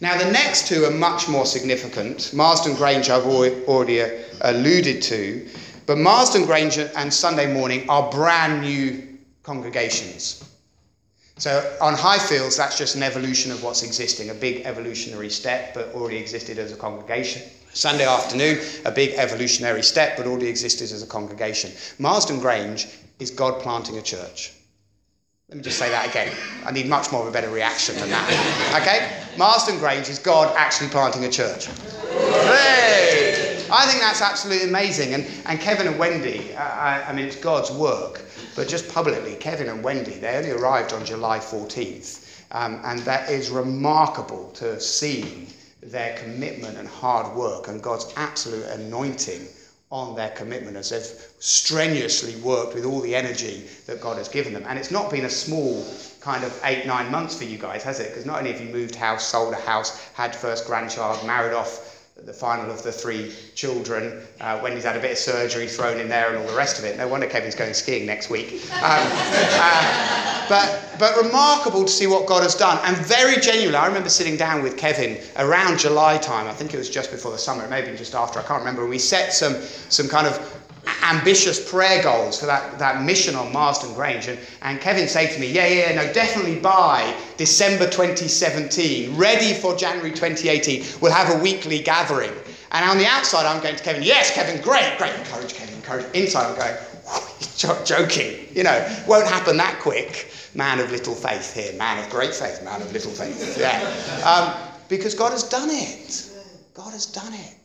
Now, 0.02 0.18
the 0.18 0.30
next 0.30 0.68
two 0.68 0.84
are 0.84 0.92
much 0.92 1.30
more 1.30 1.46
significant. 1.46 2.34
Marsden 2.34 2.76
Grange, 2.76 3.10
I've 3.10 3.26
already 3.26 4.02
uh, 4.02 4.10
alluded 4.42 5.02
to, 5.04 5.48
but 5.86 6.00
Marsden 6.00 6.46
Grange 6.46 6.78
and 6.80 7.14
Sunday 7.14 7.54
morning 7.54 7.90
are 7.90 8.12
brand 8.12 8.62
new 8.62 9.20
congregations. 9.44 10.44
So 11.38 11.78
on 11.80 11.94
Highfields, 11.94 12.58
that's 12.58 12.78
just 12.78 12.98
an 12.98 13.04
evolution 13.04 13.54
of 13.54 13.64
what's 13.64 13.84
existing, 13.84 14.32
a 14.32 14.34
big 14.34 14.66
evolutionary 14.66 15.30
step, 15.30 15.74
but 15.74 15.94
already 15.94 16.18
existed 16.18 16.60
as 16.60 16.74
a 16.74 16.76
congregation. 16.76 17.44
Sunday 17.78 18.08
afternoon, 18.08 18.60
a 18.86 18.92
big 18.92 19.14
evolutionary 19.14 19.84
step, 19.84 20.18
but 20.18 20.26
already 20.26 20.48
existed 20.48 20.92
as 20.92 21.04
a 21.04 21.08
congregation. 21.08 21.72
Marsden 22.00 22.40
Grange 22.40 22.88
is 23.20 23.30
God 23.30 23.62
planting 23.62 24.00
a 24.00 24.02
church. 24.02 24.52
Let 25.50 25.58
me 25.58 25.64
just 25.64 25.78
say 25.78 25.90
that 25.92 26.10
again. 26.10 26.36
I 26.66 26.72
need 26.72 26.88
much 26.88 27.12
more 27.12 27.22
of 27.22 27.28
a 27.28 27.32
better 27.32 27.52
reaction 27.52 27.96
than 27.98 28.10
that. 28.10 28.82
Okay? 28.82 29.38
Marsden 29.38 29.78
Grange 29.78 30.10
is 30.10 30.18
God 30.18 30.54
actually 30.58 30.90
planting 30.90 31.26
a 31.26 31.30
church. 31.30 31.68
Hey! 31.68 33.64
I 33.70 33.86
think 33.86 34.02
that's 34.02 34.22
absolutely 34.22 34.68
amazing. 34.68 35.14
And, 35.14 35.28
and 35.46 35.60
Kevin 35.60 35.88
and 35.88 36.00
Wendy, 36.00 36.56
I, 36.56 37.10
I 37.10 37.14
mean, 37.14 37.28
it's 37.28 37.36
God's 37.36 37.70
work, 37.70 38.24
but 38.56 38.68
just 38.68 38.92
publicly, 38.92 39.36
Kevin 39.36 39.70
and 39.70 39.84
Wendy, 39.84 40.16
they 40.16 40.36
only 40.36 40.52
arrived 40.52 40.94
on 40.94 41.06
July 41.06 41.38
14th. 41.38 42.24
Um, 42.52 42.82
and 42.84 43.00
that 43.02 43.30
is 43.30 43.52
remarkable 43.52 44.50
to 44.54 44.80
seen 44.80 45.48
their 45.92 46.18
commitment 46.18 46.78
and 46.78 46.88
hard 46.88 47.36
work 47.36 47.68
and 47.68 47.82
God's 47.82 48.12
absolute 48.16 48.66
anointing 48.66 49.48
on 49.90 50.16
their 50.16 50.32
commitment 50.32 50.76
as 50.76 50.90
they've 50.90 51.28
strenuously 51.40 52.36
worked 52.42 52.76
with 52.76 52.84
all 52.84 53.00
the 53.00 53.16
energy 53.16 53.64
that 53.86 54.02
God 54.02 54.18
has 54.18 54.28
given 54.28 54.54
them. 54.54 54.66
And 54.68 54.78
it's 54.78 54.92
not 54.92 55.10
been 55.10 55.26
a 55.26 55.30
small 55.30 55.86
kind 56.20 56.44
of 56.44 56.60
eight, 56.66 56.86
nine 56.86 57.10
months 57.10 57.38
for 57.38 57.46
you 57.46 57.58
guys, 57.58 57.84
has 57.84 58.00
it? 58.02 58.10
Because 58.10 58.26
not 58.26 58.40
only 58.40 58.52
have 58.52 58.60
you 58.60 58.68
moved 58.68 58.96
house, 58.96 59.26
sold 59.26 59.54
a 59.54 59.58
house, 59.58 59.98
had 60.14 60.36
first 60.36 60.68
grandchild, 60.68 61.26
married 61.26 61.54
off 61.54 61.97
the 62.26 62.34
final 62.34 62.70
of 62.72 62.84
the 62.84 62.92
three 62.92 63.34
children, 63.56 64.22
uh, 64.42 64.60
when 64.60 64.74
he's 64.74 64.84
had 64.84 64.96
a 64.96 65.00
bit 65.00 65.12
of 65.12 65.18
surgery 65.18 65.68
thrown 65.68 66.00
in 66.00 66.10
there 66.10 66.30
and 66.30 66.38
all 66.38 66.48
the 66.48 66.56
rest 66.56 66.80
of 66.80 66.86
it. 66.86 66.98
No 66.98 67.08
wonder 67.08 67.28
Kevin's 67.28 67.56
going 67.56 67.74
skiing 67.74 68.06
next 68.06 68.30
week. 68.30 68.54
Um, 68.76 69.08
uh, 69.14 70.46
but, 70.50 70.96
but 71.00 71.16
remarkable 71.24 71.84
to 71.86 71.92
see 71.92 72.08
what 72.08 72.26
God 72.26 72.44
has 72.44 72.56
done. 72.56 72.80
And 72.84 72.98
very 72.98 73.40
genuinely, 73.40 73.78
I 73.78 73.88
remember 73.88 74.10
sitting 74.10 74.38
down 74.38 74.64
with 74.64 74.78
Kevin 74.78 75.18
around 75.38 75.80
July 75.80 76.18
time. 76.18 76.48
I 76.48 76.54
think 76.54 76.74
it 76.74 76.78
was 76.78 76.90
just 76.90 77.12
before 77.12 77.32
the 77.32 77.38
summer, 77.38 77.64
it 77.64 77.70
may 77.70 77.78
have 77.78 77.86
been 77.86 77.98
just 77.98 78.16
after, 78.16 78.40
I 78.40 78.44
can't 78.44 78.60
remember. 78.60 78.86
We 78.88 79.00
set 79.00 79.34
some, 79.34 79.56
some 79.90 80.08
kind 80.08 80.28
of 80.28 80.67
ambitious 81.04 81.70
prayer 81.70 82.02
goals 82.04 82.40
for 82.40 82.46
that, 82.46 82.78
that 82.80 83.04
mission 83.04 83.36
on 83.36 83.52
Marsden 83.52 83.94
Grange. 83.94 84.28
And, 84.28 84.40
and 84.62 84.80
Kevin 84.82 85.08
said 85.08 85.34
to 85.34 85.40
me, 85.40 85.52
Yeah, 85.52 85.68
yeah, 85.68 85.96
no, 85.96 86.12
definitely 86.14 86.60
by 86.60 87.16
December 87.38 87.86
2017, 87.86 89.16
ready 89.16 89.54
for 89.54 89.76
January 89.76 90.12
2018, 90.12 91.00
we'll 91.02 91.12
have 91.12 91.34
a 91.36 91.42
weekly 91.42 91.80
gathering. 91.80 92.32
And 92.72 92.90
on 92.90 92.98
the 92.98 93.06
outside, 93.06 93.46
I'm 93.46 93.62
going 93.62 93.76
to 93.76 93.84
Kevin, 93.84 94.04
Yes, 94.04 94.32
Kevin, 94.32 94.62
great, 94.62 94.98
great, 94.98 95.14
encourage 95.16 95.54
Kevin, 95.54 95.76
encourage. 95.76 96.06
Inside, 96.14 96.52
I'm 96.52 96.58
going, 96.58 96.76
He's 97.40 97.56
joking, 97.86 98.48
you 98.54 98.64
know, 98.64 99.04
won't 99.08 99.28
happen 99.28 99.58
that 99.58 99.80
quick. 99.80 100.32
Man 100.54 100.80
of 100.80 100.92
little 100.92 101.14
faith 101.14 101.54
here, 101.54 101.74
man 101.78 102.04
of 102.04 102.10
great 102.10 102.34
faith, 102.34 102.64
man 102.64 102.82
of 102.82 102.92
little 102.92 103.12
faith. 103.12 103.58
Yeah. 103.60 103.78
Um, 104.26 104.72
because 104.90 105.14
God 105.14 105.32
has 105.32 105.44
done 105.44 105.70
it. 105.70 106.32
God 106.74 106.92
has 106.94 107.06
done 107.06 107.34
it. 107.34 107.57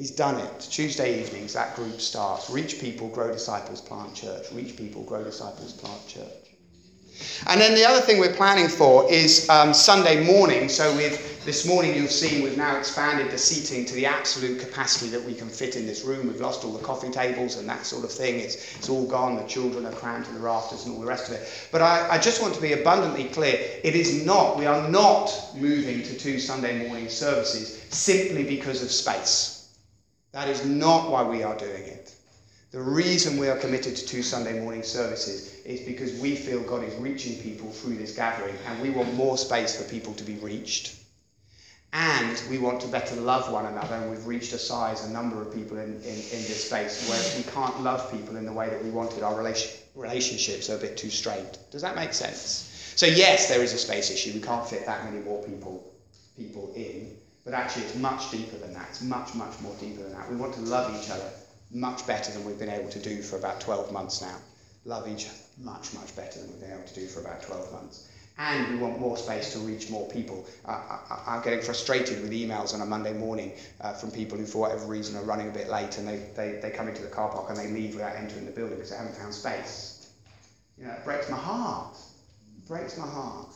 He's 0.00 0.10
done 0.10 0.40
it. 0.40 0.60
Tuesday 0.60 1.20
evenings, 1.20 1.52
that 1.52 1.76
group 1.76 2.00
starts. 2.00 2.48
Reach 2.48 2.80
people, 2.80 3.08
grow 3.08 3.30
disciples, 3.30 3.82
plant 3.82 4.14
church. 4.14 4.50
Reach 4.50 4.74
people, 4.74 5.02
grow 5.02 5.22
disciples, 5.22 5.74
plant 5.74 6.08
church. 6.08 6.56
And 7.48 7.60
then 7.60 7.74
the 7.74 7.84
other 7.84 8.00
thing 8.00 8.18
we're 8.18 8.32
planning 8.32 8.68
for 8.68 9.12
is 9.12 9.46
um, 9.50 9.74
Sunday 9.74 10.24
morning. 10.24 10.70
So 10.70 10.96
with 10.96 11.44
this 11.44 11.66
morning, 11.66 11.94
you've 11.94 12.10
seen 12.10 12.42
we've 12.42 12.56
now 12.56 12.78
expanded 12.78 13.30
the 13.30 13.36
seating 13.36 13.84
to 13.84 13.94
the 13.94 14.06
absolute 14.06 14.58
capacity 14.58 15.10
that 15.10 15.22
we 15.22 15.34
can 15.34 15.50
fit 15.50 15.76
in 15.76 15.86
this 15.86 16.02
room. 16.02 16.28
We've 16.28 16.40
lost 16.40 16.64
all 16.64 16.72
the 16.72 16.82
coffee 16.82 17.10
tables 17.10 17.58
and 17.58 17.68
that 17.68 17.84
sort 17.84 18.02
of 18.02 18.10
thing. 18.10 18.40
It's, 18.40 18.76
it's 18.76 18.88
all 18.88 19.06
gone. 19.06 19.36
The 19.36 19.44
children 19.44 19.84
are 19.84 19.92
crammed 19.92 20.24
to 20.24 20.32
the 20.32 20.40
rafters 20.40 20.86
and 20.86 20.94
all 20.94 21.00
the 21.02 21.06
rest 21.06 21.28
of 21.28 21.34
it. 21.34 21.68
But 21.70 21.82
I, 21.82 22.12
I 22.12 22.18
just 22.18 22.40
want 22.40 22.54
to 22.54 22.62
be 22.62 22.72
abundantly 22.72 23.24
clear. 23.24 23.52
It 23.84 23.94
is 23.94 24.24
not, 24.24 24.56
we 24.56 24.64
are 24.64 24.88
not 24.88 25.30
moving 25.54 26.02
to 26.04 26.16
two 26.16 26.38
Sunday 26.38 26.88
morning 26.88 27.10
services 27.10 27.82
simply 27.90 28.44
because 28.44 28.82
of 28.82 28.90
space. 28.90 29.59
That 30.32 30.48
is 30.48 30.64
not 30.64 31.10
why 31.10 31.24
we 31.24 31.42
are 31.42 31.56
doing 31.56 31.82
it. 31.82 32.14
The 32.70 32.80
reason 32.80 33.36
we 33.36 33.48
are 33.48 33.56
committed 33.56 33.96
to 33.96 34.06
two 34.06 34.22
Sunday 34.22 34.60
morning 34.60 34.84
services 34.84 35.52
is 35.64 35.80
because 35.80 36.20
we 36.20 36.36
feel 36.36 36.60
God 36.60 36.84
is 36.84 36.94
reaching 36.96 37.42
people 37.42 37.70
through 37.72 37.96
this 37.96 38.14
gathering 38.14 38.54
and 38.68 38.80
we 38.80 38.90
want 38.90 39.12
more 39.14 39.36
space 39.36 39.76
for 39.76 39.90
people 39.90 40.14
to 40.14 40.24
be 40.24 40.34
reached. 40.36 40.94
And 41.92 42.40
we 42.48 42.58
want 42.58 42.80
to 42.82 42.86
better 42.86 43.16
love 43.16 43.50
one 43.50 43.66
another, 43.66 43.96
and 43.96 44.10
we've 44.10 44.24
reached 44.24 44.52
a 44.52 44.58
size, 44.58 45.04
a 45.04 45.10
number 45.10 45.42
of 45.42 45.52
people 45.52 45.76
in, 45.76 45.94
in, 45.94 46.04
in 46.04 46.42
this 46.46 46.66
space 46.66 47.08
where 47.08 47.36
we 47.36 47.42
can't 47.50 47.82
love 47.82 48.12
people 48.12 48.36
in 48.36 48.46
the 48.46 48.52
way 48.52 48.70
that 48.70 48.84
we 48.84 48.90
wanted. 48.90 49.24
Our 49.24 49.36
relation, 49.36 49.72
relationships 49.96 50.70
are 50.70 50.76
a 50.76 50.78
bit 50.78 50.96
too 50.96 51.10
strained. 51.10 51.58
Does 51.72 51.82
that 51.82 51.96
make 51.96 52.14
sense? 52.14 52.92
So, 52.94 53.06
yes, 53.06 53.48
there 53.48 53.60
is 53.60 53.72
a 53.72 53.78
space 53.78 54.08
issue. 54.08 54.32
We 54.34 54.40
can't 54.40 54.64
fit 54.64 54.86
that 54.86 55.04
many 55.04 55.18
more 55.24 55.42
people, 55.42 55.92
people 56.36 56.72
in. 56.76 57.16
But 57.50 57.58
actually, 57.58 57.86
it's 57.86 57.96
much 57.96 58.30
deeper 58.30 58.56
than 58.58 58.72
that. 58.74 58.86
It's 58.90 59.02
much, 59.02 59.34
much 59.34 59.60
more 59.60 59.74
deeper 59.80 60.04
than 60.04 60.12
that. 60.12 60.30
We 60.30 60.36
want 60.36 60.54
to 60.54 60.60
love 60.60 60.94
each 60.96 61.10
other 61.10 61.28
much 61.72 62.06
better 62.06 62.30
than 62.30 62.44
we've 62.44 62.60
been 62.60 62.70
able 62.70 62.90
to 62.90 63.00
do 63.00 63.22
for 63.22 63.38
about 63.38 63.60
12 63.60 63.90
months 63.90 64.22
now. 64.22 64.36
Love 64.84 65.08
each 65.08 65.26
other 65.26 65.34
much, 65.58 65.92
much 65.92 66.14
better 66.14 66.38
than 66.38 66.48
we've 66.48 66.60
been 66.60 66.70
able 66.70 66.86
to 66.86 66.94
do 66.94 67.08
for 67.08 67.18
about 67.18 67.42
12 67.42 67.72
months. 67.72 68.08
And 68.38 68.72
we 68.72 68.76
want 68.76 69.00
more 69.00 69.16
space 69.16 69.52
to 69.54 69.58
reach 69.58 69.90
more 69.90 70.08
people. 70.10 70.46
I, 70.64 71.00
am 71.26 71.42
getting 71.42 71.60
frustrated 71.60 72.22
with 72.22 72.30
emails 72.30 72.72
on 72.72 72.82
a 72.82 72.86
Monday 72.86 73.14
morning 73.14 73.52
uh, 73.80 73.94
from 73.94 74.12
people 74.12 74.38
who, 74.38 74.46
for 74.46 74.58
whatever 74.58 74.86
reason, 74.86 75.16
are 75.16 75.24
running 75.24 75.48
a 75.48 75.52
bit 75.52 75.68
late 75.68 75.98
and 75.98 76.06
they, 76.06 76.18
they, 76.36 76.60
they 76.62 76.70
come 76.70 76.86
into 76.86 77.02
the 77.02 77.08
car 77.08 77.32
park 77.32 77.50
and 77.50 77.58
they 77.58 77.66
leave 77.66 77.94
without 77.94 78.14
entering 78.14 78.46
the 78.46 78.52
building 78.52 78.76
because 78.76 78.90
they 78.90 78.96
haven't 78.96 79.16
found 79.16 79.34
space. 79.34 80.08
You 80.78 80.84
know, 80.84 80.92
it 80.92 81.04
breaks 81.04 81.28
my 81.28 81.36
heart. 81.36 81.96
It 82.56 82.68
breaks 82.68 82.96
my 82.96 83.08
heart. 83.08 83.48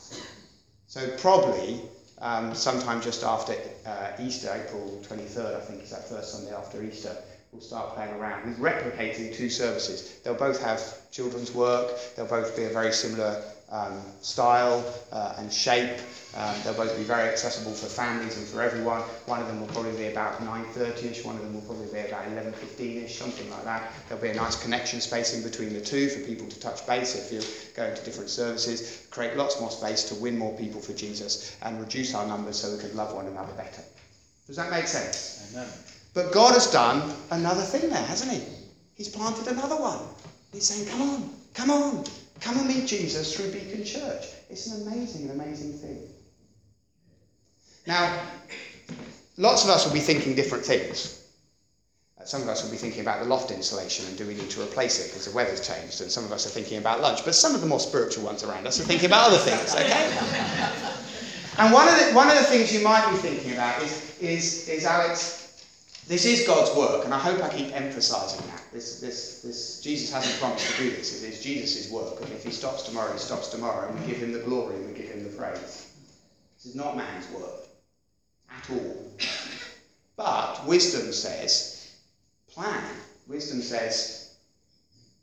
So, 0.87 1.09
probably 1.17 1.81
um, 2.19 2.53
sometime 2.55 3.01
just 3.01 3.23
after 3.23 3.55
uh, 3.85 4.11
Easter, 4.19 4.49
April 4.53 5.01
23rd, 5.07 5.57
I 5.57 5.59
think 5.59 5.83
is 5.83 5.91
that 5.91 6.07
first 6.07 6.33
Sunday 6.33 6.53
after 6.53 6.81
Easter, 6.83 7.15
we'll 7.51 7.61
start 7.61 7.95
playing 7.95 8.13
around 8.13 8.47
with 8.47 8.59
replicating 8.59 9.35
two 9.35 9.49
services. 9.49 10.19
They'll 10.23 10.33
both 10.33 10.61
have 10.61 10.81
children's 11.11 11.53
work, 11.53 11.91
they'll 12.15 12.27
both 12.27 12.55
be 12.55 12.63
a 12.63 12.69
very 12.69 12.93
similar 12.93 13.43
um, 13.69 14.01
style 14.21 14.83
uh, 15.11 15.35
and 15.37 15.51
shape. 15.51 15.99
Um, 16.35 16.53
they'll 16.63 16.73
both 16.73 16.97
be 16.97 17.03
very 17.03 17.29
accessible 17.29 17.71
for 17.71 17.85
families 17.85 18.37
and 18.37 18.45
for 18.45 18.61
everyone. 18.61 19.01
One 19.25 19.39
of 19.39 19.47
them 19.47 19.61
will 19.61 19.67
probably 19.67 19.95
be 19.95 20.07
about 20.07 20.41
9.30ish, 20.41 21.23
one 21.23 21.37
of 21.37 21.41
them 21.41 21.53
will 21.53 21.61
probably 21.61 21.87
be 21.87 21.99
about 21.99 22.25
11.15ish, 22.25 23.09
something 23.11 23.49
like 23.49 23.63
that. 23.63 23.91
There'll 24.09 24.21
be 24.21 24.29
a 24.29 24.33
nice 24.33 24.61
connection 24.61 24.99
spacing 24.99 25.43
between 25.43 25.73
the 25.73 25.79
two 25.79 26.09
for 26.09 26.19
people 26.19 26.47
to 26.47 26.59
touch 26.59 26.85
base 26.85 27.15
if 27.15 27.31
you're 27.31 27.85
going 27.85 27.95
to 27.95 28.03
different 28.03 28.29
services, 28.29 29.07
create 29.11 29.37
lots 29.37 29.61
more 29.61 29.71
space 29.71 30.03
to 30.05 30.15
win 30.15 30.37
more 30.37 30.55
people 30.57 30.81
for 30.81 30.91
Jesus 30.93 31.55
and 31.61 31.79
reduce 31.79 32.13
our 32.13 32.27
numbers 32.27 32.59
so 32.59 32.75
we 32.75 32.79
can 32.79 32.95
love 32.97 33.15
one 33.15 33.27
another 33.27 33.53
better. 33.53 33.81
Does 34.45 34.57
that 34.57 34.69
make 34.69 34.87
sense? 34.87 35.49
Amen. 35.53 35.67
But 36.13 36.33
God 36.33 36.53
has 36.53 36.69
done 36.69 37.15
another 37.31 37.61
thing 37.61 37.89
there, 37.89 38.03
hasn't 38.03 38.31
he? 38.31 38.43
He's 38.95 39.09
planted 39.09 39.47
another 39.47 39.75
one. 39.75 39.99
He's 40.51 40.65
saying, 40.65 40.87
come 40.87 41.01
on, 41.01 41.29
come 41.53 41.71
on, 41.71 42.05
come 42.41 42.57
and 42.57 42.67
meet 42.67 42.87
Jesus 42.87 43.35
through 43.35 43.51
Beacon 43.51 43.85
Church. 43.85 44.25
It's 44.49 44.67
an 44.67 44.87
amazing, 44.87 45.29
amazing 45.29 45.73
thing. 45.73 46.09
Now, 47.87 48.19
lots 49.37 49.63
of 49.63 49.69
us 49.69 49.85
will 49.85 49.93
be 49.93 49.99
thinking 49.99 50.35
different 50.35 50.65
things. 50.65 51.21
Uh, 52.19 52.25
some 52.25 52.41
of 52.41 52.49
us 52.49 52.63
will 52.63 52.71
be 52.71 52.77
thinking 52.77 53.01
about 53.01 53.21
the 53.21 53.29
loft 53.29 53.51
insulation 53.51 54.07
and 54.07 54.17
do 54.17 54.25
we 54.25 54.33
need 54.33 54.49
to 54.51 54.61
replace 54.61 54.99
it 54.99 55.09
because 55.09 55.25
the 55.25 55.35
weather's 55.35 55.65
changed, 55.65 56.01
and 56.01 56.11
some 56.11 56.25
of 56.25 56.31
us 56.31 56.45
are 56.47 56.49
thinking 56.49 56.79
about 56.79 57.01
lunch. 57.01 57.23
But 57.23 57.35
some 57.35 57.53
of 57.53 57.61
the 57.61 57.67
more 57.67 57.79
spiritual 57.79 58.23
ones 58.23 58.43
around 58.43 58.65
us 58.65 58.79
are 58.79 58.83
thinking 58.83 59.05
about 59.05 59.27
other 59.27 59.37
things, 59.37 59.75
okay? 59.75 60.17
and 61.59 61.73
one 61.73 61.87
of, 61.87 61.95
the, 61.99 62.13
one 62.13 62.27
of 62.29 62.37
the 62.37 62.43
things 62.43 62.73
you 62.73 62.83
might 62.83 63.07
be 63.11 63.17
thinking 63.17 63.53
about 63.53 63.81
is, 63.83 64.17
is, 64.19 64.67
is 64.67 64.85
Alex, 64.85 65.43
this 66.07 66.25
is 66.25 66.47
God's 66.47 66.75
work, 66.75 67.05
and 67.05 67.13
I 67.13 67.19
hope 67.19 67.43
I 67.43 67.49
keep 67.49 67.75
emphasizing 67.75 68.45
that. 68.47 68.63
This, 68.71 68.99
this, 68.99 69.41
this, 69.41 69.81
Jesus 69.81 70.11
hasn't 70.11 70.39
promised 70.39 70.71
to 70.71 70.83
do 70.83 70.89
this. 70.91 71.23
It 71.23 71.33
is 71.33 71.41
Jesus' 71.41 71.91
work, 71.91 72.21
and 72.21 72.31
if 72.31 72.43
he 72.43 72.51
stops 72.51 72.83
tomorrow, 72.83 73.11
he 73.11 73.19
stops 73.19 73.49
tomorrow, 73.49 73.89
and 73.89 73.99
we 73.99 74.07
give 74.07 74.17
him 74.17 74.31
the 74.31 74.39
glory 74.39 74.75
and 74.75 74.87
we 74.87 74.93
give 74.93 75.09
him 75.09 75.23
the 75.23 75.29
praise. 75.29 75.91
This 76.57 76.67
is 76.67 76.75
not 76.75 76.95
man's 76.95 77.29
work 77.31 77.65
at 78.57 78.69
all. 78.69 79.11
But 80.17 80.65
wisdom 80.65 81.11
says, 81.11 81.91
plan. 82.47 82.81
Wisdom 83.27 83.61
says, 83.61 84.29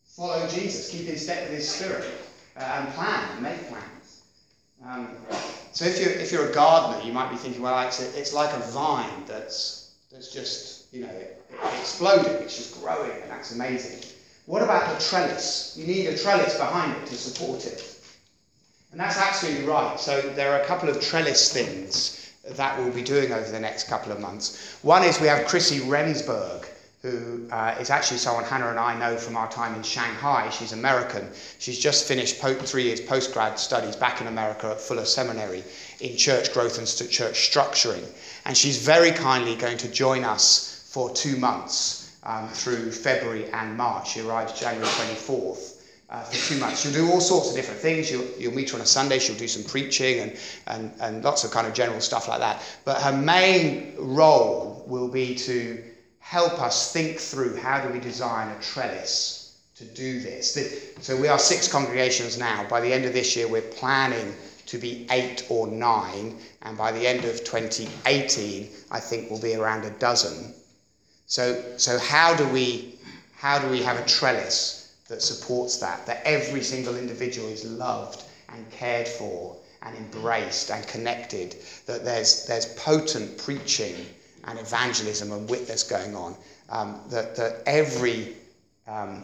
follow 0.05 0.47
Jesus, 0.49 0.91
keep 0.91 1.09
in 1.09 1.17
step 1.17 1.45
with 1.45 1.59
his 1.59 1.71
spirit, 1.71 2.05
uh, 2.59 2.61
and 2.61 2.93
plan, 2.93 3.43
make 3.43 3.69
plans. 3.69 4.23
Um, 4.85 5.17
so 5.73 5.87
if 5.87 5.99
you're, 5.99 6.11
if 6.11 6.31
you're 6.31 6.51
a 6.51 6.53
gardener, 6.53 7.03
you 7.05 7.13
might 7.13 7.31
be 7.31 7.37
thinking, 7.37 7.63
well, 7.63 7.87
it's, 7.87 8.01
it's 8.01 8.35
like 8.35 8.55
a 8.55 8.61
vine 8.71 9.25
that's, 9.27 9.95
that's 10.11 10.31
just, 10.31 10.93
you 10.93 11.07
know, 11.07 11.21
exploding, 11.81 12.33
it's 12.43 12.57
just 12.57 12.79
growing, 12.83 13.13
and 13.23 13.31
that's 13.31 13.55
amazing. 13.55 14.11
What 14.45 14.63
about 14.63 14.99
the 14.99 15.03
trellis? 15.03 15.75
You 15.79 15.87
need 15.87 16.07
a 16.09 16.19
trellis 16.19 16.59
behind 16.59 16.95
it 17.03 17.07
to 17.07 17.15
support 17.15 17.65
it. 17.65 17.89
And 18.91 19.01
that's 19.01 19.17
absolutely 19.17 19.65
right. 19.65 19.99
So 19.99 20.21
there 20.21 20.53
are 20.53 20.61
a 20.61 20.67
couple 20.67 20.91
of 20.91 21.01
trellis 21.01 21.51
things 21.51 22.22
that 22.45 22.79
we'll 22.79 22.93
be 22.93 23.03
doing 23.03 23.33
over 23.33 23.51
the 23.51 23.61
next 23.61 23.89
couple 23.89 24.13
of 24.13 24.21
months. 24.21 24.77
One 24.83 25.05
is 25.05 25.21
we 25.21 25.29
have 25.29 25.47
Chrissy 25.47 25.81
Remsburg, 25.81 26.67
who 27.03 27.49
uh, 27.51 27.77
is 27.81 27.91
actually 27.91 28.19
someone 28.19 28.45
Hannah 28.45 28.69
and 28.69 28.79
I 28.79 28.99
know 28.99 29.17
from 29.17 29.37
our 29.37 29.51
time 29.51 29.75
in 29.75 29.83
Shanghai. 29.83 30.49
She's 30.51 30.73
American. 30.73 31.29
She's 31.59 31.79
just 31.79 32.07
finished 32.07 32.41
po- 32.41 32.55
three 32.55 32.85
years 32.85 33.01
postgrad 33.01 33.59
studies 33.59 33.97
back 33.97 34.21
in 34.21 34.27
America 34.27 34.69
at 34.69 34.81
Fuller 34.81 35.05
Seminary 35.05 35.65
in 36.01 36.17
church 36.17 36.53
growth 36.53 36.79
and 36.79 36.89
st- 36.89 37.11
church 37.11 37.35
structuring. 37.35 38.05
And 38.45 38.57
she's 38.57 38.79
very 38.79 39.13
kindly 39.13 39.57
going 39.57 39.79
to 39.79 39.89
join 39.89 40.25
us 40.25 40.85
for 40.91 41.11
two 41.11 41.37
months 41.37 42.13
um, 42.25 42.49
through 42.49 42.93
February 42.93 43.51
and 43.51 43.77
March. 43.77 44.11
She 44.11 44.21
arrives 44.21 44.59
January 44.59 44.87
24th 44.87 45.72
uh, 46.13 46.23
for 46.25 46.55
two 46.55 46.61
months. 46.61 46.83
She'll 46.83 46.93
do 46.93 47.11
all 47.11 47.21
sorts 47.21 47.49
of 47.49 47.57
different 47.57 47.81
things. 47.81 48.11
You'll, 48.11 48.29
you'll 48.39 48.55
meet 48.55 48.71
her 48.71 48.77
on 48.77 48.83
a 48.83 48.87
Sunday, 48.87 49.19
she'll 49.19 49.37
do 49.37 49.49
some 49.49 49.65
preaching 49.65 50.21
and, 50.21 50.37
and, 50.67 50.93
and 51.01 51.25
lots 51.25 51.43
of 51.43 51.51
kind 51.51 51.67
of 51.67 51.73
general 51.73 52.01
stuff 52.01 52.29
like 52.29 52.41
that. 52.41 52.63
But 52.85 53.01
her 53.01 53.13
main 53.13 53.95
role 53.97 54.85
will 54.87 55.09
be 55.09 55.35
to 55.37 55.83
help 56.21 56.61
us 56.61 56.93
think 56.93 57.19
through 57.19 57.57
how 57.57 57.81
do 57.81 57.89
we 57.93 57.99
design 57.99 58.55
a 58.55 58.61
trellis 58.61 59.59
to 59.77 59.85
do 59.85 60.21
this. 60.21 60.95
So 61.01 61.17
we 61.17 61.29
are 61.29 61.39
six 61.39 61.67
congregations 61.67 62.39
now. 62.39 62.67
By 62.69 62.81
the 62.83 62.93
end 62.93 63.07
of 63.07 63.15
this 63.15 63.35
year, 63.35 63.49
we're 63.49 63.63
planning 63.63 64.35
to 64.67 64.79
be 64.79 65.07
eight 65.11 65.47
or 65.49 65.67
nine, 65.67 66.39
and 66.63 66.77
by 66.79 66.93
the 66.93 67.07
end 67.07 67.25
of 67.25 67.43
2018, 67.43 68.69
I 68.91 69.01
think 69.01 69.31
we'll 69.31 69.41
be 69.41 69.55
around 69.55 69.85
a 69.85 69.91
dozen. 69.91 70.55
So, 71.27 71.61
so 71.79 71.99
how 71.99 72.35
do 72.37 72.47
we 72.49 72.99
how 73.35 73.59
do 73.59 73.69
we 73.69 73.83
have 73.83 73.99
a 73.99 74.07
trellis 74.07 74.82
that 75.13 75.23
supports 75.23 75.77
that? 75.77 76.07
That 76.07 76.23
every 76.25 76.63
single 76.63 76.97
individual 76.97 77.49
is 77.49 77.65
loved 77.65 78.25
and 78.49 78.69
cared 78.71 79.07
for 79.07 79.57
and 79.83 79.97
embraced 79.97 80.71
and 80.71 80.87
connected. 80.89 81.57
That 81.87 82.05
there's 82.05 82.47
there's 82.47 82.67
potent 82.75 83.39
preaching 83.39 83.95
and 84.45 84.59
evangelism 84.59 85.31
and 85.31 85.49
witness 85.49 85.83
going 85.83 86.17
on. 86.17 86.35
Um, 86.71 87.01
that 87.11 87.37
that 87.37 87.63
every 87.67 88.35
um, 88.89 89.23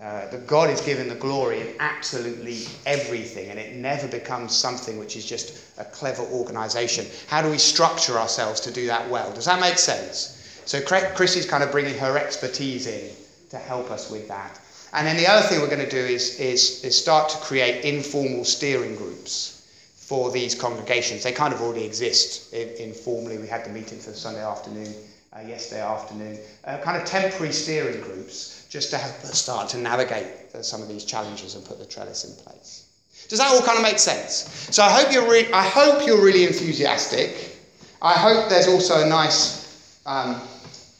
uh, 0.00 0.28
that 0.30 0.46
God 0.46 0.68
is 0.70 0.80
given 0.82 1.08
the 1.08 1.14
glory 1.14 1.62
in 1.62 1.74
absolutely 1.80 2.66
everything, 2.84 3.48
and 3.48 3.58
it 3.58 3.74
never 3.76 4.06
becomes 4.08 4.54
something 4.54 4.98
which 4.98 5.16
is 5.16 5.24
just 5.24 5.58
a 5.78 5.84
clever 5.84 6.22
organization. 6.24 7.06
How 7.28 7.40
do 7.40 7.50
we 7.50 7.58
structure 7.58 8.18
ourselves 8.18 8.60
to 8.60 8.70
do 8.70 8.86
that 8.86 9.08
well? 9.08 9.32
Does 9.32 9.46
that 9.46 9.58
make 9.58 9.78
sense? 9.78 10.34
So, 10.66 10.82
Chris 10.82 11.34
is 11.34 11.46
kind 11.46 11.64
of 11.64 11.72
bringing 11.72 11.98
her 11.98 12.18
expertise 12.18 12.86
in 12.86 13.10
to 13.48 13.56
help 13.56 13.90
us 13.90 14.10
with 14.10 14.28
that. 14.28 14.60
And 14.92 15.06
then 15.06 15.16
the 15.16 15.26
other 15.26 15.46
thing 15.46 15.60
we're 15.60 15.66
going 15.66 15.84
to 15.84 15.90
do 15.90 15.98
is, 15.98 16.40
is, 16.40 16.82
is 16.84 16.96
start 16.96 17.28
to 17.30 17.36
create 17.38 17.84
informal 17.84 18.44
steering 18.44 18.96
groups 18.96 19.66
for 19.94 20.30
these 20.30 20.54
congregations. 20.54 21.22
They 21.22 21.32
kind 21.32 21.52
of 21.52 21.60
already 21.60 21.84
exist 21.84 22.52
informally. 22.54 23.36
We 23.38 23.46
had 23.46 23.64
the 23.64 23.70
meeting 23.70 23.98
for 23.98 24.12
Sunday 24.12 24.42
afternoon, 24.42 24.94
uh, 25.36 25.40
yesterday 25.46 25.82
afternoon, 25.82 26.38
uh, 26.64 26.78
kind 26.78 26.96
of 26.96 27.04
temporary 27.04 27.52
steering 27.52 28.00
groups 28.00 28.66
just 28.70 28.90
to 28.90 28.96
help 28.96 29.14
us 29.24 29.38
start 29.38 29.68
to 29.70 29.78
navigate 29.78 30.26
some 30.62 30.80
of 30.80 30.88
these 30.88 31.04
challenges 31.04 31.54
and 31.54 31.64
put 31.64 31.78
the 31.78 31.84
trellis 31.84 32.24
in 32.24 32.34
place. 32.42 32.86
Does 33.28 33.38
that 33.40 33.48
all 33.48 33.60
kind 33.60 33.76
of 33.76 33.82
make 33.82 33.98
sense? 33.98 34.68
So 34.70 34.82
I 34.82 34.90
hope 34.90 35.12
you're, 35.12 35.30
re- 35.30 35.52
I 35.52 35.62
hope 35.62 36.06
you're 36.06 36.22
really 36.22 36.44
enthusiastic. 36.44 37.58
I 38.00 38.14
hope 38.14 38.48
there's 38.48 38.68
also 38.68 39.04
a 39.04 39.08
nice 39.08 40.00
um, 40.06 40.40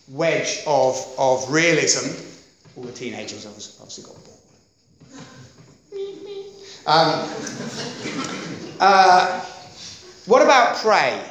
wedge 0.08 0.60
of, 0.66 1.02
of 1.16 1.50
realism. 1.50 2.27
All 2.78 2.84
the 2.84 2.92
teenagers 2.92 3.44
obviously 3.44 4.04
got 4.04 4.24
bored. 4.24 4.38
Um, 6.86 7.28
uh, 8.80 9.40
what 10.24 10.40
about 10.40 10.76
pray? 10.76 11.22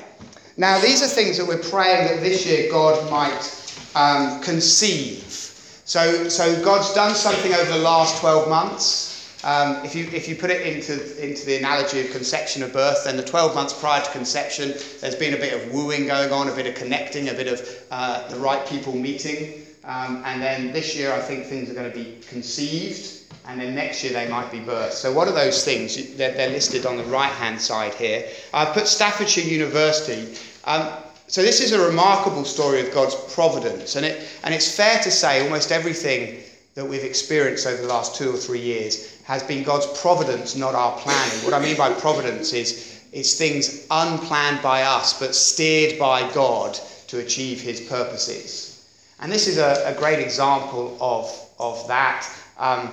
Now, 0.56 0.80
these 0.80 1.02
are 1.02 1.08
things 1.08 1.36
that 1.40 1.48
we're 1.48 1.58
praying 1.58 2.10
that 2.10 2.22
this 2.22 2.46
year 2.46 2.70
God 2.70 3.10
might 3.10 3.90
um, 3.96 4.40
conceive 4.44 5.28
so, 5.88 6.28
so 6.28 6.62
God's 6.66 6.94
done 6.94 7.16
something 7.16 7.54
over 7.54 7.72
the 7.72 7.78
last 7.78 8.20
12 8.20 8.50
months. 8.50 9.42
Um, 9.46 9.86
if, 9.86 9.96
you, 9.96 10.04
if 10.12 10.28
you 10.28 10.36
put 10.36 10.50
it 10.50 10.68
into, 10.68 10.96
into 11.26 11.46
the 11.46 11.56
analogy 11.56 12.02
of 12.02 12.12
conception 12.12 12.62
of 12.62 12.74
birth, 12.74 13.06
then 13.06 13.16
the 13.16 13.24
12 13.24 13.56
months 13.56 13.72
prior 13.72 14.04
to 14.04 14.12
conception, 14.12 14.74
there's 15.00 15.16
been 15.16 15.34
a 15.34 15.38
bit 15.38 15.54
of 15.54 15.74
wooing 15.74 16.08
going 16.08 16.34
on, 16.34 16.50
a 16.50 16.52
bit 16.54 16.68
of 16.68 16.76
connecting, 16.76 17.30
a 17.30 17.34
bit 17.34 17.48
of 17.48 17.86
uh, 17.90 18.28
the 18.28 18.36
right 18.36 18.68
people 18.68 18.94
meeting. 18.94 19.66
Um, 19.88 20.22
and 20.26 20.42
then 20.42 20.74
this 20.74 20.98
year, 20.98 21.14
I 21.14 21.22
think 21.22 21.46
things 21.46 21.70
are 21.70 21.74
going 21.74 21.90
to 21.90 21.98
be 21.98 22.20
conceived, 22.28 23.34
and 23.48 23.60
then 23.60 23.74
next 23.74 24.04
year 24.04 24.12
they 24.12 24.28
might 24.28 24.52
be 24.52 24.60
birthed. 24.60 24.92
So, 24.92 25.14
what 25.14 25.30
are 25.30 25.34
those 25.34 25.64
things? 25.64 26.16
They're, 26.18 26.34
they're 26.34 26.50
listed 26.50 26.86
on 26.86 26.98
the 26.98 27.06
right 27.06 27.32
hand 27.32 27.60
side 27.62 27.94
here. 27.94 28.28
I've 28.54 28.74
put 28.74 28.86
Staffordshire 28.88 29.46
University. 29.46 30.38
Um, 30.66 30.90
so 31.30 31.42
this 31.42 31.62
is 31.62 31.72
a 31.72 31.86
remarkable 31.86 32.44
story 32.44 32.86
of 32.86 32.94
God's 32.94 33.16
providence, 33.34 33.96
and, 33.96 34.06
it, 34.06 34.28
and 34.44 34.54
it's 34.54 34.74
fair 34.76 35.00
to 35.00 35.12
say 35.12 35.42
almost 35.42 35.72
everything 35.72 36.44
that 36.76 36.86
we've 36.86 37.04
experienced 37.04 37.66
over 37.66 37.82
the 37.82 37.88
last 37.88 38.16
two 38.16 38.30
or 38.30 38.38
three 38.38 38.62
years 38.62 39.20
has 39.24 39.42
been 39.44 39.64
God's 39.64 39.88
providence, 40.00 40.56
not 40.56 40.76
our 40.76 40.98
planning. 41.00 41.44
What 41.44 41.54
I 41.54 41.60
mean 41.60 41.76
by 41.76 41.92
providence 41.94 42.54
is, 42.54 43.02
is 43.12 43.38
things 43.38 43.88
unplanned 43.90 44.62
by 44.62 44.84
us, 44.84 45.18
but 45.20 45.34
steered 45.34 45.98
by 45.98 46.30
God 46.34 46.80
to 47.08 47.20
achieve 47.20 47.62
his 47.62 47.82
purposes. 47.82 48.67
And 49.20 49.32
this 49.32 49.48
is 49.48 49.58
a, 49.58 49.84
a 49.86 49.94
great 49.98 50.20
example 50.20 50.98
of, 51.02 51.32
of 51.60 51.88
that. 51.88 52.28
Um, 52.58 52.92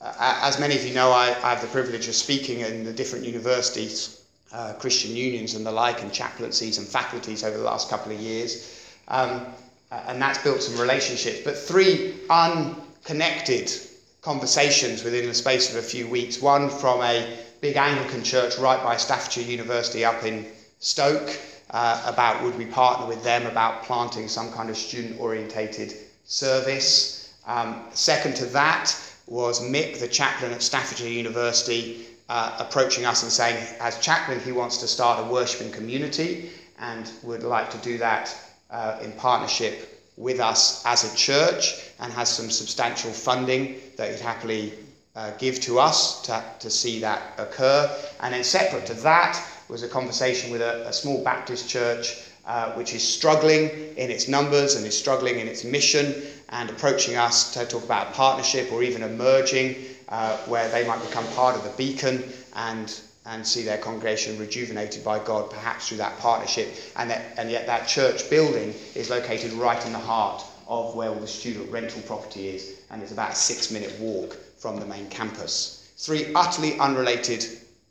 as 0.00 0.58
many 0.58 0.74
of 0.74 0.84
you 0.84 0.94
know, 0.94 1.10
I, 1.10 1.28
I 1.28 1.50
have 1.50 1.62
the 1.62 1.68
privilege 1.68 2.08
of 2.08 2.14
speaking 2.14 2.60
in 2.60 2.84
the 2.84 2.92
different 2.92 3.24
universities 3.24 4.22
uh, 4.52 4.74
Christian 4.74 5.16
unions 5.16 5.54
and 5.54 5.64
the 5.64 5.72
like, 5.72 6.02
and 6.02 6.12
chaplaincies 6.12 6.78
and 6.78 6.86
faculties 6.86 7.42
over 7.42 7.56
the 7.56 7.64
last 7.64 7.88
couple 7.88 8.12
of 8.12 8.20
years. 8.20 8.86
Um, 9.08 9.46
and 9.90 10.20
that's 10.20 10.38
built 10.38 10.62
some 10.62 10.80
relationships. 10.80 11.40
But 11.44 11.56
three 11.56 12.14
unconnected 12.28 13.72
conversations 14.20 15.04
within 15.04 15.26
the 15.26 15.34
space 15.34 15.70
of 15.70 15.76
a 15.76 15.82
few 15.82 16.06
weeks. 16.06 16.40
One 16.40 16.68
from 16.68 17.00
a 17.02 17.38
big 17.60 17.76
Anglican 17.76 18.22
church 18.22 18.58
right 18.58 18.82
by 18.82 18.96
Staffordshire 18.96 19.44
University 19.44 20.04
up 20.04 20.22
in 20.24 20.46
Stoke 20.80 21.38
uh, 21.72 22.02
about 22.06 22.42
would 22.42 22.56
we 22.56 22.66
partner 22.66 23.06
with 23.06 23.22
them 23.24 23.46
about 23.46 23.82
planting 23.84 24.28
some 24.28 24.52
kind 24.52 24.70
of 24.70 24.76
student 24.76 25.18
orientated 25.18 25.94
service. 26.24 27.34
Um, 27.46 27.82
second 27.92 28.36
to 28.36 28.46
that 28.46 28.94
was 29.26 29.60
Mick, 29.60 29.98
the 29.98 30.08
chaplain 30.08 30.52
at 30.52 30.62
Staffordshire 30.62 31.08
University, 31.08 32.06
uh, 32.28 32.56
approaching 32.58 33.04
us 33.04 33.22
and 33.22 33.32
saying, 33.32 33.56
as 33.80 33.98
chaplain, 34.00 34.40
he 34.40 34.52
wants 34.52 34.78
to 34.78 34.86
start 34.86 35.24
a 35.24 35.30
worshipping 35.30 35.72
community 35.72 36.50
and 36.78 37.10
would 37.22 37.42
like 37.42 37.70
to 37.70 37.78
do 37.78 37.98
that 37.98 38.36
uh, 38.70 38.98
in 39.02 39.12
partnership 39.12 39.88
with 40.16 40.40
us 40.40 40.84
as 40.84 41.12
a 41.12 41.16
church 41.16 41.90
and 42.00 42.12
has 42.12 42.28
some 42.28 42.50
substantial 42.50 43.10
funding 43.10 43.76
that 43.96 44.10
he'd 44.10 44.20
happily 44.20 44.72
uh, 45.14 45.30
give 45.38 45.60
to 45.60 45.78
us 45.78 46.22
to, 46.22 46.42
to 46.58 46.70
see 46.70 47.00
that 47.00 47.22
occur. 47.38 47.90
And 48.20 48.34
then, 48.34 48.44
separate 48.44 48.86
to 48.86 48.94
that, 48.94 49.42
was 49.72 49.82
a 49.82 49.88
conversation 49.88 50.50
with 50.52 50.60
a, 50.60 50.86
a 50.86 50.92
small 50.92 51.24
Baptist 51.24 51.66
church 51.66 52.18
uh, 52.44 52.72
which 52.72 52.92
is 52.92 53.02
struggling 53.02 53.70
in 53.96 54.10
its 54.10 54.28
numbers 54.28 54.74
and 54.74 54.84
is 54.84 54.96
struggling 54.96 55.38
in 55.40 55.48
its 55.48 55.64
mission 55.64 56.22
and 56.50 56.68
approaching 56.68 57.16
us 57.16 57.54
to 57.54 57.64
talk 57.64 57.82
about 57.82 58.12
partnership 58.12 58.70
or 58.70 58.82
even 58.82 59.02
emerging 59.02 59.76
uh, 60.10 60.36
where 60.44 60.68
they 60.68 60.86
might 60.86 61.00
become 61.00 61.26
part 61.28 61.56
of 61.56 61.64
the 61.64 61.70
beacon 61.70 62.22
and, 62.54 63.00
and 63.24 63.46
see 63.46 63.62
their 63.62 63.78
congregation 63.78 64.38
rejuvenated 64.38 65.02
by 65.02 65.18
God, 65.18 65.50
perhaps 65.50 65.88
through 65.88 65.96
that 65.96 66.18
partnership. 66.18 66.68
And, 66.96 67.08
that, 67.08 67.32
and 67.38 67.50
yet, 67.50 67.64
that 67.66 67.88
church 67.88 68.28
building 68.28 68.74
is 68.94 69.08
located 69.08 69.54
right 69.54 69.82
in 69.86 69.92
the 69.94 69.98
heart 69.98 70.44
of 70.68 70.94
where 70.94 71.08
all 71.08 71.14
the 71.14 71.26
student 71.26 71.72
rental 71.72 72.02
property 72.02 72.48
is, 72.48 72.82
and 72.90 73.02
it's 73.02 73.12
about 73.12 73.32
a 73.32 73.36
six 73.36 73.70
minute 73.70 73.98
walk 73.98 74.36
from 74.58 74.78
the 74.78 74.86
main 74.86 75.08
campus. 75.08 75.90
Three 75.96 76.30
utterly 76.34 76.78
unrelated 76.78 77.46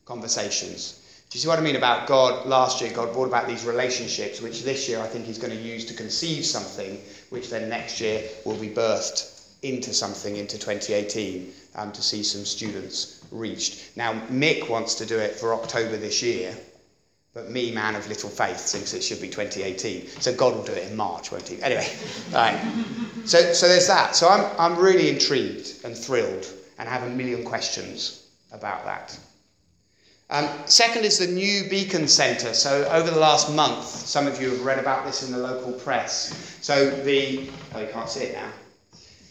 conversations. 0.05 1.00
Do 1.31 1.37
you 1.37 1.43
see 1.43 1.47
what 1.47 1.59
I 1.59 1.61
mean 1.61 1.77
about 1.77 2.07
God? 2.07 2.45
Last 2.45 2.81
year, 2.81 2.91
God 2.91 3.13
brought 3.13 3.29
about 3.29 3.47
these 3.47 3.63
relationships, 3.63 4.41
which 4.41 4.63
this 4.63 4.89
year 4.89 4.99
I 4.99 5.07
think 5.07 5.25
He's 5.25 5.37
going 5.37 5.55
to 5.55 5.63
use 5.63 5.85
to 5.85 5.93
conceive 5.93 6.45
something, 6.45 7.01
which 7.29 7.49
then 7.49 7.69
next 7.69 8.01
year 8.01 8.23
will 8.43 8.57
be 8.57 8.67
birthed 8.67 9.41
into 9.61 9.93
something 9.93 10.35
into 10.35 10.57
2018 10.57 11.53
um, 11.75 11.93
to 11.93 12.01
see 12.01 12.21
some 12.21 12.43
students 12.43 13.23
reached. 13.31 13.95
Now, 13.95 14.11
Mick 14.29 14.67
wants 14.67 14.95
to 14.95 15.05
do 15.05 15.17
it 15.19 15.37
for 15.37 15.53
October 15.53 15.95
this 15.95 16.21
year, 16.21 16.53
but 17.33 17.49
me, 17.49 17.71
man 17.71 17.95
of 17.95 18.09
little 18.09 18.29
faith, 18.29 18.59
thinks 18.59 18.93
it 18.93 19.01
should 19.01 19.21
be 19.21 19.29
2018. 19.29 20.07
So 20.19 20.35
God 20.35 20.53
will 20.53 20.65
do 20.65 20.73
it 20.73 20.91
in 20.91 20.97
March, 20.97 21.31
won't 21.31 21.47
he? 21.47 21.61
Anyway. 21.61 21.89
So, 23.23 23.53
so 23.53 23.67
there's 23.67 23.87
that. 23.87 24.15
So 24.15 24.27
I'm, 24.27 24.49
I'm 24.57 24.79
really 24.79 25.07
intrigued 25.07 25.85
and 25.85 25.95
thrilled 25.95 26.51
and 26.79 26.89
have 26.89 27.03
a 27.03 27.09
million 27.09 27.43
questions 27.43 28.27
about 28.51 28.83
that. 28.85 29.15
Um, 30.31 30.49
second 30.65 31.05
is 31.05 31.19
the 31.19 31.27
new 31.27 31.69
Beacon 31.69 32.07
Centre. 32.07 32.53
So 32.53 32.85
over 32.89 33.11
the 33.11 33.19
last 33.19 33.53
month, 33.53 33.85
some 33.85 34.27
of 34.27 34.41
you 34.41 34.49
have 34.49 34.65
read 34.65 34.79
about 34.79 35.05
this 35.05 35.23
in 35.23 35.31
the 35.31 35.37
local 35.37 35.73
press. 35.73 36.57
So 36.61 36.89
the, 36.89 37.49
oh, 37.75 37.81
you 37.81 37.89
can't 37.91 38.09
see 38.09 38.23
it 38.23 38.33
now 38.33 38.49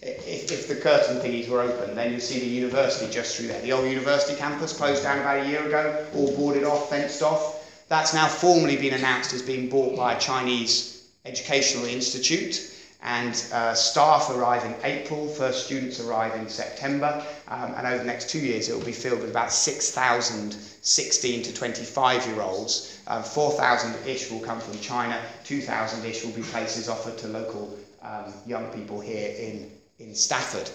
if, 0.02 0.50
if 0.50 0.68
the 0.68 0.76
curtain 0.76 1.18
thingies 1.18 1.48
were 1.48 1.60
open, 1.60 1.94
then 1.94 2.12
you'd 2.12 2.22
see 2.22 2.40
the 2.40 2.46
university 2.46 3.10
just 3.10 3.36
through 3.36 3.48
there. 3.48 3.60
The 3.60 3.72
old 3.72 3.88
university 3.88 4.36
campus 4.36 4.76
closed 4.76 5.02
down 5.02 5.18
about 5.18 5.46
a 5.46 5.48
year 5.48 5.66
ago, 5.66 6.06
all 6.14 6.34
boarded 6.36 6.64
off, 6.64 6.88
fenced 6.88 7.22
off. 7.22 7.56
That's 7.88 8.14
now 8.14 8.28
formally 8.28 8.76
been 8.76 8.94
announced 8.94 9.34
as 9.34 9.42
being 9.42 9.68
bought 9.68 9.96
by 9.96 10.14
a 10.14 10.20
Chinese 10.20 11.08
educational 11.24 11.84
institute. 11.84 12.69
And 13.02 13.34
uh, 13.52 13.74
staff 13.74 14.28
arrive 14.30 14.64
in 14.64 14.74
April, 14.82 15.26
first 15.28 15.64
students 15.66 16.00
arrive 16.00 16.34
in 16.34 16.48
September, 16.48 17.24
um, 17.48 17.72
and 17.76 17.86
over 17.86 17.98
the 17.98 18.04
next 18.04 18.28
two 18.28 18.40
years 18.40 18.68
it 18.68 18.74
will 18.74 18.84
be 18.84 18.92
filled 18.92 19.20
with 19.20 19.30
about 19.30 19.52
6,000 19.52 20.56
16 20.82 21.42
to 21.42 21.52
25 21.52 22.26
year 22.26 22.40
olds. 22.40 22.98
Um, 23.06 23.22
4,000 23.22 24.06
ish 24.06 24.30
will 24.30 24.40
come 24.40 24.60
from 24.60 24.78
China, 24.80 25.20
2,000 25.44 26.04
ish 26.06 26.24
will 26.24 26.32
be 26.32 26.42
places 26.42 26.88
offered 26.88 27.18
to 27.18 27.28
local 27.28 27.78
um, 28.02 28.32
young 28.46 28.66
people 28.72 29.00
here 29.00 29.34
in 29.36 29.70
in 29.98 30.14
Stafford. 30.14 30.68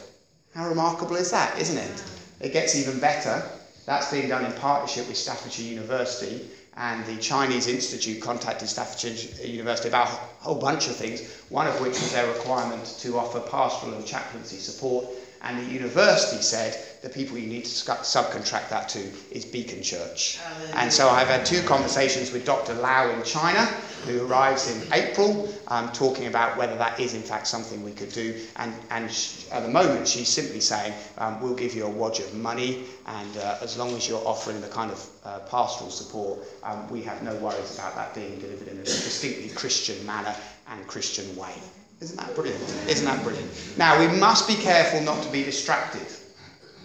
How 0.54 0.70
remarkable 0.70 1.16
is 1.16 1.32
that, 1.32 1.58
isn't 1.60 1.78
it? 1.78 2.04
It 2.40 2.54
gets 2.54 2.76
even 2.76 3.00
better. 3.00 3.44
That's 3.86 4.12
being 4.12 4.30
done 4.30 4.46
in 4.46 4.54
partnership 4.54 5.08
with 5.08 5.18
Staffordshire 5.18 5.66
University, 5.66 6.48
and 6.78 7.06
the 7.06 7.18
Chinese 7.18 7.68
Institute 7.68 8.22
contacted 8.22 8.68
Staffordshire 8.68 9.46
University 9.46 9.88
about 9.88 10.10
a 10.10 10.44
whole 10.44 10.60
bunch 10.60 10.88
of 10.88 10.96
things, 10.96 11.22
one 11.50 11.68
of 11.68 11.80
which 11.80 11.94
was 11.94 12.12
their 12.12 12.28
requirement 12.28 12.86
to 13.00 13.18
offer 13.18 13.40
pastoral 13.40 13.94
and 13.94 14.06
chaplaincy 14.06 14.58
support. 14.58 15.06
And 15.46 15.60
the 15.60 15.72
university 15.72 16.42
said 16.42 16.76
the 17.04 17.10
people 17.10 17.38
you 17.38 17.46
need 17.46 17.66
to 17.66 17.70
subcontract 17.70 18.70
that 18.70 18.90
to 18.90 19.00
is 19.30 19.46
Beacon 19.46 19.84
Church. 19.84 20.40
And 20.74 20.92
so 20.92 21.08
I've 21.08 21.28
had 21.28 21.46
two 21.46 21.62
conversations 21.62 22.32
with 22.32 22.46
Dr. 22.46 22.74
Lau 22.74 23.12
in 23.12 23.24
China, 23.24 23.64
who 24.06 24.26
arrives 24.26 24.76
in 24.76 24.92
April, 24.92 25.48
um, 25.68 25.92
talking 25.92 26.26
about 26.26 26.58
whether 26.58 26.76
that 26.78 27.00
is 27.00 27.14
in 27.14 27.22
fact 27.22 27.46
something 27.46 27.84
we 27.84 27.92
could 27.92 28.12
do. 28.12 28.34
And, 28.56 28.74
and 28.90 29.12
she, 29.12 29.48
at 29.52 29.62
the 29.62 29.70
moment, 29.70 30.08
she's 30.08 30.30
simply 30.30 30.60
saying, 30.60 30.94
um, 31.20 31.40
we'll 31.40 31.54
give 31.54 31.76
you 31.76 31.86
a 31.86 31.90
wodge 31.90 32.20
of 32.20 32.34
money, 32.34 32.86
and 33.06 33.38
uh, 33.38 33.60
as 33.62 33.78
long 33.78 33.94
as 33.96 34.10
you're 34.10 34.26
offering 34.28 34.62
the 34.62 34.68
kind 34.68 34.90
of 34.90 35.10
uh, 35.24 35.40
pastoral 35.42 35.92
support, 35.92 36.40
um, 36.64 36.90
we 36.90 37.04
have 37.04 37.22
no 37.22 37.36
worries 37.36 37.78
about 37.78 37.96
that 37.96 38.16
being 38.16 38.40
delivered 38.40 38.68
in 38.68 38.80
a 38.80 38.84
distinctly 38.84 39.50
Christian 39.50 40.04
manner 40.08 40.36
and 40.70 40.88
Christian 40.88 41.36
way. 41.36 41.54
Isn't 42.02 42.18
that 42.18 42.36
brilliant? 42.36 42.62
Isn't 42.88 43.06
that 43.06 43.24
brilliant? 43.24 43.50
Now, 43.78 44.00
we 44.00 44.08
must 44.20 44.48
be 44.48 44.56
careful 44.56 45.02
not 45.02 45.24
to 45.24 45.32
be 45.32 45.44
distracted. 45.44 46.06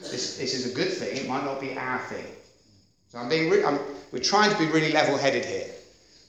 This, 0.03 0.38
this 0.38 0.55
is 0.55 0.70
a 0.70 0.75
good 0.75 0.88
thing, 0.92 1.16
it 1.16 1.29
might 1.29 1.44
not 1.44 1.61
be 1.61 1.77
our 1.77 1.99
thing. 1.99 2.27
So 3.09 3.18
I'm 3.18 3.29
being 3.29 3.51
re- 3.51 3.64
I'm, 3.64 3.79
we're 4.12 4.20
trying 4.20 4.51
to 4.51 4.59
be 4.59 4.66
really 4.66 4.92
level 4.92 5.18
headed 5.18 5.44
here. 5.44 5.66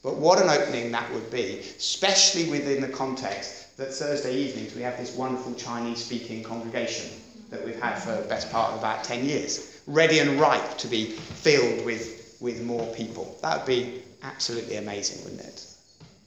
But 0.04 0.18
what 0.18 0.42
an 0.42 0.50
opening 0.50 0.92
that 0.92 1.12
would 1.14 1.30
be, 1.30 1.60
especially 1.60 2.50
within 2.50 2.82
the 2.82 2.88
context 2.88 3.78
that 3.78 3.94
Thursday 3.94 4.36
evenings 4.36 4.76
we 4.76 4.82
have 4.82 4.98
this 4.98 5.16
wonderful 5.16 5.54
Chinese 5.54 6.04
speaking 6.04 6.44
congregation 6.44 7.10
that 7.52 7.64
we've 7.64 7.80
had 7.80 7.96
for 7.98 8.16
the 8.16 8.28
best 8.28 8.52
part 8.52 8.74
of 8.74 8.80
about 8.80 9.04
10 9.04 9.26
years, 9.26 9.82
ready 9.86 10.20
and 10.20 10.40
ripe 10.40 10.78
to 10.80 10.88
be 10.88 11.06
filled 11.06 11.86
with, 11.86 12.36
with 12.40 12.64
more 12.64 12.88
people. 12.96 13.38
That 13.42 13.60
would 13.60 13.68
be 13.68 14.02
absolutely 14.24 14.78
amazing, 14.78 15.24
wouldn't 15.24 15.42
it? 15.42 15.71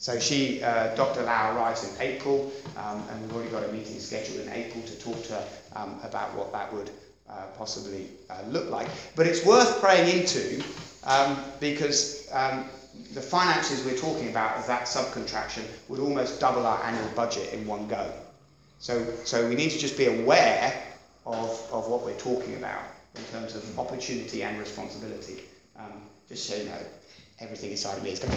So 0.04 0.18
she, 0.18 0.62
uh, 0.62 0.94
Dr. 0.96 1.22
Lau 1.22 1.56
arrives 1.56 1.82
in 1.82 1.98
April, 1.98 2.52
um, 2.76 3.02
and 3.10 3.22
we've 3.22 3.34
already 3.34 3.50
got 3.50 3.64
a 3.64 3.72
meeting 3.72 3.98
scheduled 3.98 4.46
in 4.46 4.52
April 4.52 4.82
to 4.82 4.98
talk 4.98 5.24
to 5.24 5.32
her 5.32 5.48
um, 5.76 5.98
about 6.02 6.34
what 6.34 6.52
that 6.52 6.70
would 6.74 6.90
uh, 7.26 7.46
possibly 7.56 8.10
uh, 8.28 8.42
look 8.50 8.68
like. 8.68 8.86
But 9.16 9.26
it's 9.26 9.46
worth 9.46 9.80
praying 9.80 10.14
into 10.14 10.62
um, 11.04 11.38
because 11.58 12.28
um, 12.32 12.68
the 13.14 13.22
finances 13.22 13.82
we're 13.86 13.96
talking 13.96 14.28
about 14.28 14.58
of 14.58 14.66
that 14.66 14.82
subcontraction 14.82 15.62
would 15.88 16.00
almost 16.00 16.38
double 16.38 16.66
our 16.66 16.84
annual 16.84 17.08
budget 17.16 17.54
in 17.54 17.66
one 17.66 17.88
go. 17.88 18.12
So, 18.80 19.06
so 19.24 19.48
we 19.48 19.54
need 19.54 19.70
to 19.70 19.78
just 19.78 19.96
be 19.96 20.04
aware 20.04 20.82
of, 21.24 21.48
of 21.72 21.88
what 21.88 22.04
we're 22.04 22.18
talking 22.18 22.56
about 22.56 22.82
in 23.14 23.24
terms 23.32 23.56
of 23.56 23.78
opportunity 23.78 24.42
and 24.42 24.58
responsibility. 24.58 25.44
Um, 25.78 26.02
just 26.28 26.46
so 26.46 26.56
you 26.56 26.64
know, 26.64 26.78
everything 27.40 27.70
inside 27.70 27.98
of 27.98 28.04
me 28.04 28.10
is 28.10 28.18
going 28.18 28.32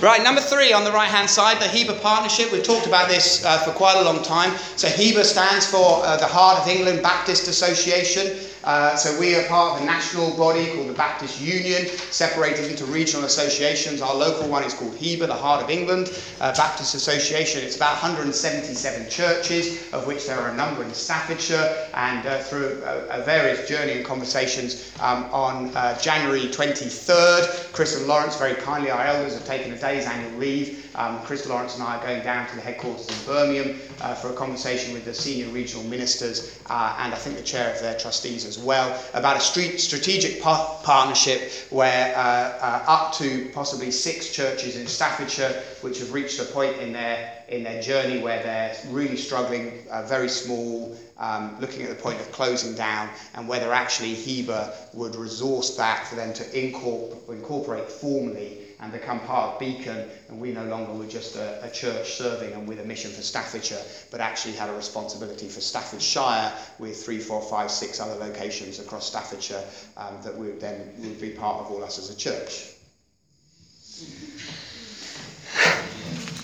Right, 0.00 0.22
number 0.22 0.40
three 0.40 0.72
on 0.72 0.84
the 0.84 0.92
right 0.92 1.08
hand 1.08 1.30
side, 1.30 1.60
the 1.60 1.66
HEBA 1.66 2.02
partnership. 2.02 2.52
We've 2.52 2.62
talked 2.62 2.86
about 2.86 3.08
this 3.08 3.44
uh, 3.44 3.58
for 3.58 3.70
quite 3.70 3.96
a 3.96 4.02
long 4.02 4.22
time. 4.22 4.56
So, 4.76 4.88
HEBA 4.88 5.24
stands 5.24 5.66
for 5.66 6.04
uh, 6.04 6.16
the 6.16 6.26
Heart 6.26 6.60
of 6.60 6.68
England 6.68 7.02
Baptist 7.02 7.48
Association. 7.48 8.36
Uh, 8.64 8.96
so 8.96 9.18
we 9.20 9.36
are 9.36 9.44
part 9.44 9.76
of 9.76 9.82
a 9.82 9.84
national 9.84 10.34
body 10.38 10.72
called 10.72 10.88
the 10.88 10.94
Baptist 10.94 11.38
Union, 11.40 11.86
separated 12.10 12.70
into 12.70 12.86
regional 12.86 13.26
associations. 13.26 14.00
Our 14.00 14.14
local 14.14 14.48
one 14.48 14.64
is 14.64 14.72
called 14.72 14.94
HEBA, 14.96 15.26
the 15.26 15.34
Heart 15.34 15.64
of 15.64 15.70
England 15.70 16.18
uh, 16.40 16.54
Baptist 16.54 16.94
Association. 16.94 17.62
It's 17.62 17.76
about 17.76 17.92
177 17.92 19.10
churches, 19.10 19.92
of 19.92 20.06
which 20.06 20.26
there 20.26 20.38
are 20.38 20.48
a 20.48 20.56
number 20.56 20.82
in 20.82 20.94
Staffordshire. 20.94 21.88
And 21.92 22.26
uh, 22.26 22.38
through 22.38 22.82
a, 22.84 23.22
various 23.24 23.68
journey 23.68 23.92
and 23.92 24.04
conversations 24.04 24.92
um, 25.00 25.24
on 25.24 25.76
uh, 25.76 25.98
January 25.98 26.46
23rd, 26.48 27.72
Chris 27.72 27.98
and 27.98 28.06
Lawrence 28.06 28.36
very 28.36 28.54
kindly, 28.54 28.90
our 28.90 29.04
elders, 29.04 29.34
have 29.34 29.44
taken 29.44 29.72
a 29.72 29.76
day's 29.84 30.06
annual 30.06 30.38
leave. 30.38 30.90
Um, 30.94 31.20
Chris 31.24 31.46
Lawrence 31.46 31.74
and 31.74 31.82
I 31.82 31.96
are 31.96 32.02
going 32.02 32.22
down 32.22 32.48
to 32.48 32.54
the 32.54 32.62
headquarters 32.62 33.06
in 33.06 33.26
Birmingham 33.26 33.78
uh, 34.00 34.14
for 34.14 34.30
a 34.30 34.32
conversation 34.32 34.94
with 34.94 35.04
the 35.04 35.12
senior 35.12 35.48
regional 35.48 35.84
ministers 35.84 36.58
uh, 36.70 36.96
and 37.00 37.12
I 37.12 37.16
think 37.16 37.36
the 37.36 37.42
chair 37.42 37.70
of 37.74 37.80
their 37.80 37.98
trustees 37.98 38.46
as 38.46 38.58
well 38.58 38.98
about 39.12 39.36
a 39.36 39.40
street 39.40 39.78
strategic 39.78 40.40
par- 40.40 40.78
partnership 40.82 41.52
where 41.68 42.16
uh, 42.16 42.20
uh, 42.20 42.84
up 42.86 43.12
to 43.14 43.50
possibly 43.52 43.90
six 43.90 44.32
churches 44.32 44.76
in 44.76 44.86
Staffordshire, 44.86 45.62
which 45.82 45.98
have 45.98 46.14
reached 46.14 46.40
a 46.40 46.44
point 46.44 46.76
in 46.78 46.92
their 46.92 47.32
in 47.48 47.62
their 47.62 47.82
journey 47.82 48.22
where 48.22 48.42
they're 48.42 48.74
really 48.88 49.18
struggling, 49.18 49.84
uh, 49.90 50.02
very 50.06 50.30
small, 50.30 50.96
um, 51.18 51.54
looking 51.60 51.82
at 51.82 51.90
the 51.90 52.02
point 52.02 52.18
of 52.18 52.32
closing 52.32 52.74
down, 52.74 53.10
and 53.34 53.46
whether 53.46 53.70
actually 53.70 54.14
HEBA 54.14 54.94
would 54.94 55.14
resource 55.14 55.76
that 55.76 56.06
for 56.06 56.16
them 56.16 56.32
to 56.32 56.42
incorpor- 56.44 57.28
incorporate 57.28 57.90
formally 57.90 58.63
and 58.84 58.92
become 58.92 59.18
part 59.20 59.54
of 59.54 59.58
Beacon, 59.58 60.08
and 60.28 60.38
we 60.38 60.52
no 60.52 60.64
longer 60.64 60.92
were 60.92 61.06
just 61.06 61.36
a, 61.36 61.64
a, 61.64 61.70
church 61.70 62.12
serving 62.12 62.52
and 62.52 62.68
with 62.68 62.78
a 62.80 62.84
mission 62.84 63.10
for 63.10 63.22
Staffordshire, 63.22 63.80
but 64.10 64.20
actually 64.20 64.52
had 64.52 64.68
a 64.68 64.74
responsibility 64.74 65.48
for 65.48 65.60
Staffordshire 65.60 66.52
with 66.78 67.02
three, 67.02 67.18
four, 67.18 67.40
five, 67.40 67.70
six 67.70 67.98
other 67.98 68.14
locations 68.16 68.78
across 68.78 69.06
Staffordshire 69.06 69.64
um, 69.96 70.18
that 70.22 70.36
would 70.36 70.60
then 70.60 70.92
would 70.98 71.18
be 71.18 71.30
part 71.30 71.60
of 71.60 71.70
all 71.70 71.82
us 71.82 71.98
as 71.98 72.10
a 72.10 72.16
church. 72.16 72.72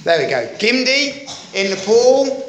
There 0.03 0.25
we 0.25 0.31
go. 0.31 0.47
Gimdi 0.59 1.55
in 1.55 1.71
Nepal. 1.71 2.47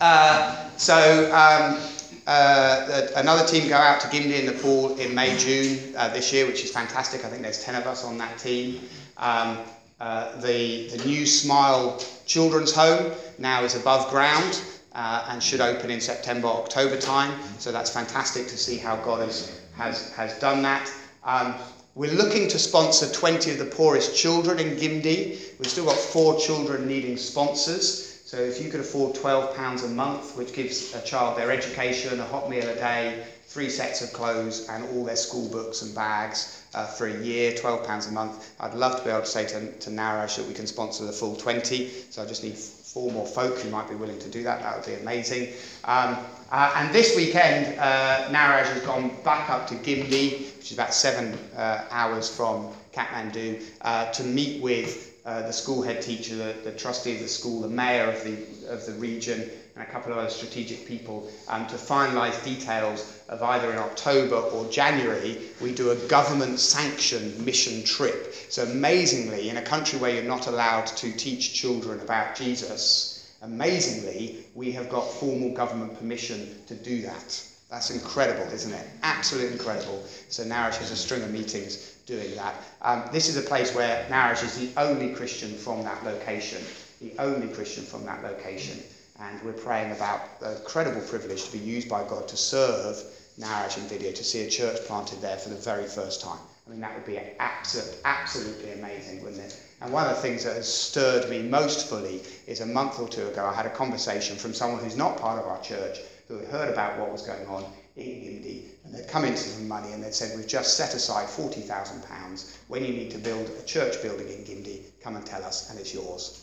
Uh, 0.00 0.70
so 0.76 1.32
um, 1.32 1.80
uh, 2.26 3.06
another 3.16 3.46
team 3.46 3.68
go 3.68 3.76
out 3.76 4.00
to 4.00 4.08
Gimdi 4.08 4.40
in 4.40 4.46
Nepal 4.46 4.96
in 4.96 5.14
May, 5.14 5.36
June 5.36 5.94
uh, 5.96 6.08
this 6.08 6.32
year, 6.32 6.46
which 6.46 6.64
is 6.64 6.72
fantastic. 6.72 7.24
I 7.24 7.28
think 7.28 7.42
there's 7.42 7.62
10 7.62 7.76
of 7.76 7.86
us 7.86 8.04
on 8.04 8.18
that 8.18 8.38
team. 8.38 8.80
Um, 9.16 9.58
uh, 10.00 10.38
the, 10.40 10.88
the 10.88 11.04
new 11.04 11.24
Smile 11.24 12.02
Children's 12.26 12.72
Home 12.74 13.12
now 13.38 13.62
is 13.64 13.74
above 13.74 14.10
ground 14.10 14.60
uh, 14.92 15.26
and 15.30 15.42
should 15.42 15.60
open 15.60 15.90
in 15.90 16.00
September, 16.00 16.48
October 16.48 16.98
time. 16.98 17.38
So 17.58 17.72
that's 17.72 17.90
fantastic 17.90 18.48
to 18.48 18.58
see 18.58 18.76
how 18.76 18.96
God 18.96 19.20
has, 19.20 19.60
has, 19.76 20.12
has 20.14 20.38
done 20.40 20.62
that. 20.62 20.92
Um, 21.24 21.54
we're 21.94 22.12
looking 22.12 22.48
to 22.48 22.58
sponsor 22.58 23.10
20 23.12 23.52
of 23.52 23.58
the 23.58 23.66
poorest 23.66 24.16
children 24.16 24.58
in 24.58 24.76
Gimdi. 24.76 25.38
We've 25.58 25.70
still 25.70 25.84
got 25.84 25.96
four 25.96 26.38
children 26.38 26.88
needing 26.88 27.16
sponsors. 27.16 28.22
So 28.26 28.38
if 28.38 28.60
you 28.60 28.68
could 28.68 28.80
afford 28.80 29.14
£12 29.14 29.84
a 29.84 29.88
month, 29.88 30.36
which 30.36 30.52
gives 30.52 30.92
a 30.94 31.00
child 31.02 31.38
their 31.38 31.52
education, 31.52 32.18
a 32.18 32.24
hot 32.24 32.50
meal 32.50 32.68
a 32.68 32.74
day, 32.74 33.24
three 33.46 33.70
sets 33.70 34.02
of 34.02 34.12
clothes, 34.12 34.68
and 34.68 34.84
all 34.86 35.04
their 35.04 35.14
school 35.14 35.48
books 35.48 35.82
and 35.82 35.94
bags, 35.94 36.63
uh, 36.74 36.86
for 36.86 37.06
a 37.06 37.22
year, 37.22 37.52
£12 37.52 38.08
a 38.08 38.12
month. 38.12 38.52
I'd 38.60 38.74
love 38.74 38.98
to 38.98 39.04
be 39.04 39.10
able 39.10 39.20
to 39.20 39.26
say 39.26 39.46
to, 39.46 39.72
to 39.72 39.90
Naresh 39.90 40.36
that 40.36 40.46
we 40.46 40.54
can 40.54 40.66
sponsor 40.66 41.04
the 41.04 41.12
full 41.12 41.36
20, 41.36 41.88
so 42.10 42.22
I 42.22 42.26
just 42.26 42.42
need 42.42 42.56
four 42.56 43.10
more 43.10 43.26
folk 43.26 43.58
who 43.58 43.70
might 43.70 43.88
be 43.88 43.96
willing 43.96 44.18
to 44.20 44.28
do 44.28 44.42
that. 44.44 44.60
That 44.62 44.76
would 44.76 44.86
be 44.86 44.94
amazing. 45.00 45.52
Um, 45.84 46.16
uh, 46.50 46.72
and 46.76 46.94
this 46.94 47.16
weekend, 47.16 47.78
uh, 47.78 48.28
has 48.28 48.80
gone 48.82 49.10
back 49.24 49.50
up 49.50 49.66
to 49.68 49.74
Gimdi, 49.74 50.56
which 50.56 50.70
is 50.70 50.72
about 50.72 50.94
seven 50.94 51.36
uh, 51.56 51.84
hours 51.90 52.34
from 52.34 52.68
Kathmandu, 52.92 53.62
uh, 53.80 54.12
to 54.12 54.22
meet 54.22 54.62
with 54.62 55.18
uh, 55.24 55.42
the 55.42 55.52
school 55.52 55.82
head 55.82 56.02
teacher, 56.02 56.36
the, 56.36 56.54
the 56.64 56.72
trustee 56.72 57.14
of 57.14 57.20
the 57.20 57.28
school, 57.28 57.62
the 57.62 57.68
mayor 57.68 58.10
of 58.10 58.22
the, 58.22 58.36
of 58.68 58.86
the 58.86 58.92
region, 58.92 59.50
and 59.76 59.82
a 59.82 59.90
couple 59.90 60.12
of 60.12 60.18
other 60.18 60.30
strategic 60.30 60.86
people 60.86 61.28
um, 61.48 61.66
to 61.66 61.74
finalise 61.74 62.42
details 62.44 63.20
of 63.28 63.42
either 63.42 63.72
in 63.72 63.78
October 63.78 64.36
or 64.36 64.70
January, 64.70 65.38
we 65.60 65.74
do 65.74 65.90
a 65.90 65.96
government 66.06 66.60
sanctioned 66.60 67.44
mission 67.44 67.82
trip. 67.82 68.34
So, 68.50 68.62
amazingly, 68.62 69.48
in 69.48 69.56
a 69.56 69.62
country 69.62 69.98
where 69.98 70.14
you're 70.14 70.22
not 70.22 70.46
allowed 70.46 70.86
to 70.86 71.10
teach 71.12 71.54
children 71.54 72.00
about 72.00 72.36
Jesus, 72.36 73.34
amazingly, 73.42 74.44
we 74.54 74.70
have 74.72 74.88
got 74.88 75.10
formal 75.10 75.50
government 75.50 75.98
permission 75.98 76.62
to 76.66 76.74
do 76.76 77.02
that. 77.02 77.44
That's 77.68 77.90
incredible, 77.90 78.52
isn't 78.52 78.72
it? 78.72 78.86
Absolutely 79.02 79.54
incredible. 79.54 80.04
So, 80.28 80.44
Naresh 80.44 80.76
has 80.76 80.92
a 80.92 80.96
string 80.96 81.22
of 81.22 81.32
meetings 81.32 81.96
doing 82.06 82.36
that. 82.36 82.54
Um, 82.82 83.02
this 83.10 83.28
is 83.28 83.36
a 83.36 83.42
place 83.42 83.74
where 83.74 84.06
Naresh 84.08 84.44
is 84.44 84.56
the 84.56 84.80
only 84.80 85.14
Christian 85.14 85.52
from 85.52 85.82
that 85.82 86.04
location. 86.04 86.62
The 87.00 87.12
only 87.18 87.48
Christian 87.48 87.82
from 87.84 88.04
that 88.04 88.22
location. 88.22 88.78
And 89.20 89.40
we're 89.42 89.52
praying 89.52 89.92
about 89.92 90.40
the 90.40 90.56
incredible 90.56 91.00
privilege 91.02 91.44
to 91.44 91.52
be 91.52 91.58
used 91.58 91.88
by 91.88 92.02
God 92.02 92.26
to 92.28 92.36
serve 92.36 93.02
Naresh 93.38 93.78
in 93.78 93.84
video, 93.84 94.12
to 94.12 94.24
see 94.24 94.42
a 94.42 94.50
church 94.50 94.84
planted 94.86 95.20
there 95.20 95.38
for 95.38 95.48
the 95.48 95.56
very 95.56 95.86
first 95.86 96.20
time. 96.20 96.38
I 96.66 96.70
mean, 96.70 96.80
that 96.80 96.94
would 96.94 97.04
be 97.04 97.20
absolutely, 97.38 98.00
absolutely 98.04 98.72
amazing, 98.72 99.22
wouldn't 99.22 99.42
it? 99.42 99.60
And 99.80 99.92
one 99.92 100.06
of 100.06 100.16
the 100.16 100.22
things 100.22 100.44
that 100.44 100.56
has 100.56 100.72
stirred 100.72 101.28
me 101.28 101.42
most 101.42 101.88
fully 101.88 102.22
is 102.46 102.60
a 102.60 102.66
month 102.66 102.98
or 102.98 103.08
two 103.08 103.26
ago, 103.26 103.44
I 103.44 103.52
had 103.52 103.66
a 103.66 103.70
conversation 103.70 104.36
from 104.36 104.54
someone 104.54 104.82
who's 104.82 104.96
not 104.96 105.18
part 105.18 105.38
of 105.38 105.46
our 105.46 105.60
church, 105.60 105.98
who 106.26 106.38
had 106.38 106.48
heard 106.48 106.68
about 106.70 106.98
what 106.98 107.12
was 107.12 107.22
going 107.22 107.46
on 107.46 107.64
in 107.96 108.06
Gimdi, 108.06 108.62
and 108.84 108.94
they'd 108.94 109.08
come 109.08 109.24
into 109.24 109.38
some 109.38 109.68
money 109.68 109.92
and 109.92 110.02
they'd 110.02 110.14
said, 110.14 110.36
We've 110.36 110.48
just 110.48 110.76
set 110.76 110.94
aside 110.94 111.28
£40,000. 111.28 112.56
When 112.68 112.84
you 112.84 112.92
need 112.92 113.10
to 113.10 113.18
build 113.18 113.50
a 113.50 113.62
church 113.64 114.02
building 114.02 114.28
in 114.28 114.44
Gimdi, 114.44 114.82
come 115.00 115.16
and 115.16 115.26
tell 115.26 115.44
us, 115.44 115.70
and 115.70 115.78
it's 115.78 115.92
yours. 115.92 116.40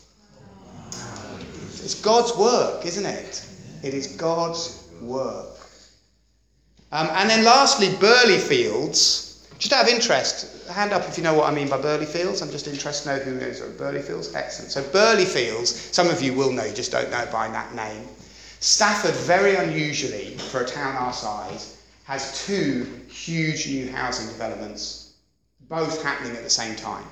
It's 1.82 2.00
God's 2.00 2.36
work, 2.36 2.86
isn't 2.86 3.06
it? 3.06 3.46
It 3.82 3.94
is 3.94 4.06
God's 4.06 4.88
work. 5.00 5.58
Um, 6.92 7.08
and 7.12 7.28
then 7.28 7.44
lastly, 7.44 7.94
Burley 7.98 8.38
Fields. 8.38 9.28
Just 9.58 9.72
out 9.72 9.84
of 9.84 9.88
interest, 9.88 10.68
hand 10.68 10.92
up 10.92 11.08
if 11.08 11.16
you 11.16 11.22
know 11.22 11.34
what 11.34 11.50
I 11.50 11.54
mean 11.54 11.68
by 11.68 11.80
Burley 11.80 12.06
Fields. 12.06 12.42
I'm 12.42 12.50
just 12.50 12.66
interested 12.66 13.04
to 13.04 13.16
know 13.16 13.22
who 13.22 13.40
knows 13.40 13.60
what 13.60 13.78
Burley 13.78 14.02
Fields. 14.02 14.34
Excellent. 14.34 14.72
So 14.72 14.82
Burley 14.90 15.24
Fields, 15.24 15.70
some 15.70 16.08
of 16.08 16.20
you 16.20 16.34
will 16.34 16.52
know, 16.52 16.64
you 16.64 16.74
just 16.74 16.90
don't 16.90 17.10
know 17.10 17.26
by 17.30 17.48
that 17.48 17.74
name. 17.74 18.06
Stafford, 18.60 19.14
very 19.14 19.56
unusually 19.56 20.36
for 20.36 20.62
a 20.62 20.66
town 20.66 20.96
our 20.96 21.12
size, 21.12 21.80
has 22.04 22.44
two 22.44 22.84
huge 23.08 23.66
new 23.68 23.90
housing 23.90 24.26
developments, 24.26 25.14
both 25.68 26.02
happening 26.02 26.36
at 26.36 26.42
the 26.42 26.50
same 26.50 26.76
time. 26.76 27.04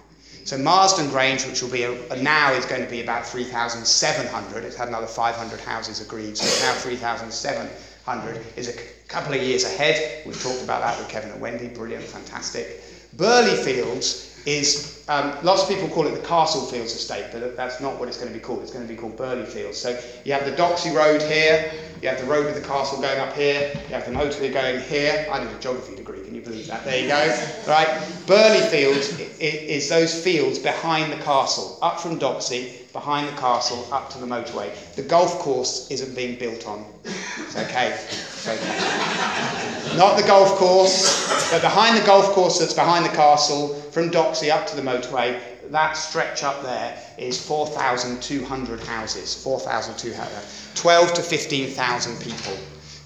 So 0.50 0.58
Marston 0.58 1.08
Grange, 1.10 1.46
which 1.46 1.62
will 1.62 1.70
be 1.70 1.84
a, 1.84 2.16
now 2.16 2.52
is 2.52 2.66
going 2.66 2.82
to 2.82 2.90
be 2.90 3.02
about 3.02 3.24
3,700. 3.24 4.64
It's 4.64 4.74
had 4.74 4.88
another 4.88 5.06
500 5.06 5.60
houses 5.60 6.00
agreed, 6.00 6.36
so 6.36 6.44
it's 6.44 6.60
now 6.60 6.72
3,700. 6.72 8.44
Is 8.56 8.66
a 8.66 9.06
couple 9.06 9.32
of 9.32 9.40
years 9.40 9.62
ahead. 9.62 10.26
We've 10.26 10.42
talked 10.42 10.64
about 10.64 10.80
that 10.80 10.98
with 10.98 11.08
Kevin 11.08 11.30
and 11.30 11.40
Wendy. 11.40 11.68
Brilliant, 11.68 12.02
fantastic. 12.02 12.82
Burley 13.12 13.62
Fields 13.62 14.42
is 14.44 15.04
um, 15.08 15.36
lots 15.44 15.62
of 15.62 15.68
people 15.68 15.88
call 15.88 16.08
it 16.08 16.20
the 16.20 16.26
Castle 16.26 16.66
Fields 16.66 16.94
estate, 16.94 17.26
but 17.30 17.56
that's 17.56 17.80
not 17.80 18.00
what 18.00 18.08
it's 18.08 18.16
going 18.16 18.32
to 18.32 18.36
be 18.36 18.42
called. 18.42 18.62
It's 18.62 18.72
going 18.72 18.84
to 18.84 18.92
be 18.92 18.98
called 18.98 19.16
Burley 19.16 19.46
Fields. 19.46 19.78
So 19.78 20.00
you 20.24 20.32
have 20.32 20.44
the 20.44 20.52
Doxey 20.52 20.92
Road 20.92 21.22
here, 21.22 21.72
you 22.02 22.08
have 22.08 22.20
the 22.20 22.26
road 22.26 22.46
with 22.46 22.60
the 22.60 22.68
castle 22.68 23.00
going 23.00 23.20
up 23.20 23.34
here, 23.34 23.70
you 23.88 23.94
have 23.94 24.04
the 24.04 24.10
motorway 24.10 24.52
going 24.52 24.80
here. 24.80 25.28
I 25.30 25.38
did 25.38 25.54
a 25.54 25.58
geography 25.60 25.94
degree, 25.94 26.19
can 26.30 26.36
you 26.36 26.44
believe 26.44 26.68
that? 26.68 26.84
There 26.84 27.02
you 27.02 27.08
go. 27.08 27.48
Right, 27.66 27.88
Burley 28.28 28.60
Fields 28.70 29.18
is 29.40 29.88
those 29.88 30.14
fields 30.14 30.60
behind 30.60 31.12
the 31.12 31.16
castle, 31.16 31.76
up 31.82 31.98
from 31.98 32.20
Doxey, 32.20 32.92
behind 32.92 33.26
the 33.26 33.32
castle, 33.32 33.84
up 33.92 34.10
to 34.10 34.18
the 34.18 34.26
motorway. 34.26 34.70
The 34.94 35.02
golf 35.02 35.40
course 35.40 35.90
isn't 35.90 36.14
being 36.14 36.38
built 36.38 36.68
on. 36.68 36.86
It's 37.04 37.56
okay. 37.56 37.88
It's 37.90 38.46
okay. 38.46 39.96
Not 39.96 40.16
the 40.16 40.22
golf 40.22 40.50
course, 40.50 41.50
but 41.50 41.62
behind 41.62 42.00
the 42.00 42.06
golf 42.06 42.26
course 42.26 42.60
that's 42.60 42.74
behind 42.74 43.04
the 43.04 43.16
castle, 43.16 43.74
from 43.90 44.12
Doxey 44.12 44.52
up 44.52 44.68
to 44.68 44.76
the 44.76 44.82
motorway, 44.82 45.40
that 45.70 45.94
stretch 45.94 46.44
up 46.44 46.62
there 46.62 46.96
is 47.18 47.44
4,200 47.44 48.80
houses. 48.80 49.42
4,200. 49.42 50.28
12 50.76 51.14
to 51.14 51.22
15,000 51.22 52.20
people. 52.20 52.56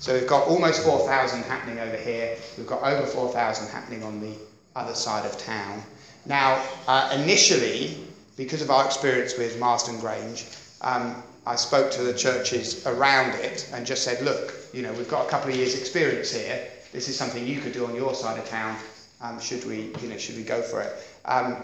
So 0.04 0.12
we've 0.12 0.26
got 0.26 0.46
almost 0.48 0.82
4,000 0.82 1.44
happening 1.44 1.78
over 1.78 1.96
here. 1.96 2.36
We've 2.58 2.66
got 2.66 2.82
over 2.82 3.06
4,000 3.06 3.68
happening 3.70 4.02
on 4.02 4.20
the 4.20 4.34
other 4.76 4.94
side 4.94 5.24
of 5.24 5.38
town. 5.38 5.82
Now, 6.26 6.62
uh, 6.86 7.18
initially, 7.18 7.96
because 8.36 8.60
of 8.60 8.70
our 8.70 8.84
experience 8.84 9.38
with 9.38 9.58
Marston 9.58 9.98
Grange, 10.00 10.44
um, 10.82 11.22
I 11.46 11.56
spoke 11.56 11.90
to 11.92 12.02
the 12.02 12.12
churches 12.12 12.86
around 12.86 13.30
it 13.36 13.66
and 13.72 13.86
just 13.86 14.04
said, 14.04 14.20
look, 14.20 14.52
you 14.74 14.82
know, 14.82 14.92
we've 14.92 15.08
got 15.08 15.26
a 15.26 15.30
couple 15.30 15.48
of 15.48 15.56
years' 15.56 15.74
experience 15.74 16.32
here. 16.32 16.68
This 16.92 17.08
is 17.08 17.16
something 17.16 17.46
you 17.46 17.62
could 17.62 17.72
do 17.72 17.86
on 17.86 17.94
your 17.94 18.12
side 18.12 18.38
of 18.38 18.46
town. 18.46 18.76
Um, 19.22 19.40
should 19.40 19.64
we, 19.64 19.90
you 20.02 20.08
know, 20.08 20.18
should 20.18 20.36
we 20.36 20.42
go 20.42 20.60
for 20.60 20.82
it? 20.82 20.92
Um, 21.24 21.56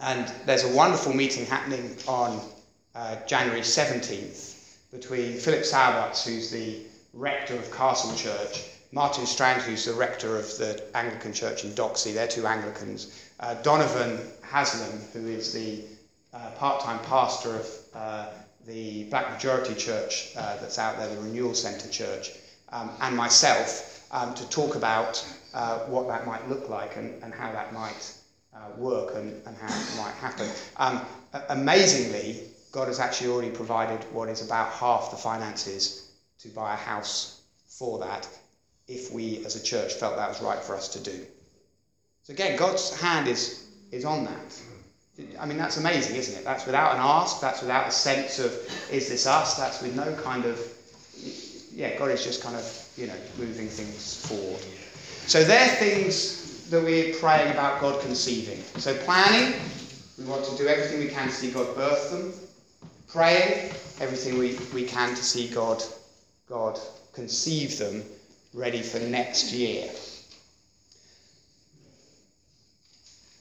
and 0.00 0.32
there's 0.44 0.62
a 0.62 0.72
wonderful 0.72 1.12
meeting 1.12 1.46
happening 1.46 1.96
on 2.06 2.40
uh, 2.94 3.16
January 3.26 3.62
17th 3.62 4.52
between 4.92 5.36
Philip 5.36 5.62
Sauerbatz, 5.62 6.24
who's 6.24 6.48
the 6.52 6.85
rector 7.16 7.54
of 7.54 7.72
Castle 7.72 8.14
Church, 8.14 8.64
Martin 8.92 9.26
Strand, 9.26 9.62
who's 9.62 9.86
the 9.86 9.94
rector 9.94 10.36
of 10.36 10.44
the 10.58 10.82
Anglican 10.94 11.32
Church 11.32 11.64
in 11.64 11.70
Doxey, 11.72 12.12
they're 12.12 12.28
two 12.28 12.46
Anglicans, 12.46 13.28
uh, 13.40 13.54
Donovan 13.62 14.20
Haslam, 14.42 15.00
who 15.12 15.26
is 15.26 15.52
the 15.52 15.82
uh, 16.34 16.50
part 16.52 16.82
time 16.82 16.98
pastor 17.00 17.56
of 17.56 17.68
uh, 17.94 18.26
the 18.66 19.04
Black 19.04 19.32
Majority 19.32 19.74
Church 19.74 20.32
uh, 20.36 20.56
that's 20.60 20.78
out 20.78 20.98
there, 20.98 21.08
the 21.08 21.20
Renewal 21.22 21.54
Centre 21.54 21.88
Church, 21.88 22.32
um, 22.70 22.90
and 23.00 23.16
myself 23.16 24.06
um, 24.10 24.34
to 24.34 24.48
talk 24.50 24.74
about 24.76 25.26
uh, 25.54 25.78
what 25.86 26.06
that 26.08 26.26
might 26.26 26.46
look 26.48 26.68
like 26.68 26.96
and, 26.96 27.22
and 27.22 27.32
how 27.32 27.50
that 27.50 27.72
might 27.72 28.12
uh, 28.54 28.58
work 28.76 29.14
and, 29.14 29.42
and 29.46 29.56
how 29.56 29.68
it 29.68 29.96
might 29.96 30.14
happen. 30.14 30.48
Um, 30.76 31.00
amazingly, 31.48 32.42
God 32.72 32.88
has 32.88 33.00
actually 33.00 33.30
already 33.30 33.50
provided 33.50 34.04
what 34.12 34.28
is 34.28 34.44
about 34.44 34.70
half 34.72 35.10
the 35.10 35.16
finances 35.16 36.05
to 36.40 36.48
buy 36.48 36.74
a 36.74 36.76
house 36.76 37.40
for 37.66 37.98
that 37.98 38.28
if 38.88 39.12
we 39.12 39.44
as 39.44 39.56
a 39.56 39.62
church 39.62 39.94
felt 39.94 40.16
that 40.16 40.28
was 40.28 40.40
right 40.40 40.62
for 40.62 40.74
us 40.74 40.88
to 40.88 41.00
do. 41.00 41.26
So 42.22 42.32
again, 42.32 42.56
God's 42.56 42.98
hand 43.00 43.28
is, 43.28 43.66
is 43.90 44.04
on 44.04 44.24
that. 44.24 44.62
I 45.40 45.46
mean, 45.46 45.56
that's 45.56 45.78
amazing, 45.78 46.16
isn't 46.16 46.38
it? 46.38 46.44
That's 46.44 46.66
without 46.66 46.94
an 46.94 47.00
ask, 47.00 47.40
that's 47.40 47.62
without 47.62 47.88
a 47.88 47.90
sense 47.90 48.38
of, 48.38 48.52
is 48.90 49.08
this 49.08 49.26
us? 49.26 49.56
That's 49.56 49.80
with 49.80 49.96
no 49.96 50.14
kind 50.22 50.44
of, 50.44 50.60
yeah, 51.72 51.98
God 51.98 52.10
is 52.10 52.22
just 52.22 52.42
kind 52.42 52.54
of, 52.54 52.88
you 52.96 53.06
know, 53.06 53.14
moving 53.38 53.68
things 53.68 54.26
forward. 54.26 54.62
So 55.26 55.42
they're 55.42 55.68
things 55.76 56.68
that 56.68 56.82
we're 56.82 57.14
praying 57.14 57.52
about 57.52 57.80
God 57.80 58.00
conceiving. 58.02 58.62
So 58.80 58.94
planning, 58.98 59.58
we 60.18 60.24
want 60.24 60.44
to 60.44 60.56
do 60.56 60.68
everything 60.68 60.98
we 60.98 61.08
can 61.08 61.28
to 61.28 61.34
see 61.34 61.50
God 61.50 61.74
birth 61.74 62.10
them 62.10 62.32
praying 63.08 63.70
everything 64.00 64.38
we, 64.38 64.58
we 64.74 64.84
can 64.84 65.10
to 65.10 65.24
see 65.24 65.48
God, 65.48 65.82
God 66.48 66.78
conceive 67.12 67.78
them 67.78 68.04
ready 68.54 68.82
for 68.82 68.98
next 69.00 69.52
year. 69.52 69.88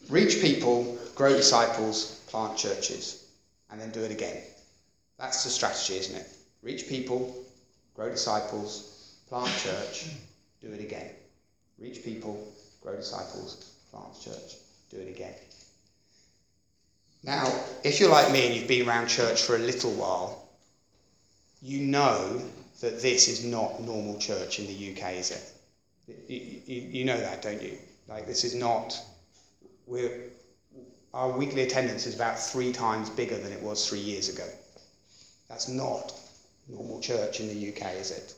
Reach 0.09 0.41
people, 0.41 0.97
grow 1.15 1.35
disciples, 1.35 2.21
plant 2.27 2.57
churches, 2.57 3.25
and 3.71 3.79
then 3.79 3.91
do 3.91 4.01
it 4.01 4.11
again. 4.11 4.41
That's 5.17 5.43
the 5.43 5.49
strategy, 5.49 5.95
isn't 5.97 6.15
it? 6.15 6.27
Reach 6.61 6.87
people, 6.87 7.35
grow 7.95 8.09
disciples, 8.09 9.17
plant 9.29 9.55
church, 9.57 10.05
do 10.61 10.71
it 10.71 10.81
again. 10.81 11.09
Reach 11.79 12.03
people, 12.03 12.47
grow 12.81 12.95
disciples, 12.95 13.73
plant 13.91 14.19
church, 14.21 14.57
do 14.89 14.97
it 14.97 15.09
again. 15.09 15.33
Now, 17.23 17.51
if 17.83 17.99
you're 17.99 18.09
like 18.09 18.31
me 18.31 18.45
and 18.45 18.55
you've 18.55 18.67
been 18.67 18.87
around 18.87 19.07
church 19.07 19.41
for 19.41 19.55
a 19.55 19.59
little 19.59 19.91
while, 19.93 20.47
you 21.61 21.81
know 21.81 22.41
that 22.85 23.01
this 23.01 23.27
is 23.27 23.43
not 23.43 23.81
normal 23.81 24.15
church 24.19 24.59
in 24.59 24.67
the 24.67 24.91
UK, 24.91 25.13
is 25.13 25.31
it? 25.31 25.51
You, 26.29 26.61
you, 26.67 26.81
you 26.99 27.03
know 27.03 27.19
that, 27.19 27.41
don't 27.41 27.59
you? 27.59 27.79
Like, 28.07 28.27
this 28.27 28.43
is 28.43 28.53
not. 28.53 28.95
We're, 29.87 30.29
our 31.11 31.31
weekly 31.35 31.63
attendance 31.63 32.05
is 32.05 32.13
about 32.13 32.37
three 32.37 32.71
times 32.71 33.09
bigger 33.09 33.39
than 33.39 33.51
it 33.51 33.63
was 33.63 33.89
three 33.89 34.01
years 34.01 34.29
ago. 34.29 34.47
That's 35.49 35.67
not 35.67 36.13
normal 36.69 37.01
church 37.01 37.39
in 37.39 37.47
the 37.47 37.69
UK, 37.69 37.95
is 37.95 38.11
it? 38.11 38.35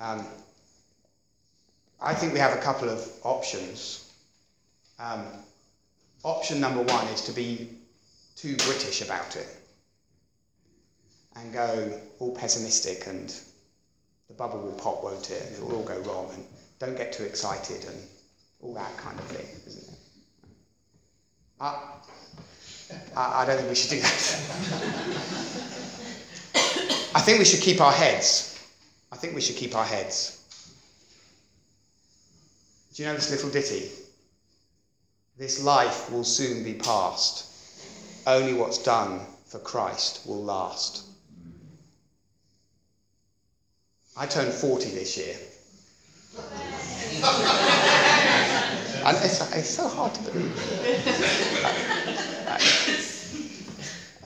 Um, 0.00 0.26
I 2.00 2.14
think 2.14 2.32
we 2.32 2.40
have 2.40 2.58
a 2.58 2.60
couple 2.60 2.88
of 2.88 3.08
options. 3.22 4.12
Um, 4.98 5.24
option 6.24 6.58
number 6.58 6.82
one 6.82 7.06
is 7.06 7.20
to 7.26 7.32
be 7.32 7.68
too 8.34 8.56
British 8.56 9.02
about 9.02 9.36
it 9.36 9.46
and 11.36 11.52
go 11.52 12.00
all 12.18 12.34
pessimistic 12.34 13.06
and 13.06 13.32
the 14.34 14.42
bubble 14.42 14.60
will 14.60 14.72
pop, 14.72 15.02
won't 15.02 15.30
it? 15.30 15.42
And 15.46 15.56
it 15.56 15.62
will 15.62 15.76
all 15.76 15.84
go 15.84 15.98
wrong 16.00 16.28
and 16.34 16.44
don't 16.78 16.96
get 16.96 17.12
too 17.12 17.24
excited 17.24 17.84
and 17.84 17.96
all 18.60 18.74
that 18.74 18.96
kind 18.96 19.18
of 19.18 19.24
thing, 19.26 19.46
isn't 19.66 19.92
it? 19.92 19.98
Ah, 21.60 22.00
I, 23.16 23.42
I 23.42 23.46
don't 23.46 23.56
think 23.56 23.68
we 23.68 23.74
should 23.74 23.90
do 23.90 24.00
that. 24.00 24.10
I 27.14 27.20
think 27.20 27.38
we 27.38 27.44
should 27.44 27.60
keep 27.60 27.80
our 27.80 27.92
heads. 27.92 28.58
I 29.12 29.16
think 29.16 29.34
we 29.34 29.40
should 29.40 29.56
keep 29.56 29.76
our 29.76 29.84
heads. 29.84 30.40
Do 32.94 33.02
you 33.02 33.08
know 33.08 33.14
this 33.14 33.30
little 33.30 33.50
ditty? 33.50 33.90
This 35.38 35.62
life 35.62 36.10
will 36.10 36.24
soon 36.24 36.64
be 36.64 36.74
past 36.74 37.46
only 38.26 38.54
what's 38.54 38.78
done 38.78 39.20
for 39.46 39.58
Christ 39.58 40.26
will 40.26 40.42
last. 40.42 41.04
I 44.16 44.26
turned 44.26 44.52
40 44.52 44.90
this 44.90 45.16
year. 45.16 45.36
and 49.04 49.16
it's, 49.18 49.54
it's, 49.54 49.68
so 49.68 49.88
hard 49.88 50.14
to 50.14 50.22
believe. 50.22 50.52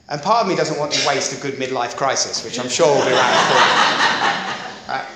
and 0.09 0.23
part 0.23 0.43
of 0.43 0.49
me 0.49 0.57
doesn't 0.57 0.79
want 0.79 0.93
to 0.93 1.09
waste 1.09 1.33
a 1.33 1.41
good 1.41 1.55
midlife 1.55 1.97
crisis, 1.97 2.45
which 2.45 2.59
I'm 2.61 2.69
sure 2.69 2.87
will 2.87 3.05
be 3.05 3.13
around 3.13 3.35
corner. 3.49 3.65
Uh, 4.89 5.07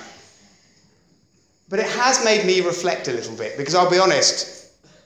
but 1.69 1.79
it 1.79 1.87
has 1.87 2.23
made 2.25 2.45
me 2.45 2.61
reflect 2.61 3.07
a 3.07 3.11
little 3.11 3.35
bit, 3.35 3.57
because 3.57 3.75
I'll 3.75 3.89
be 3.89 3.99
honest, 3.99 4.62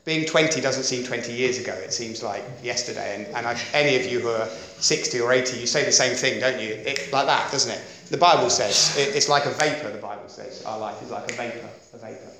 being 0.07 0.25
20 0.25 0.61
doesn't 0.61 0.83
seem 0.83 1.03
20 1.03 1.33
years 1.33 1.59
ago. 1.59 1.73
It 1.73 1.91
seems 1.91 2.23
like 2.23 2.41
yesterday. 2.63 3.13
And, 3.13 3.35
and 3.35 3.45
I, 3.45 3.59
any 3.73 3.97
of 3.97 4.09
you 4.09 4.21
who 4.21 4.29
are 4.29 4.47
60 4.79 5.19
or 5.19 5.33
80, 5.33 5.59
you 5.59 5.67
say 5.67 5.83
the 5.83 5.91
same 5.91 6.15
thing, 6.15 6.39
don't 6.39 6.61
you? 6.61 6.69
It, 6.69 7.11
like 7.11 7.25
that, 7.25 7.51
doesn't 7.51 7.73
it? 7.73 7.81
The 8.09 8.15
Bible 8.15 8.49
says 8.49 8.95
it, 8.97 9.13
it's 9.17 9.27
like 9.27 9.45
a 9.45 9.51
vapor, 9.51 9.91
the 9.91 9.97
Bible 9.97 10.29
says. 10.29 10.63
Our 10.65 10.79
life 10.79 11.03
is 11.03 11.11
like 11.11 11.29
a 11.29 11.35
vapor, 11.35 11.69
a 11.93 11.97
vapor. 11.97 12.31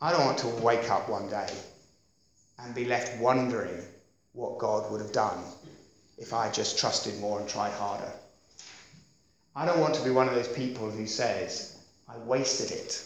I 0.00 0.10
don't 0.10 0.26
want 0.26 0.38
to 0.38 0.48
wake 0.48 0.90
up 0.90 1.08
one 1.08 1.30
day 1.30 1.48
and 2.58 2.74
be 2.74 2.84
left 2.84 3.16
wondering 3.20 3.84
what 4.32 4.58
God 4.58 4.90
would 4.90 5.00
have 5.00 5.12
done 5.12 5.44
if 6.18 6.34
I 6.34 6.50
just 6.50 6.76
trusted 6.76 7.20
more 7.20 7.38
and 7.38 7.48
tried 7.48 7.72
harder. 7.74 8.12
I 9.54 9.64
don't 9.64 9.78
want 9.78 9.94
to 9.94 10.02
be 10.02 10.10
one 10.10 10.26
of 10.26 10.34
those 10.34 10.48
people 10.48 10.90
who 10.90 11.06
says, 11.06 11.78
I 12.08 12.18
wasted 12.18 12.72
it. 12.72 13.04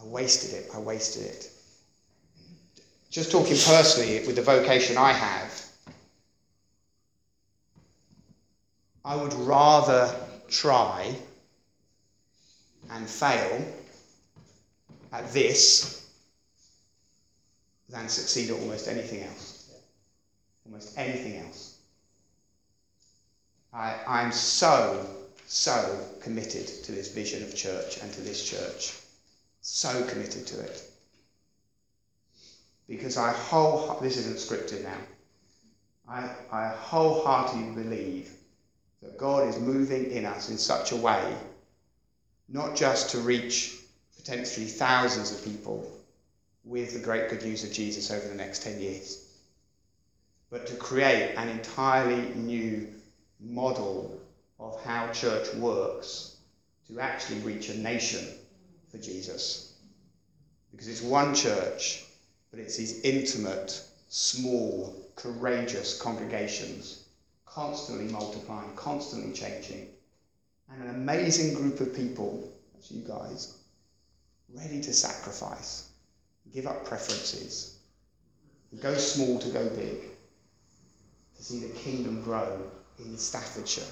I 0.00 0.06
wasted 0.06 0.60
it. 0.60 0.70
I 0.72 0.78
wasted 0.78 1.24
it. 1.24 1.50
Just 3.10 3.30
talking 3.30 3.56
personally 3.56 4.26
with 4.26 4.36
the 4.36 4.42
vocation 4.42 4.96
I 4.96 5.12
have, 5.12 5.64
I 9.04 9.16
would 9.16 9.32
rather 9.34 10.14
try 10.48 11.16
and 12.90 13.08
fail 13.08 13.66
at 15.12 15.32
this 15.32 16.06
than 17.88 18.08
succeed 18.08 18.50
at 18.50 18.60
almost 18.60 18.88
anything 18.88 19.22
else. 19.22 19.70
Almost 20.66 20.98
anything 20.98 21.38
else. 21.38 21.78
I, 23.72 23.94
I'm 24.06 24.32
so, 24.32 25.06
so 25.46 26.04
committed 26.20 26.66
to 26.84 26.92
this 26.92 27.12
vision 27.12 27.42
of 27.42 27.54
church 27.54 27.98
and 28.02 28.12
to 28.12 28.20
this 28.20 28.44
church. 28.44 28.94
So 29.62 30.04
committed 30.04 30.46
to 30.48 30.60
it. 30.60 30.82
Because 32.88 33.16
I 33.16 33.32
whole 33.32 33.98
this 34.00 34.16
isn't 34.16 34.36
scripted 34.38 34.82
now. 34.82 34.98
I, 36.08 36.30
I 36.50 36.68
wholeheartedly 36.68 37.82
believe 37.82 38.32
that 39.02 39.18
God 39.18 39.46
is 39.46 39.58
moving 39.60 40.10
in 40.10 40.24
us 40.24 40.48
in 40.48 40.56
such 40.56 40.92
a 40.92 40.96
way, 40.96 41.36
not 42.48 42.74
just 42.74 43.10
to 43.10 43.18
reach 43.18 43.76
potentially 44.16 44.66
thousands 44.66 45.32
of 45.32 45.44
people 45.44 45.90
with 46.64 46.94
the 46.94 46.98
great 46.98 47.28
good 47.28 47.42
news 47.42 47.62
of 47.62 47.72
Jesus 47.72 48.10
over 48.10 48.26
the 48.26 48.34
next 48.34 48.62
10 48.62 48.80
years, 48.80 49.24
but 50.50 50.66
to 50.66 50.74
create 50.76 51.34
an 51.36 51.48
entirely 51.48 52.34
new 52.34 52.88
model 53.40 54.18
of 54.58 54.82
how 54.82 55.12
church 55.12 55.52
works 55.54 56.36
to 56.88 57.00
actually 57.00 57.38
reach 57.40 57.68
a 57.68 57.78
nation 57.78 58.24
for 58.90 58.98
Jesus. 58.98 59.72
Because 60.70 60.88
it's 60.88 61.02
one 61.02 61.34
church, 61.34 62.02
but 62.58 62.64
it's 62.64 62.76
these 62.76 63.00
intimate, 63.02 63.80
small, 64.08 64.92
courageous 65.14 65.96
congregations, 66.02 67.04
constantly 67.46 68.10
multiplying, 68.10 68.74
constantly 68.74 69.32
changing, 69.32 69.86
and 70.68 70.82
an 70.82 70.90
amazing 70.90 71.54
group 71.54 71.78
of 71.78 71.94
people, 71.94 72.52
that's 72.74 72.90
you 72.90 73.06
guys, 73.06 73.58
ready 74.52 74.80
to 74.80 74.92
sacrifice, 74.92 75.90
give 76.52 76.66
up 76.66 76.84
preferences, 76.84 77.78
go 78.80 78.92
small 78.94 79.38
to 79.38 79.50
go 79.50 79.68
big, 79.68 80.00
to 81.36 81.44
see 81.44 81.60
the 81.60 81.72
kingdom 81.78 82.24
grow 82.24 82.60
in 82.98 83.16
Staffordshire. 83.16 83.84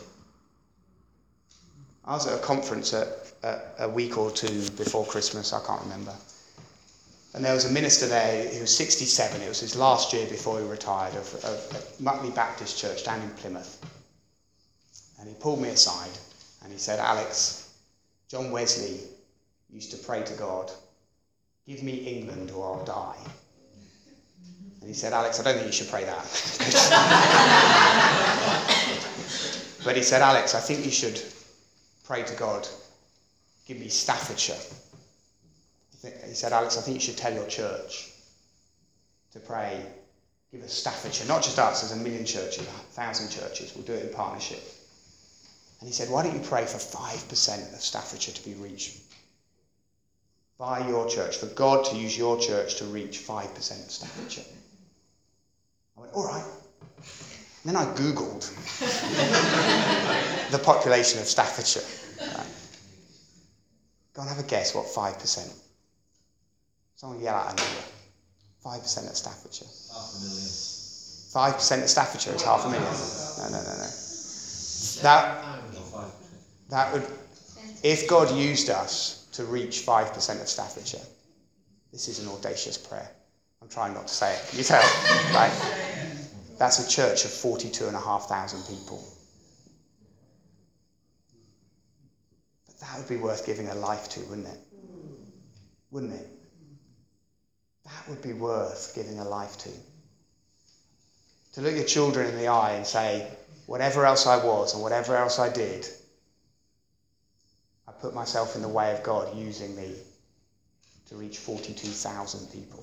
I 2.05 2.15
was 2.15 2.27
at 2.27 2.35
a 2.37 2.43
conference 2.43 2.93
a 2.95 3.89
week 3.91 4.19
or 4.19 4.33
two 4.33 4.69
before 4.71 5.07
Christmas, 5.07 5.53
I 5.53 5.65
can't 5.65 5.83
remember. 5.83 6.15
And 7.37 7.45
there 7.45 7.53
was 7.53 7.67
a 7.67 7.71
minister 7.71 8.07
there 8.07 8.49
who 8.49 8.61
was 8.61 8.75
67, 8.75 9.43
it 9.43 9.49
was 9.49 9.61
his 9.61 9.77
last 9.77 10.15
year 10.15 10.27
before 10.27 10.59
he 10.59 10.65
retired, 10.65 11.15
of, 11.17 11.35
of, 11.45 12.01
Mutley 12.01 12.31
Baptist 12.31 12.79
Church 12.79 13.05
down 13.05 13.21
in 13.21 13.29
Plymouth. 13.29 13.79
And 15.21 15.29
he 15.29 15.35
pulled 15.35 15.61
me 15.61 15.69
aside 15.69 16.13
and 16.65 16.73
he 16.73 16.79
said, 16.79 16.99
Alex, 16.99 17.75
John 18.31 18.51
Wesley 18.51 19.01
used 19.69 19.91
to 19.91 19.99
pray 19.99 20.23
to 20.23 20.33
God, 20.33 20.73
give 21.67 21.83
me 21.83 21.97
England 21.97 22.53
or 22.53 22.75
I'll 22.75 22.85
die. 22.87 23.19
And 24.81 24.89
he 24.89 24.95
said, 24.95 25.13
Alex, 25.13 25.39
I 25.39 25.43
don't 25.43 25.57
think 25.57 25.67
you 25.67 25.73
should 25.73 25.91
pray 25.91 26.05
that. 26.05 26.25
but 29.85 29.95
he 29.95 30.03
said, 30.03 30.23
Alex, 30.23 30.55
I 30.55 30.61
think 30.61 30.87
you 30.87 30.91
should 30.91 31.21
pray 32.05 32.23
to 32.23 32.35
God, 32.37 32.67
give 33.67 33.79
me 33.79 33.89
Staffordshire. 33.89 34.57
He 36.27 36.35
said, 36.35 36.53
Alex, 36.53 36.79
I 36.79 36.83
think 36.83 36.95
you 36.95 37.01
should 37.01 37.17
tell 37.17 37.33
your 37.33 37.47
church 37.47 38.11
to 39.33 39.41
pray, 39.41 39.85
give 40.53 40.63
us 40.63 40.73
Staffordshire, 40.73 41.27
not 41.27 41.43
just 41.43 41.59
us, 41.59 41.81
there's 41.81 41.93
a 41.93 42.03
million 42.03 42.25
churches, 42.25 42.67
a 42.67 42.71
thousand 42.95 43.31
churches, 43.31 43.75
we'll 43.75 43.85
do 43.85 43.93
it 43.93 44.07
in 44.07 44.15
partnership. 44.15 44.63
And 45.81 45.89
he 45.89 45.93
said, 45.93 46.09
Why 46.09 46.23
don't 46.23 46.35
you 46.35 46.41
pray 46.41 46.65
for 46.65 46.79
5% 46.79 47.75
of 47.75 47.81
Staffordshire 47.81 48.35
to 48.35 48.45
be 48.45 48.55
reached 48.55 48.97
by 50.59 50.87
your 50.89 51.07
church, 51.09 51.37
for 51.37 51.47
God 51.47 51.85
to 51.87 51.97
use 51.97 52.17
your 52.17 52.39
church 52.41 52.77
to 52.77 52.85
reach 52.87 53.19
5% 53.19 53.85
of 53.85 53.91
Staffordshire? 53.91 54.45
I 55.97 56.01
went, 56.01 56.13
All 56.15 56.27
right. 56.27 56.45
And 57.65 57.75
then 57.75 57.77
I 57.77 57.85
Googled 57.95 58.49
the 60.51 60.59
population 60.59 61.21
of 61.21 61.27
Staffordshire. 61.27 61.83
Right. 62.21 62.47
Go 64.15 64.23
and 64.23 64.31
have 64.31 64.39
a 64.39 64.49
guess 64.49 64.75
what 64.75 64.87
5%. 64.87 65.66
Someone 66.97 67.21
yell 67.21 67.35
out 67.35 67.53
a 67.53 67.57
number. 67.57 67.83
5% 68.65 69.11
of 69.11 69.17
Staffordshire. 69.17 69.69
Half 69.93 70.15
a 70.17 70.21
million. 70.25 70.49
5% 70.49 71.83
of 71.83 71.89
Staffordshire 71.91 72.35
is 72.35 72.43
half 72.43 72.65
a 72.65 72.71
million. 72.71 72.83
No, 72.83 73.49
no, 73.51 73.63
no, 73.63 73.77
no. 73.77 73.91
That, 75.03 75.45
that 76.71 76.93
would, 76.93 77.05
if 77.83 78.09
God 78.09 78.35
used 78.35 78.71
us 78.71 79.29
to 79.33 79.45
reach 79.45 79.85
5% 79.85 80.41
of 80.41 80.49
Staffordshire, 80.49 81.07
this 81.93 82.09
is 82.09 82.19
an 82.21 82.29
audacious 82.29 82.79
prayer. 82.79 83.11
I'm 83.61 83.69
trying 83.69 83.93
not 83.93 84.09
to 84.09 84.15
say 84.15 84.35
it. 84.35 84.49
Can 84.49 84.59
you 84.59 84.65
tell? 84.65 84.81
right? 85.35 85.53
That's 86.59 86.79
a 86.87 86.89
church 86.89 87.27
of 87.27 87.31
42,500 87.31 88.67
people. 88.69 89.05
But 92.67 92.81
that 92.81 92.99
would 92.99 93.09
be 93.09 93.17
worth 93.17 93.45
giving 93.45 93.69
a 93.69 93.75
life 93.75 94.09
to, 94.11 94.21
wouldn't 94.21 94.49
it? 94.49 94.61
Wouldn't 95.91 96.15
it? 96.15 96.36
That 97.87 98.09
would 98.09 98.23
be 98.23 98.33
worth 98.33 98.93
giving 98.95 99.19
a 99.19 99.25
life 99.25 99.57
to. 99.59 99.71
To 101.55 101.61
look 101.63 101.75
your 101.75 101.85
children 101.85 102.27
in 102.27 102.37
the 102.37 102.49
eye 102.49 102.73
and 102.73 102.87
say, 102.87 103.27
whatever 103.67 104.05
else 104.05 104.27
I 104.27 104.37
was 104.37 104.75
and 104.75 104.83
whatever 104.83 105.17
else 105.17 105.39
I 105.39 105.49
did, 105.49 105.89
I 107.89 107.93
put 107.93 108.13
myself 108.13 108.57
in 108.57 108.63
the 108.63 108.69
way 108.69 108.93
of 108.93 109.03
God 109.03 109.35
using 109.35 109.75
me 109.77 109.95
to 111.09 111.17
reach 111.17 111.39
42,000 111.39 112.51
people. 112.53 112.83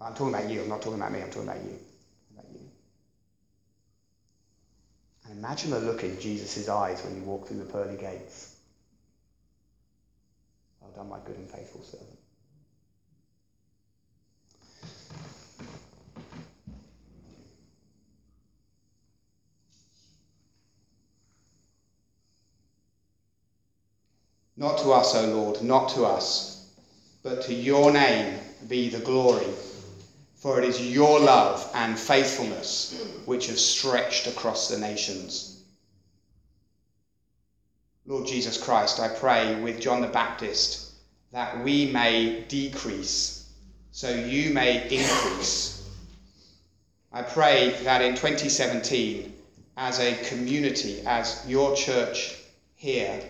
I'm 0.00 0.12
talking 0.12 0.34
about 0.34 0.50
you, 0.50 0.60
I'm 0.60 0.68
not 0.68 0.82
talking 0.82 1.00
about 1.00 1.12
me, 1.12 1.22
I'm 1.22 1.30
talking 1.30 1.48
about 1.48 1.62
you. 1.62 1.78
About 2.32 2.50
you. 2.52 2.60
And 5.24 5.38
imagine 5.38 5.70
the 5.70 5.80
look 5.80 6.02
in 6.02 6.20
Jesus' 6.20 6.68
eyes 6.68 7.02
when 7.02 7.16
you 7.16 7.22
walk 7.22 7.46
through 7.46 7.58
the 7.58 7.64
pearly 7.64 7.96
gates. 7.96 8.50
Well 10.80 10.90
done, 10.90 11.08
my 11.08 11.18
good 11.24 11.36
and 11.36 11.48
faithful 11.48 11.82
servant. 11.82 12.18
Not 24.64 24.78
to 24.78 24.92
us, 24.92 25.14
O 25.14 25.26
Lord, 25.26 25.60
not 25.60 25.90
to 25.90 26.06
us, 26.06 26.64
but 27.22 27.42
to 27.42 27.52
your 27.52 27.92
name 27.92 28.40
be 28.66 28.88
the 28.88 28.98
glory. 28.98 29.52
For 30.36 30.58
it 30.58 30.64
is 30.66 30.80
your 30.80 31.20
love 31.20 31.70
and 31.74 31.98
faithfulness 31.98 32.98
which 33.26 33.48
have 33.48 33.58
stretched 33.58 34.26
across 34.26 34.68
the 34.68 34.78
nations. 34.78 35.60
Lord 38.06 38.26
Jesus 38.26 38.56
Christ, 38.56 39.00
I 39.00 39.08
pray 39.08 39.60
with 39.60 39.82
John 39.82 40.00
the 40.00 40.06
Baptist 40.06 40.92
that 41.32 41.62
we 41.62 41.84
may 41.84 42.40
decrease 42.48 43.44
so 43.90 44.08
you 44.08 44.48
may 44.54 44.82
increase. 44.84 45.86
I 47.12 47.20
pray 47.20 47.76
that 47.82 48.00
in 48.00 48.14
2017, 48.14 49.30
as 49.76 50.00
a 50.00 50.14
community, 50.24 51.02
as 51.04 51.44
your 51.46 51.76
church 51.76 52.38
here, 52.76 53.22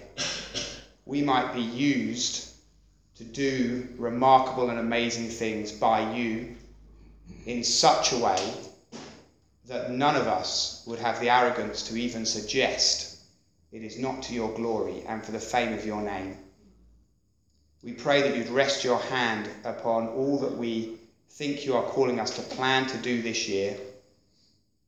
we 1.06 1.22
might 1.22 1.52
be 1.52 1.60
used 1.60 2.48
to 3.16 3.24
do 3.24 3.88
remarkable 3.96 4.70
and 4.70 4.78
amazing 4.78 5.28
things 5.28 5.70
by 5.70 6.14
you 6.14 6.56
in 7.46 7.62
such 7.62 8.12
a 8.12 8.18
way 8.18 8.54
that 9.66 9.90
none 9.90 10.16
of 10.16 10.26
us 10.26 10.82
would 10.86 10.98
have 10.98 11.20
the 11.20 11.30
arrogance 11.30 11.82
to 11.82 11.96
even 11.96 12.26
suggest 12.26 13.16
it 13.72 13.82
is 13.82 13.98
not 13.98 14.22
to 14.22 14.34
your 14.34 14.52
glory 14.54 15.02
and 15.06 15.24
for 15.24 15.32
the 15.32 15.38
fame 15.38 15.72
of 15.72 15.86
your 15.86 16.02
name. 16.02 16.36
We 17.82 17.92
pray 17.92 18.22
that 18.22 18.36
you'd 18.36 18.48
rest 18.48 18.84
your 18.84 18.98
hand 18.98 19.48
upon 19.64 20.08
all 20.08 20.38
that 20.38 20.56
we 20.56 20.96
think 21.30 21.66
you 21.66 21.76
are 21.76 21.82
calling 21.82 22.20
us 22.20 22.36
to 22.36 22.42
plan 22.42 22.86
to 22.86 22.96
do 22.98 23.20
this 23.20 23.48
year. 23.48 23.76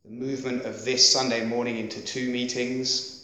The 0.05 0.12
movement 0.12 0.64
of 0.64 0.85
this 0.85 1.11
Sunday 1.11 1.45
morning 1.45 1.79
into 1.79 2.01
two 2.01 2.31
meetings, 2.31 3.16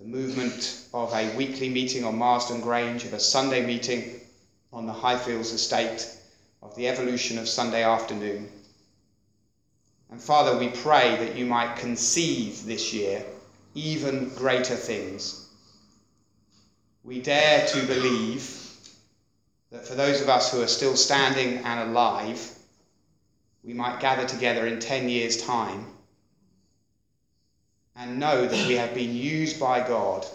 the 0.00 0.06
movement 0.06 0.82
of 0.94 1.12
a 1.12 1.36
weekly 1.36 1.68
meeting 1.68 2.04
on 2.06 2.16
Marston 2.16 2.62
Grange, 2.62 3.04
of 3.04 3.12
a 3.12 3.20
Sunday 3.20 3.66
meeting 3.66 4.18
on 4.72 4.86
the 4.86 4.94
Highfields 4.94 5.52
estate, 5.52 6.10
of 6.62 6.74
the 6.74 6.88
evolution 6.88 7.36
of 7.36 7.46
Sunday 7.46 7.84
afternoon. 7.84 8.48
And 10.10 10.18
Father, 10.18 10.58
we 10.58 10.68
pray 10.68 11.16
that 11.16 11.36
you 11.36 11.44
might 11.44 11.76
conceive 11.76 12.64
this 12.64 12.94
year 12.94 13.24
even 13.74 14.30
greater 14.30 14.74
things. 14.74 15.46
we 17.04 17.20
dare 17.20 17.66
to 17.66 17.82
believe 17.86 18.68
that 19.70 19.86
for 19.86 19.94
those 19.94 20.22
of 20.22 20.30
us 20.30 20.50
who 20.50 20.62
are 20.62 20.66
still 20.66 20.96
standing 20.96 21.58
and 21.58 21.90
alive, 21.90 22.52
we 23.62 23.74
might 23.74 24.00
gather 24.00 24.26
together 24.26 24.66
in 24.66 24.80
10 24.80 25.10
years' 25.10 25.36
time 25.36 25.86
and 28.00 28.18
know 28.18 28.46
that 28.46 28.66
we 28.66 28.76
have 28.76 28.94
been 28.94 29.14
used 29.14 29.60
by 29.60 29.86
God 29.86 30.26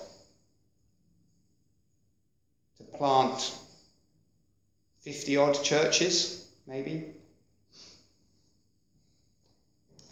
to 2.78 2.84
plant 2.84 3.58
50 5.02 5.38
odd 5.38 5.64
churches, 5.64 6.46
maybe, 6.68 7.06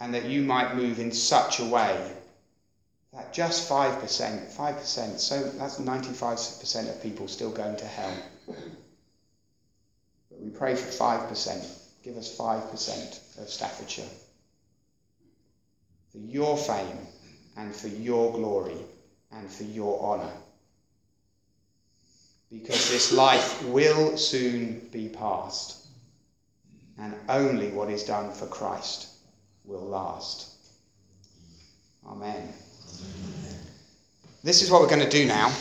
and 0.00 0.14
that 0.14 0.24
you 0.24 0.42
might 0.42 0.74
move 0.74 0.98
in 0.98 1.12
such 1.12 1.60
a 1.60 1.64
way 1.64 2.12
that 3.12 3.32
just 3.32 3.70
5%, 3.70 4.00
5%, 4.00 5.18
so 5.20 5.44
that's 5.50 5.76
95% 5.76 6.90
of 6.90 7.02
people 7.04 7.28
still 7.28 7.52
going 7.52 7.76
to 7.76 7.86
hell. 7.86 8.16
But 8.48 10.40
we 10.40 10.50
pray 10.50 10.74
for 10.74 10.90
5%. 10.90 11.66
Give 12.02 12.16
us 12.16 12.36
5% 12.36 13.38
of 13.40 13.48
Staffordshire. 13.48 14.08
For 16.10 16.18
your 16.18 16.56
fame 16.56 16.98
and 17.56 17.74
for 17.74 17.88
your 17.88 18.32
glory 18.32 18.78
and 19.32 19.50
for 19.50 19.64
your 19.64 20.00
honour. 20.00 20.32
Because 22.50 22.90
this 22.90 23.12
life 23.12 23.64
will 23.64 24.16
soon 24.16 24.88
be 24.92 25.08
past, 25.08 25.86
and 26.98 27.14
only 27.28 27.68
what 27.68 27.90
is 27.90 28.04
done 28.04 28.32
for 28.32 28.46
Christ 28.46 29.08
will 29.64 29.84
last. 29.84 30.50
Amen. 32.06 32.52
This 34.42 34.62
is 34.62 34.70
what 34.70 34.82
we're 34.82 34.88
going 34.88 35.00
to 35.00 35.08
do 35.08 35.26
now. 35.26 35.52